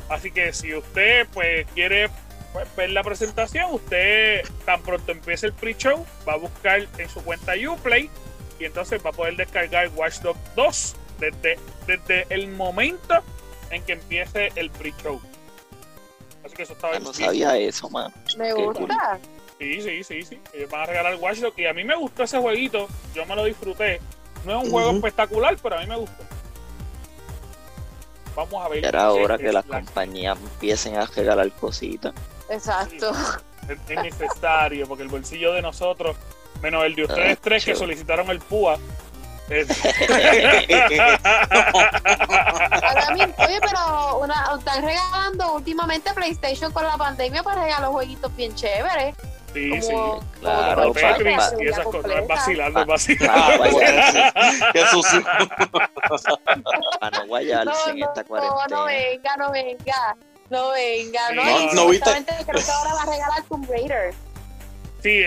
Así 0.09 0.31
que 0.31 0.53
si 0.53 0.73
usted 0.73 1.27
pues 1.33 1.67
quiere 1.73 2.09
pues, 2.53 2.67
ver 2.75 2.89
la 2.91 3.03
presentación, 3.03 3.73
usted 3.73 4.41
tan 4.65 4.81
pronto 4.81 5.11
empiece 5.11 5.47
el 5.47 5.53
pre-show, 5.53 6.05
va 6.27 6.33
a 6.33 6.37
buscar 6.37 6.87
en 6.97 7.09
su 7.09 7.23
cuenta 7.23 7.53
Uplay 7.69 8.09
y 8.59 8.65
entonces 8.65 9.01
va 9.05 9.09
a 9.09 9.13
poder 9.13 9.35
descargar 9.35 9.89
Watch 9.95 10.19
Dogs 10.19 10.39
2 10.55 10.95
desde, 11.19 11.59
desde 11.87 12.25
el 12.29 12.47
momento 12.49 13.23
en 13.71 13.83
que 13.83 13.93
empiece 13.93 14.51
el 14.55 14.69
pre-show. 14.69 15.19
Así 16.45 16.55
que 16.55 16.63
eso 16.63 16.73
está 16.73 16.87
Ah, 16.87 16.91
bien. 16.91 17.03
no 17.03 17.13
sabía 17.13 17.57
eso, 17.57 17.89
mano. 17.89 18.13
Me 18.37 18.47
Qué 18.47 18.53
gusta. 18.53 19.19
Sí, 19.59 19.81
sí, 19.81 20.03
sí, 20.03 20.23
sí. 20.23 20.39
Ellos 20.53 20.69
van 20.71 20.81
a 20.81 20.85
regalar 20.87 21.15
Watch 21.17 21.37
Dogs 21.39 21.57
y 21.59 21.65
a 21.67 21.73
mí 21.73 21.83
me 21.83 21.95
gustó 21.95 22.23
ese 22.23 22.39
jueguito. 22.39 22.87
Yo 23.13 23.25
me 23.27 23.35
lo 23.35 23.43
disfruté. 23.45 24.01
No 24.45 24.57
es 24.59 24.65
un 24.65 24.71
juego 24.71 24.91
espectacular, 24.91 25.55
pero 25.61 25.77
a 25.77 25.81
mí 25.81 25.87
me 25.87 25.97
gustó. 25.97 26.23
Vamos 28.35 28.65
a 28.65 28.69
ver. 28.69 28.85
Era 28.85 29.11
hora 29.11 29.37
que 29.37 29.51
las 29.51 29.67
la- 29.67 29.77
compañías 29.81 30.37
empiecen 30.39 30.95
a 30.97 31.05
regalar 31.05 31.51
cositas. 31.51 32.13
Exacto. 32.49 33.11
es, 33.69 33.77
es 33.89 34.03
necesario, 34.03 34.87
porque 34.87 35.03
el 35.03 35.09
bolsillo 35.09 35.53
de 35.53 35.61
nosotros, 35.61 36.15
menos 36.61 36.83
el 36.85 36.95
de 36.95 37.03
ustedes 37.03 37.37
Ah, 37.37 37.41
tres 37.41 37.65
que 37.65 37.75
solicitaron 37.75 38.29
el 38.29 38.39
PUA. 38.39 38.79
Ahora 42.83 43.11
mismo, 43.13 43.33
oye, 43.37 43.59
pero 43.61 44.17
una, 44.19 44.45
están 44.57 44.83
regalando 44.83 45.53
últimamente 45.55 46.13
PlayStation 46.13 46.71
con 46.71 46.83
la 46.83 46.97
pandemia 46.97 47.43
para 47.43 47.63
regalar 47.63 47.89
jueguitos 47.89 48.35
bien 48.35 48.53
chéveres. 48.55 49.15
sí, 49.53 49.81
sí. 49.81 49.91
Como, 49.91 50.19
claro, 50.39 50.81
como 50.81 50.93
pa- 50.93 51.01
pa- 51.01 51.51
y 51.63 51.67
esas 51.67 51.85
cosas. 51.85 52.03
No 52.15 52.27
vacilando, 52.27 52.85
vacilando. 52.85 53.65
No 53.65 53.79
Ah, 54.35 54.69
Qué 54.73 54.85
sucio. 54.87 55.23
para 56.99 57.19
no 57.19 57.27
guayarse 57.27 57.89
en 57.91 57.99
No, 57.99 58.07
esta 58.07 58.21
no, 58.21 58.27
cuarentena. 58.27 58.67
no 58.69 58.85
venga, 58.85 59.35
no 59.37 59.51
venga. 59.51 60.15
No 60.49 60.69
venga, 60.71 61.31
no. 61.33 61.43
No, 61.45 61.73
no 61.73 61.87
viste. 61.87 62.11
creo 62.45 62.65
que 62.65 62.71
ahora 62.71 62.93
va 62.93 63.01
a 63.03 63.05
regalar 63.05 63.43
Tomb 63.47 63.69
Raider. 63.69 64.13
Sí, 65.01 65.23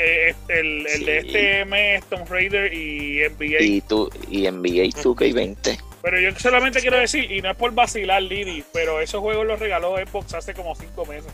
el, 0.49 0.87
el 0.87 1.05
de 1.05 1.19
este 1.19 1.65
mes, 1.65 2.05
Tomb 2.05 2.29
Raider 2.29 2.73
y 2.73 3.21
NBA. 3.29 3.63
Y, 3.63 3.81
tú, 3.81 4.09
y 4.31 4.49
NBA 4.49 4.91
2K20. 5.03 5.79
Pero 6.03 6.21
yo 6.21 6.31
solamente 6.39 6.81
quiero 6.81 6.99
decir, 6.99 7.31
y 7.31 7.41
no 7.41 7.51
es 7.51 7.57
por 7.57 7.73
vacilar, 7.73 8.23
Lidi, 8.23 8.63
pero 8.73 9.01
esos 9.01 9.21
juegos 9.21 9.47
los 9.47 9.59
regaló 9.59 9.97
Xbox 9.97 10.35
hace 10.35 10.55
como 10.55 10.75
cinco 10.75 11.05
meses. 11.07 11.33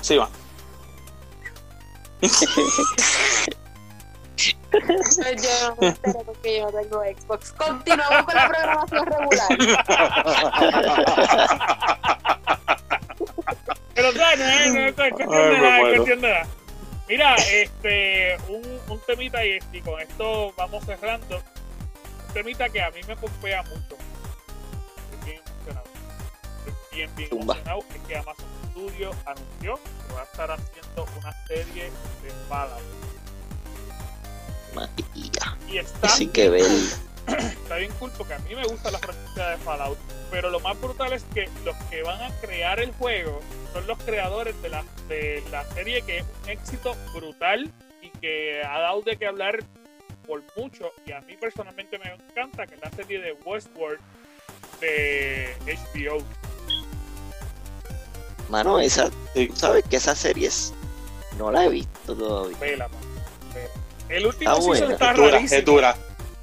Sí, 0.00 0.16
va. 0.16 0.28
Yo 4.72 5.68
no 5.68 5.76
me 5.80 5.88
entero 5.88 6.22
porque 6.24 6.58
yo 6.58 6.70
no 6.70 6.72
tengo 6.80 7.02
Xbox. 7.02 7.52
Continuamos 7.52 8.22
con 8.24 8.34
la 8.34 8.48
programación 8.48 9.06
regular. 9.06 9.48
Pero 13.94 14.12
no 14.12 14.30
es, 14.30 14.38
no 14.38 15.30
muero. 15.30 15.96
cuestión 15.96 16.20
de 16.20 16.28
nada. 16.28 16.46
Mira, 17.12 17.34
este, 17.34 18.38
un, 18.48 18.62
un 18.88 18.98
temita 19.00 19.44
y, 19.44 19.58
y 19.70 19.82
con 19.82 20.00
esto 20.00 20.54
vamos 20.56 20.82
cerrando. 20.86 21.36
Un 21.36 22.32
temita 22.32 22.70
que 22.70 22.80
a 22.80 22.90
mí 22.90 23.00
me 23.06 23.14
pompea 23.14 23.62
mucho. 23.64 23.98
Estoy 25.12 25.26
bien 25.26 25.42
emocionado. 25.44 25.84
Estoy 26.66 26.96
bien, 26.96 27.10
bien 27.14 27.28
emocionado. 27.32 27.80
Es 27.94 28.00
que 28.08 28.16
Amazon 28.16 28.46
Studios 28.70 29.16
anunció 29.26 29.78
que 30.08 30.14
va 30.14 30.22
a 30.22 30.24
estar 30.24 30.50
haciendo 30.52 31.06
una 31.20 31.46
serie 31.46 31.84
de 32.22 32.30
Fallout. 32.48 32.80
Y 35.68 35.76
está 35.76 36.06
Así 36.06 36.28
que 36.28 36.48
ver. 36.48 36.64
Está 37.26 37.76
bien 37.76 37.92
cool 37.98 38.10
porque 38.16 38.34
a 38.34 38.38
mí 38.40 38.54
me 38.54 38.64
gusta 38.66 38.90
la 38.90 38.98
franquicia 38.98 39.50
de 39.50 39.56
Fallout. 39.58 39.98
Pero 40.30 40.50
lo 40.50 40.60
más 40.60 40.80
brutal 40.80 41.12
es 41.12 41.24
que 41.34 41.48
los 41.64 41.76
que 41.90 42.02
van 42.02 42.20
a 42.22 42.30
crear 42.40 42.80
el 42.80 42.92
juego 42.92 43.40
son 43.72 43.86
los 43.86 43.98
creadores 43.98 44.60
de 44.62 44.68
la, 44.70 44.84
de 45.08 45.42
la 45.50 45.64
serie 45.72 46.02
que 46.02 46.18
es 46.18 46.24
un 46.42 46.50
éxito 46.50 46.96
brutal 47.14 47.70
y 48.00 48.08
que 48.18 48.62
ha 48.64 48.78
dado 48.80 49.02
de 49.02 49.16
qué 49.16 49.26
hablar 49.26 49.58
por 50.26 50.42
mucho. 50.56 50.90
Y 51.06 51.12
a 51.12 51.20
mí 51.22 51.36
personalmente 51.36 51.98
me 51.98 52.12
encanta 52.12 52.66
que 52.66 52.74
es 52.76 52.80
la 52.80 52.90
serie 52.92 53.20
de 53.20 53.32
Westworld 53.44 54.00
de 54.80 55.54
HBO. 55.66 56.18
Mano, 58.48 58.78
esa, 58.80 59.10
tú 59.34 59.48
sabes 59.54 59.84
que 59.88 59.96
esa 59.96 60.14
serie 60.14 60.48
es, 60.48 60.74
no 61.38 61.50
la 61.50 61.64
he 61.64 61.68
visto 61.68 62.14
todavía. 62.14 62.56
Vela, 62.58 62.88
man, 62.88 63.00
vela. 63.54 63.70
El 64.08 64.26
último 64.26 64.50
Está 64.50 64.62
season 64.62 64.88
buena. 64.88 64.92
está 64.94 65.10
Es 65.10 65.16
dura, 65.16 65.30
rarísimo, 65.30 65.58
es 65.58 65.64
dura. 65.64 65.96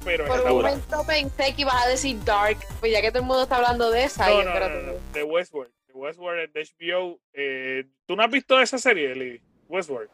Pero 0.04 0.26
Por 0.26 0.36
está 0.38 0.50
un 0.52 0.56
momento 0.62 1.04
pensé 1.06 1.54
que 1.54 1.62
ibas 1.62 1.84
a 1.84 1.88
decir 1.88 2.22
Dark, 2.24 2.58
pues 2.80 2.92
ya 2.92 3.00
que 3.00 3.10
todo 3.10 3.20
el 3.20 3.26
mundo 3.26 3.42
está 3.42 3.56
hablando 3.56 3.90
de 3.90 4.04
esa. 4.04 4.28
No, 4.28 4.42
no, 4.42 4.68
no, 4.68 4.92
de 5.12 5.22
Westworld. 5.22 5.72
De 5.88 5.92
Westworld 5.94 6.52
de 6.52 6.68
HBO. 6.78 7.18
Eh, 7.34 7.84
¿Tú 8.06 8.16
no 8.16 8.22
has 8.22 8.30
visto 8.30 8.60
esa 8.60 8.78
serie, 8.78 9.14
Lily? 9.14 9.40
Westworld. 9.68 10.10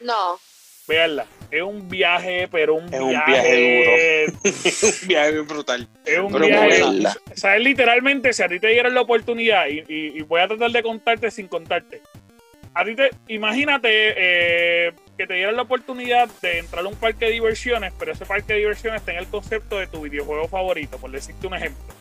no. 0.00 0.38
Veanla. 0.88 1.26
Es 1.50 1.62
un 1.62 1.88
viaje, 1.88 2.46
pero 2.46 2.74
un 2.76 2.84
Es 2.94 3.00
un 3.00 3.08
viaje. 3.10 4.26
un 5.02 5.08
viaje 5.08 5.40
brutal. 5.40 5.88
Es 6.04 6.18
un 6.20 6.30
Pero 6.32 6.46
viaje. 6.46 6.82
O 6.84 7.36
sea, 7.36 7.56
es 7.56 7.62
literalmente, 7.64 8.32
si 8.32 8.44
a 8.44 8.48
ti 8.48 8.60
te 8.60 8.68
dieran 8.68 8.94
la 8.94 9.00
oportunidad, 9.00 9.66
y, 9.66 9.80
y- 9.88 10.18
y 10.18 10.22
voy 10.22 10.40
a 10.42 10.46
tratar 10.46 10.70
de 10.70 10.84
contarte 10.84 11.28
sin 11.32 11.48
contarte. 11.48 12.02
A 12.76 12.84
ti 12.84 12.94
te, 12.94 13.08
imagínate 13.28 13.88
eh, 13.88 14.92
que 15.16 15.26
te 15.26 15.32
dieran 15.32 15.56
la 15.56 15.62
oportunidad 15.62 16.28
de 16.42 16.58
entrar 16.58 16.84
a 16.84 16.88
un 16.88 16.94
parque 16.94 17.24
de 17.24 17.30
diversiones, 17.30 17.90
pero 17.98 18.12
ese 18.12 18.26
parque 18.26 18.52
de 18.52 18.58
diversiones 18.58 19.00
tenga 19.00 19.18
el 19.18 19.28
concepto 19.28 19.78
de 19.78 19.86
tu 19.86 20.02
videojuego 20.02 20.46
favorito, 20.46 20.98
por 20.98 21.10
decirte 21.10 21.46
un 21.46 21.54
ejemplo. 21.54 21.94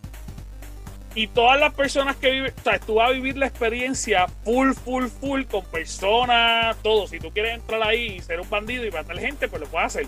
Y 1.16 1.28
todas 1.28 1.58
las 1.62 1.74
personas 1.74 2.18
que 2.18 2.30
viven, 2.30 2.54
o 2.60 2.62
sea, 2.62 2.78
tú 2.78 2.96
vas 2.96 3.10
a 3.10 3.14
vivir 3.14 3.38
la 3.38 3.46
experiencia 3.46 4.28
full, 4.44 4.74
full, 4.74 5.06
full 5.06 5.44
con 5.44 5.64
personas, 5.64 6.76
todo. 6.84 7.08
Si 7.08 7.20
tú 7.20 7.32
quieres 7.32 7.54
entrar 7.54 7.82
ahí 7.82 8.18
y 8.18 8.20
ser 8.20 8.42
un 8.42 8.50
bandido 8.50 8.86
y 8.86 8.92
matar 8.92 9.18
gente, 9.18 9.48
pues 9.48 9.62
lo 9.62 9.70
puedes 9.70 9.86
hacer. 9.86 10.08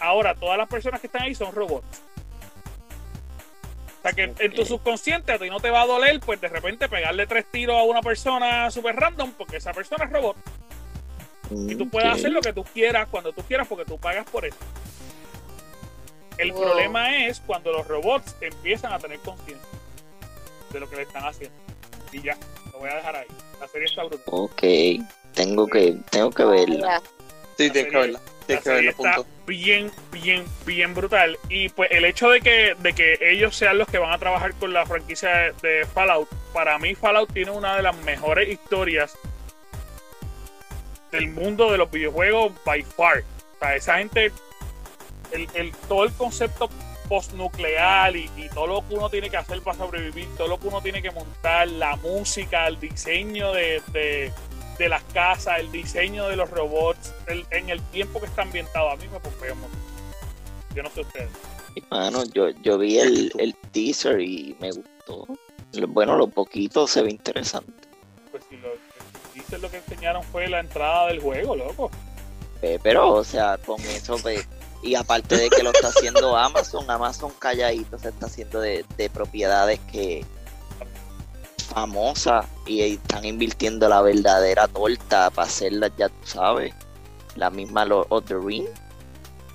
Ahora, 0.00 0.34
todas 0.34 0.58
las 0.58 0.68
personas 0.68 1.00
que 1.00 1.06
están 1.06 1.22
ahí 1.22 1.34
son 1.36 1.54
robots. 1.54 2.02
O 4.06 4.08
sea 4.08 4.14
que 4.14 4.44
en 4.44 4.54
tu 4.54 4.64
subconsciente 4.64 5.32
a 5.32 5.38
ti 5.38 5.50
no 5.50 5.58
te 5.58 5.68
va 5.68 5.82
a 5.82 5.86
doler, 5.86 6.20
pues 6.20 6.40
de 6.40 6.46
repente 6.48 6.88
pegarle 6.88 7.26
tres 7.26 7.44
tiros 7.50 7.76
a 7.76 7.82
una 7.82 8.02
persona 8.02 8.70
super 8.70 8.94
random, 8.94 9.32
porque 9.32 9.56
esa 9.56 9.72
persona 9.72 10.04
es 10.04 10.12
robot. 10.12 10.36
Y 11.50 11.74
tú 11.74 11.88
puedes 11.88 12.08
hacer 12.12 12.30
lo 12.30 12.40
que 12.40 12.52
tú 12.52 12.62
quieras 12.62 13.08
cuando 13.10 13.32
tú 13.32 13.42
quieras 13.42 13.66
porque 13.66 13.84
tú 13.84 13.98
pagas 13.98 14.24
por 14.30 14.44
eso. 14.44 14.56
El 16.38 16.52
Wow. 16.52 16.62
problema 16.62 17.26
es 17.26 17.40
cuando 17.40 17.72
los 17.72 17.88
robots 17.88 18.36
empiezan 18.40 18.92
a 18.92 18.98
tener 19.00 19.18
conciencia 19.20 19.66
de 20.72 20.80
lo 20.80 20.88
que 20.88 20.96
le 20.96 21.02
están 21.02 21.24
haciendo. 21.24 21.56
Y 22.12 22.22
ya, 22.22 22.36
lo 22.72 22.78
voy 22.78 22.90
a 22.90 22.96
dejar 22.96 23.16
ahí. 23.16 23.26
La 23.60 23.66
serie 23.66 23.86
está 23.86 24.04
brutal. 24.04 24.22
Ok, 24.26 24.62
tengo 25.34 25.66
que, 25.66 25.96
tengo 26.10 26.30
que 26.30 26.44
verla. 26.44 27.02
Sí, 27.56 27.70
tienes 27.70 27.90
que 27.90 27.98
verla. 27.98 28.20
La 28.54 28.60
serie 28.74 28.90
está 28.90 29.10
bien, 29.46 29.90
bien, 30.12 30.44
bien 30.64 30.94
brutal. 30.94 31.38
Y 31.48 31.68
pues 31.70 31.90
el 31.90 32.04
hecho 32.04 32.30
de 32.30 32.40
que, 32.40 32.74
de 32.78 32.92
que 32.92 33.18
ellos 33.20 33.56
sean 33.56 33.78
los 33.78 33.88
que 33.88 33.98
van 33.98 34.12
a 34.12 34.18
trabajar 34.18 34.54
con 34.54 34.72
la 34.72 34.86
franquicia 34.86 35.28
de, 35.30 35.52
de 35.68 35.86
Fallout, 35.86 36.28
para 36.52 36.78
mí 36.78 36.94
Fallout 36.94 37.32
tiene 37.32 37.50
una 37.50 37.76
de 37.76 37.82
las 37.82 37.96
mejores 37.98 38.48
historias 38.48 39.16
del 41.12 41.28
mundo 41.28 41.70
de 41.70 41.78
los 41.78 41.90
videojuegos 41.90 42.52
by 42.64 42.82
far. 42.82 43.20
O 43.20 43.58
sea, 43.60 43.76
esa 43.76 43.98
gente, 43.98 44.32
el, 45.32 45.48
el- 45.54 45.72
todo 45.88 46.04
el 46.04 46.12
concepto 46.12 46.68
postnuclear 47.08 48.16
y, 48.16 48.28
y 48.36 48.48
todo 48.48 48.66
lo 48.66 48.88
que 48.88 48.94
uno 48.96 49.08
tiene 49.08 49.30
que 49.30 49.36
hacer 49.36 49.60
para 49.62 49.78
sobrevivir, 49.78 50.26
todo 50.36 50.48
lo 50.48 50.58
que 50.58 50.66
uno 50.66 50.80
tiene 50.82 51.00
que 51.00 51.12
montar, 51.12 51.68
la 51.68 51.94
música, 51.96 52.66
el 52.66 52.80
diseño 52.80 53.52
de, 53.52 53.80
de- 53.92 54.32
de 54.78 54.88
las 54.88 55.02
casas, 55.04 55.58
el 55.60 55.70
diseño 55.72 56.28
de 56.28 56.36
los 56.36 56.50
robots, 56.50 57.12
el- 57.26 57.46
en 57.50 57.70
el 57.70 57.80
tiempo 57.90 58.20
que 58.20 58.26
está 58.26 58.42
ambientado, 58.42 58.90
a 58.90 58.96
mí 58.96 59.06
me 59.10 59.18
pompea 59.20 59.52
un 59.54 59.60
montón. 59.60 59.80
Yo 60.74 60.82
no 60.82 60.90
sé 60.90 61.00
ustedes. 61.00 61.28
Mano, 61.90 62.24
yo, 62.32 62.50
yo 62.62 62.78
vi 62.78 62.98
el, 62.98 63.32
el 63.38 63.54
teaser 63.72 64.20
y 64.20 64.56
me 64.60 64.70
gustó. 64.72 65.26
Bueno, 65.88 66.16
lo 66.16 66.28
poquito 66.28 66.86
se 66.86 67.02
ve 67.02 67.10
interesante. 67.10 67.72
Pues 68.30 68.44
si 68.48 68.56
lo, 68.58 68.68
si 69.32 69.40
dice 69.40 69.58
lo 69.58 69.70
que 69.70 69.78
enseñaron 69.78 70.22
fue 70.22 70.48
la 70.48 70.60
entrada 70.60 71.08
del 71.08 71.20
juego, 71.20 71.54
loco. 71.56 71.90
Eh, 72.62 72.78
Pero, 72.82 73.12
o 73.12 73.24
sea, 73.24 73.58
con 73.58 73.80
eso, 73.82 74.16
pues, 74.22 74.46
y 74.82 74.94
aparte 74.94 75.36
de 75.36 75.50
que 75.50 75.62
lo 75.62 75.70
está 75.72 75.88
haciendo 75.88 76.36
Amazon, 76.38 76.90
Amazon 76.90 77.32
calladito 77.38 77.98
se 77.98 78.08
está 78.08 78.26
haciendo 78.26 78.60
de, 78.60 78.84
de 78.96 79.10
propiedades 79.10 79.78
que 79.92 80.24
famosas 81.66 82.46
y 82.66 82.80
están 82.94 83.24
invirtiendo 83.24 83.88
la 83.88 84.00
verdadera 84.02 84.68
torta 84.68 85.30
para 85.30 85.46
hacerlas, 85.48 85.92
ya 85.96 86.08
tú 86.08 86.26
sabes, 86.26 86.74
la 87.36 87.50
misma 87.50 87.84
Lord 87.84 88.06
of 88.10 88.24
the 88.26 88.36
Ring. 88.36 88.66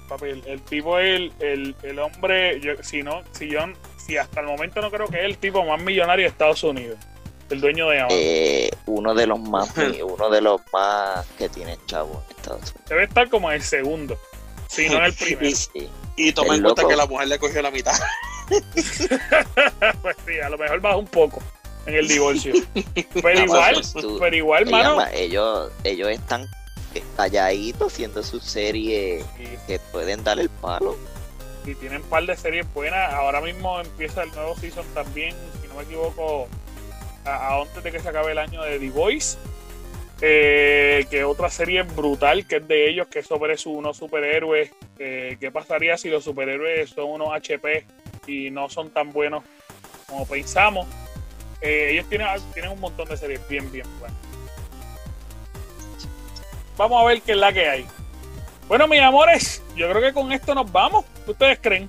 Papi, 0.07 0.26
el, 0.26 0.43
el 0.45 0.62
tipo 0.64 0.99
es 0.99 1.16
el, 1.16 1.34
el, 1.39 1.76
el 1.84 1.99
hombre, 1.99 2.59
yo, 2.59 2.74
si 2.82 3.01
no, 3.01 3.22
si 3.32 3.49
yo, 3.49 3.59
si 3.97 4.18
hasta 4.18 4.41
el 4.41 4.47
momento 4.47 4.82
no 4.82 4.91
creo 4.91 5.07
que 5.07 5.20
es 5.20 5.26
el 5.26 5.38
tipo 5.38 5.64
más 5.66 5.82
millonario 5.82 6.26
de 6.26 6.30
Estados 6.30 6.64
Unidos, 6.64 6.97
el 7.49 7.62
dueño 7.62 7.89
de 7.89 7.99
Amazon. 7.99 8.20
Eh, 8.22 8.70
uno 8.88 9.14
de 9.14 9.28
los 9.28 9.39
más, 9.39 9.74
uno 10.03 10.30
de 10.30 10.41
los 10.41 10.62
más 10.74 11.26
que 11.38 11.49
tiene 11.49 11.78
chavo 11.86 12.24
en 12.30 12.36
Estados 12.38 12.62
Unidos. 12.62 12.89
Debe 12.89 13.03
estar 13.05 13.30
como 13.30 13.49
en 13.49 13.55
el 13.55 13.64
segundo, 13.64 14.18
si 14.68 14.89
no 14.89 14.97
en 14.97 15.05
el 15.05 15.14
primero. 15.20 15.55
Sí. 15.55 15.89
Y 16.18 16.34
toma 16.34 16.53
El 16.53 16.57
en 16.59 16.64
cuenta 16.64 16.82
loco. 16.82 16.89
que 16.89 16.97
la 16.97 17.05
mujer 17.05 17.28
le 17.30 17.39
cogió 17.39 17.62
la 17.62 17.72
mitad. 17.72 17.93
pues 20.01 20.18
sí, 20.28 20.39
a 20.43 20.49
lo 20.49 20.57
mejor 20.57 20.82
baja 20.82 20.97
un 20.97 21.07
poco 21.07 21.41
en 21.86 21.96
el 21.96 22.08
divorcio. 22.08 22.54
Pero 23.22 23.44
igual, 23.44 23.82
pero 24.20 24.36
igual, 24.36 24.66
mano. 24.70 25.04
ellos, 25.14 25.72
ellos 25.84 26.10
están 26.10 26.48
calladitos 27.16 27.94
haciendo 27.94 28.22
su 28.22 28.40
serie 28.40 29.24
Y, 29.40 29.58
que 29.68 29.80
pueden 29.92 30.24
dar 30.24 30.40
el 30.40 30.50
palo. 30.50 30.98
y 31.66 31.74
tienen 31.76 32.02
un 32.02 32.10
par 32.10 32.26
de 32.26 32.36
series 32.36 32.72
buenas. 32.74 33.14
Ahora 33.14 33.42
mismo 33.42 33.80
empieza 33.80 34.24
el 34.24 34.32
nuevo 34.32 34.56
season 34.58 34.86
también, 34.94 35.36
si 35.62 35.68
no 35.68 35.76
me 35.76 35.84
equivoco, 35.84 36.48
a, 37.26 37.32
a 37.32 37.62
antes 37.62 37.84
de 37.84 37.92
que 37.92 38.00
se 38.00 38.10
acabe 38.10 38.32
el 38.34 38.38
año 38.38 38.62
de 38.64 38.78
The 38.80 38.90
Voice. 38.90 39.38
Eh, 40.24 41.08
que 41.10 41.24
otra 41.24 41.50
serie 41.50 41.82
brutal 41.82 42.46
que 42.46 42.58
es 42.58 42.68
de 42.68 42.88
ellos, 42.90 43.08
que 43.08 43.20
es 43.20 43.28
sobre 43.28 43.58
su, 43.58 43.72
unos 43.72 43.98
superhéroes. 43.98 44.70
Eh, 45.00 45.38
¿Qué 45.40 45.50
pasaría 45.50 45.98
si 45.98 46.10
los 46.10 46.24
superhéroes 46.24 46.92
son 46.92 47.06
unos 47.10 47.30
HP 47.34 47.86
y 48.28 48.52
no 48.52 48.70
son 48.70 48.92
tan 48.92 49.12
buenos 49.12 49.44
como 50.08 50.28
pensamos? 50.28 50.86
Eh, 51.62 51.89
ellos 51.91 52.07
tienen, 52.09 52.28
tienen 52.53 52.72
un 52.72 52.80
montón 52.80 53.07
de 53.07 53.18
series 53.18 53.47
bien, 53.47 53.72
bien 53.72 53.86
buenas. 53.99 54.18
Vamos 56.78 57.01
a 57.01 57.05
ver 57.05 57.22
qué 57.22 57.34
es 57.34 57.38
la 57.38 57.53
que 57.53 57.70
hay. 57.70 57.86
Bueno, 58.68 58.88
mis 58.88 59.01
amores, 59.01 59.62
yo 59.76 59.89
creo 59.89 60.01
que 60.01 60.14
con 60.14 60.32
esto 60.32 60.55
nos 60.55 60.72
vamos. 60.72 61.05
¿Qué 61.26 61.32
ustedes 61.32 61.59
creen? 61.62 61.88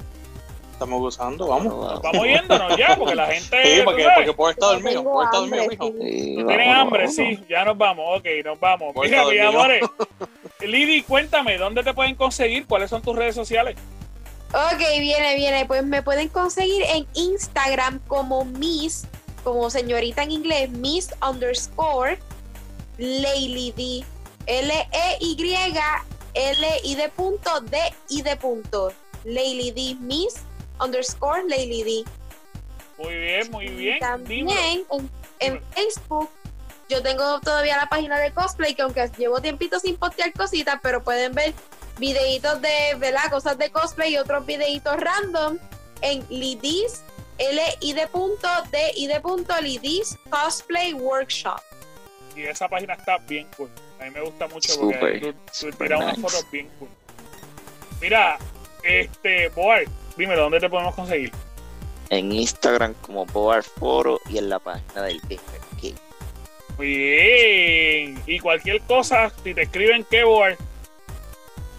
Estamos 0.72 1.00
gozando, 1.00 1.46
vamos. 1.46 1.72
Vamos. 1.72 2.02
Vamos 2.02 2.26
yéndonos 2.26 2.76
ya, 2.76 2.96
porque 2.96 3.14
la 3.14 3.26
gente. 3.26 3.56
Sí, 3.62 3.80
porque, 3.84 4.06
porque 4.16 4.32
puedo 4.32 4.50
estar 4.50 4.70
dormido. 4.70 5.00
tengo 5.00 5.12
Puedo 5.12 5.24
estar 5.24 5.42
hambre, 5.42 5.60
dormido, 5.60 5.86
mijo. 5.86 5.98
sí. 6.02 6.36
¿Tú 6.38 6.46
tienes 6.46 6.68
hambre? 6.68 7.08
Sí, 7.08 7.44
ya 7.48 7.64
nos 7.64 7.78
vamos. 7.78 8.18
Ok, 8.18 8.26
nos 8.44 8.58
vamos. 8.58 8.94
Mira, 9.00 9.24
mis 9.26 9.40
amores. 9.40 9.84
Lidi, 10.60 11.02
cuéntame, 11.02 11.56
¿dónde 11.56 11.82
te 11.84 11.94
pueden 11.94 12.14
conseguir? 12.16 12.66
¿Cuáles 12.66 12.90
son 12.90 13.00
tus 13.00 13.14
redes 13.16 13.34
sociales? 13.34 13.76
Ok, 14.52 14.78
viene, 14.98 15.36
viene. 15.36 15.66
Pues 15.66 15.84
me 15.84 16.02
pueden 16.02 16.28
conseguir 16.28 16.82
en 16.82 17.06
Instagram 17.14 18.00
como 18.08 18.44
Miss, 18.44 19.06
como 19.42 19.70
señorita 19.70 20.22
en 20.22 20.30
inglés, 20.30 20.70
Miss 20.70 21.10
underscore 21.26 22.18
Layly 22.98 23.72
D. 23.72 24.04
L-E-Y 24.46 25.36
L-I 26.34 26.94
de 26.94 27.08
punto 27.10 27.60
D-I 27.60 28.22
de 28.22 28.36
punto. 28.36 28.92
Layly 29.24 29.70
D. 29.70 29.96
Miss 30.00 30.34
underscore 30.80 31.44
Layly 31.48 31.82
D. 31.82 32.04
Muy 32.98 33.16
bien, 33.16 33.50
muy 33.50 33.68
bien. 33.68 33.98
También 33.98 34.48
en, 34.90 35.10
en. 35.40 35.62
Facebook 35.72 36.30
yo 36.88 37.02
tengo 37.02 37.40
todavía 37.40 37.78
la 37.78 37.88
página 37.88 38.18
de 38.18 38.32
cosplay 38.32 38.74
que 38.74 38.82
aunque 38.82 39.10
llevo 39.16 39.40
tiempito 39.40 39.80
sin 39.80 39.96
postear 39.96 40.30
cositas, 40.34 40.78
pero 40.82 41.02
pueden 41.02 41.32
ver 41.32 41.54
videitos 41.98 42.60
de, 42.60 42.94
¿verdad? 42.98 43.30
Cosas 43.30 43.56
de 43.56 43.70
cosplay 43.70 44.12
y 44.12 44.18
otros 44.18 44.44
videitos 44.44 44.96
random 44.98 45.58
en 46.02 46.26
Lidis, 46.28 47.02
L-I 47.38 47.92
de 47.92 48.06
punto, 48.08 48.48
D-I 48.70 49.06
de 49.06 49.20
punto, 49.20 49.58
Lidis 49.60 50.16
Cosplay 50.30 50.92
Workshop. 50.94 51.60
Y 52.36 52.42
esa 52.42 52.68
página 52.68 52.94
está 52.94 53.18
bien 53.18 53.46
cool. 53.56 53.70
A 54.00 54.04
mí 54.04 54.10
me 54.10 54.20
gusta 54.22 54.46
mucho 54.48 54.72
porque 54.80 54.94
Súper, 54.96 55.20
tú, 55.20 55.32
tú 55.32 55.38
súper 55.52 55.74
tiras 55.88 56.00
unas 56.00 56.18
nice. 56.18 56.28
fotos 56.28 56.50
bien 56.50 56.70
cool. 56.78 56.88
Mira, 58.00 58.38
este, 58.82 59.48
Boar, 59.50 59.84
dime, 60.16 60.34
¿dónde 60.36 60.60
te 60.60 60.68
podemos 60.68 60.94
conseguir? 60.94 61.32
En 62.10 62.32
Instagram 62.32 62.94
como 63.00 63.24
Boar 63.26 63.62
Foro 63.62 64.18
y 64.28 64.38
en 64.38 64.48
la 64.48 64.58
página 64.58 65.02
del 65.02 65.20
Gamer 65.22 65.60
King. 65.80 65.94
Muy 66.76 66.86
bien. 66.86 68.22
Y 68.26 68.38
cualquier 68.40 68.80
cosa, 68.82 69.30
si 69.42 69.54
te 69.54 69.62
escriben 69.62 70.04
qué, 70.10 70.24
Boar, 70.24 70.56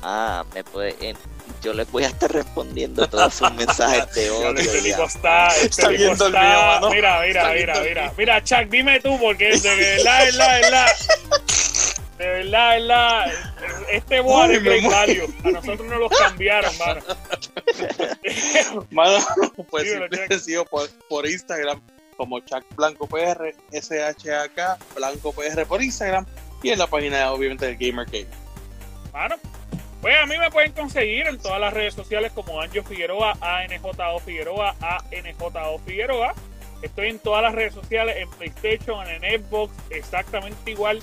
Ah, 0.06 0.44
me 0.54 0.64
puede. 0.66 1.16
Yo 1.64 1.74
les 1.74 1.90
voy 1.92 2.04
a 2.04 2.08
estar 2.08 2.32
respondiendo 2.32 3.08
todos 3.08 3.34
sus 3.34 3.52
mensajes 3.54 4.14
de 4.14 4.30
odio. 4.32 4.50
este 4.60 4.90
ya. 4.90 5.04
está, 5.04 5.48
este 5.48 5.66
Está 5.68 5.88
tipo 5.90 5.98
bien 6.00 6.12
está- 6.12 6.24
dormido, 6.26 6.62
mano. 6.66 6.90
Mira, 6.92 7.22
mira, 7.22 7.42
Está 7.42 7.54
mira, 7.54 7.80
mira. 7.82 8.14
Mira, 8.18 8.44
Chuck, 8.44 8.70
dime 8.70 9.00
tú, 9.00 9.18
porque 9.20 9.58
de 9.58 9.76
verdad, 9.76 10.20
de 10.20 10.26
verdad, 10.32 10.56
de 10.56 10.62
verdad. 10.62 10.88
De 12.18 12.28
verdad, 12.28 12.72
de 12.74 12.80
verdad. 12.82 13.32
Este 13.92 14.20
boar 14.20 14.50
Ay, 14.50 14.58
es. 14.58 14.84
Value. 14.90 15.34
A 15.44 15.52
nosotros 15.52 15.88
nos 15.90 16.00
los 16.00 16.12
cambiaron, 16.20 16.78
mano. 16.78 17.02
Mano, 18.92 19.18
pues 19.70 19.84
siempre 19.90 20.26
he 20.30 20.40
sido 20.40 20.66
por, 20.66 20.90
por 21.10 21.28
Instagram 21.28 21.82
como 22.18 22.40
Chuck 22.42 22.64
Blanco 22.76 23.08
PR, 23.08 23.54
SHAK 23.72 24.78
Blanco 24.96 25.34
PR 25.34 25.66
por 25.66 25.82
Instagram 25.82 26.26
y 26.62 26.70
en 26.70 26.80
la 26.80 26.88
página 26.88 27.32
obviamente 27.32 27.66
del 27.66 27.78
Gamer 27.78 28.06
Cave. 28.06 28.28
Mano. 29.12 29.36
Pues 30.04 30.18
a 30.22 30.26
mí 30.26 30.38
me 30.38 30.52
pueden 30.52 30.74
conseguir 30.74 31.28
en 31.28 31.38
todas 31.42 31.62
las 31.62 31.74
redes 31.74 31.94
sociales 31.94 32.34
como 32.34 32.60
Anjo 32.60 32.84
Figueroa, 32.84 33.38
ANJO 33.40 34.20
Figueroa, 34.20 34.76
ANJO 34.82 35.80
Figueroa. 35.86 36.34
Estoy 36.82 37.08
en 37.08 37.20
todas 37.20 37.42
las 37.42 37.56
redes 37.56 37.74
sociales, 37.74 38.18
en 38.18 38.30
PlayStation, 38.32 39.08
en 39.08 39.22
Xbox, 39.42 39.74
exactamente 39.92 40.72
igual. 40.72 41.02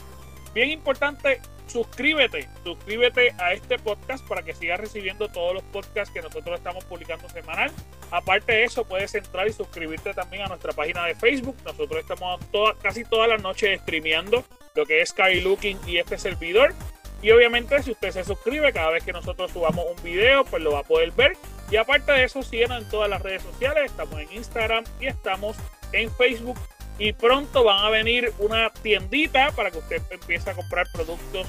Bien 0.53 0.69
importante, 0.69 1.41
suscríbete, 1.67 2.47
suscríbete 2.63 3.35
a 3.39 3.55
este 3.55 3.79
podcast 3.79 4.23
para 4.29 4.43
que 4.43 4.53
sigas 4.53 4.79
recibiendo 4.79 5.31
todos 5.31 5.55
los 5.55 5.63
podcasts 5.63 6.13
que 6.13 6.21
nosotros 6.21 6.59
estamos 6.59 6.85
publicando 6.85 7.27
semanal. 7.31 7.73
Aparte 8.11 8.53
de 8.53 8.65
eso, 8.65 8.85
puedes 8.85 9.15
entrar 9.15 9.49
y 9.49 9.55
suscribirte 9.55 10.13
también 10.13 10.43
a 10.43 10.49
nuestra 10.49 10.73
página 10.75 11.07
de 11.07 11.15
Facebook. 11.15 11.57
Nosotros 11.65 12.01
estamos 12.01 12.39
toda- 12.51 12.75
casi 12.83 13.03
todas 13.07 13.31
las 13.31 13.41
noches 13.41 13.81
streameando 13.81 14.45
lo 14.75 14.85
que 14.85 15.01
es 15.01 15.09
Sky 15.09 15.41
Looking 15.41 15.79
y 15.87 15.97
este 15.97 16.19
servidor. 16.19 16.75
Y 17.23 17.31
obviamente, 17.31 17.83
si 17.83 17.91
usted 17.91 18.11
se 18.13 18.25
suscribe, 18.25 18.73
cada 18.73 18.91
vez 18.91 19.05
que 19.05 19.13
nosotros 19.13 19.51
subamos 19.51 19.85
un 19.97 20.03
video, 20.03 20.45
pues 20.45 20.63
lo 20.63 20.73
va 20.73 20.81
a 20.81 20.85
poder 20.85 21.13
ver. 21.13 21.37
Y 21.71 21.77
aparte 21.77 22.13
de 22.13 22.25
eso, 22.25 22.43
síguenos 22.43 22.83
en 22.83 22.89
todas 22.89 23.11
las 23.11 23.21
redes 23.23 23.43
sociales. 23.43 23.91
Estamos 23.91 24.19
en 24.21 24.33
Instagram 24.33 24.85
y 25.01 25.07
estamos 25.07 25.57
en 25.93 26.11
Facebook 26.15 26.59
y 26.99 27.13
pronto 27.13 27.65
van 27.65 27.85
a 27.85 27.91
venir 27.91 28.33
una 28.39 28.71
tiendita 28.71 29.51
para 29.53 29.71
que 29.71 29.79
usted 29.79 30.03
empiece 30.11 30.51
a 30.51 30.55
comprar 30.55 30.87
productos 30.93 31.47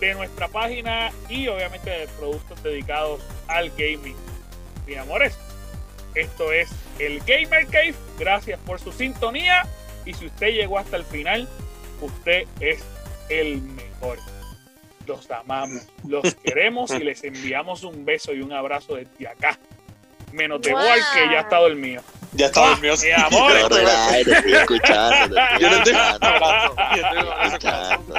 de 0.00 0.14
nuestra 0.14 0.48
página 0.48 1.10
y 1.28 1.48
obviamente 1.48 1.90
de 1.90 2.08
productos 2.08 2.62
dedicados 2.62 3.22
al 3.46 3.70
gaming. 3.70 4.16
Mis 4.86 4.96
amores, 4.96 5.38
esto 6.14 6.50
es 6.52 6.70
el 6.98 7.20
Gamer 7.20 7.66
Cave. 7.66 7.94
Gracias 8.18 8.58
por 8.60 8.80
su 8.80 8.90
sintonía 8.92 9.66
y 10.06 10.14
si 10.14 10.26
usted 10.26 10.48
llegó 10.48 10.78
hasta 10.78 10.96
el 10.96 11.04
final, 11.04 11.48
usted 12.00 12.46
es 12.60 12.82
el 13.28 13.60
mejor. 13.60 14.18
Los 15.06 15.30
amamos, 15.30 15.82
los 16.06 16.34
queremos 16.36 16.90
y 16.90 16.98
les 17.00 17.22
enviamos 17.24 17.82
un 17.84 18.04
beso 18.04 18.32
y 18.32 18.40
un 18.40 18.52
abrazo 18.52 18.96
desde 18.96 19.28
acá. 19.28 19.58
Menos 20.32 20.60
de 20.62 20.72
Wow. 20.72 20.82
Boal, 20.82 21.00
que 21.14 21.32
ya 21.32 21.40
está 21.40 21.56
dormido. 21.58 22.02
Ya 22.32 22.46
está 22.46 22.64
Ah, 22.64 22.68
dormido. 22.70 22.96
mi 23.02 23.10
amor, 23.12 23.52
No, 23.60 23.68
te 23.68 24.20
estoy 24.32 24.52
escuchando. 24.52 25.34
te 25.36 25.60
Yo 25.60 25.68
estoy 25.68 25.94
escuchando, 25.94 26.74
te 26.94 27.00
estoy 27.00 27.46
escuchando. 27.46 28.14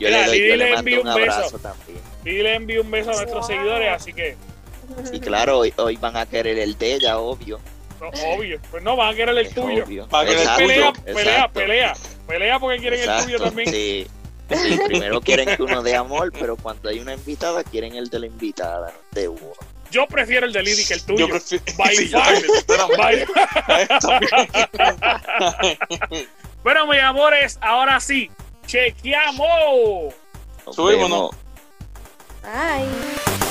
Yo 0.00 0.08
Mira, 0.08 0.20
le, 0.20 0.26
doy, 0.26 0.48
yo 0.48 0.56
le 0.56 0.72
envío 0.74 1.02
mando 1.04 1.10
un 1.12 1.18
un 1.18 1.24
beso. 1.24 1.36
abrazo 1.36 1.58
también. 1.58 1.98
y 2.24 2.30
le 2.42 2.54
envío 2.54 2.82
un 2.82 2.90
beso 2.90 3.10
a 3.10 3.14
nuestros 3.14 3.38
Wow. 3.38 3.48
seguidores, 3.48 3.88
así 3.92 4.12
que, 4.12 4.36
Y 5.12 5.20
claro, 5.20 5.58
hoy, 5.58 5.72
hoy 5.76 5.96
van 5.96 6.16
a 6.16 6.26
querer 6.26 6.58
el 6.58 6.76
de 6.78 6.94
ella, 6.94 7.18
obvio. 7.18 7.60
no, 8.00 8.08
obvio, 8.34 8.60
pues 8.70 8.82
no, 8.82 8.94
van 8.96 9.12
a 9.12 9.16
querer 9.16 9.30
el 9.30 9.46
es 9.46 9.54
tuyo. 9.54 9.84
obvio. 9.84 10.06
A 10.12 10.24
querer 10.24 10.48
Pelea, 10.56 10.92
pelea, 11.04 11.48
pelea, 11.52 11.92
pelea 12.26 12.58
porque 12.58 12.78
quieren 12.80 13.00
el 13.08 13.24
tuyo 13.24 13.38
también. 13.40 13.70
Sí. 13.72 14.06
Sí, 14.56 14.78
primero 14.86 15.20
quieren 15.20 15.54
que 15.56 15.62
uno 15.62 15.82
dé 15.82 15.94
amor, 15.94 16.32
pero 16.32 16.56
cuando 16.56 16.88
hay 16.88 17.00
una 17.00 17.14
invitada, 17.14 17.62
quieren 17.64 17.94
el 17.94 18.08
de 18.08 18.18
la 18.20 18.26
invitada, 18.26 18.92
no 18.92 18.98
de 19.12 19.28
uno. 19.28 19.52
Yo 19.90 20.06
prefiero 20.06 20.46
el 20.46 20.52
de 20.52 20.62
Lidi 20.62 20.84
que 20.84 20.94
el 20.94 21.02
tuyo. 21.04 21.26
Yo 21.28 21.28
prefiero. 21.28 21.64
By 21.76 21.96
Sí, 21.96 22.08
far. 22.08 22.34
bueno, 26.62 26.86
mis 26.86 27.00
amores, 27.00 27.58
ahora 27.60 28.00
sí, 28.00 28.30
chequeamos. 28.66 30.14
Subímonos. 30.70 31.30
vemos. 31.30 31.36
Bye. 32.42 33.47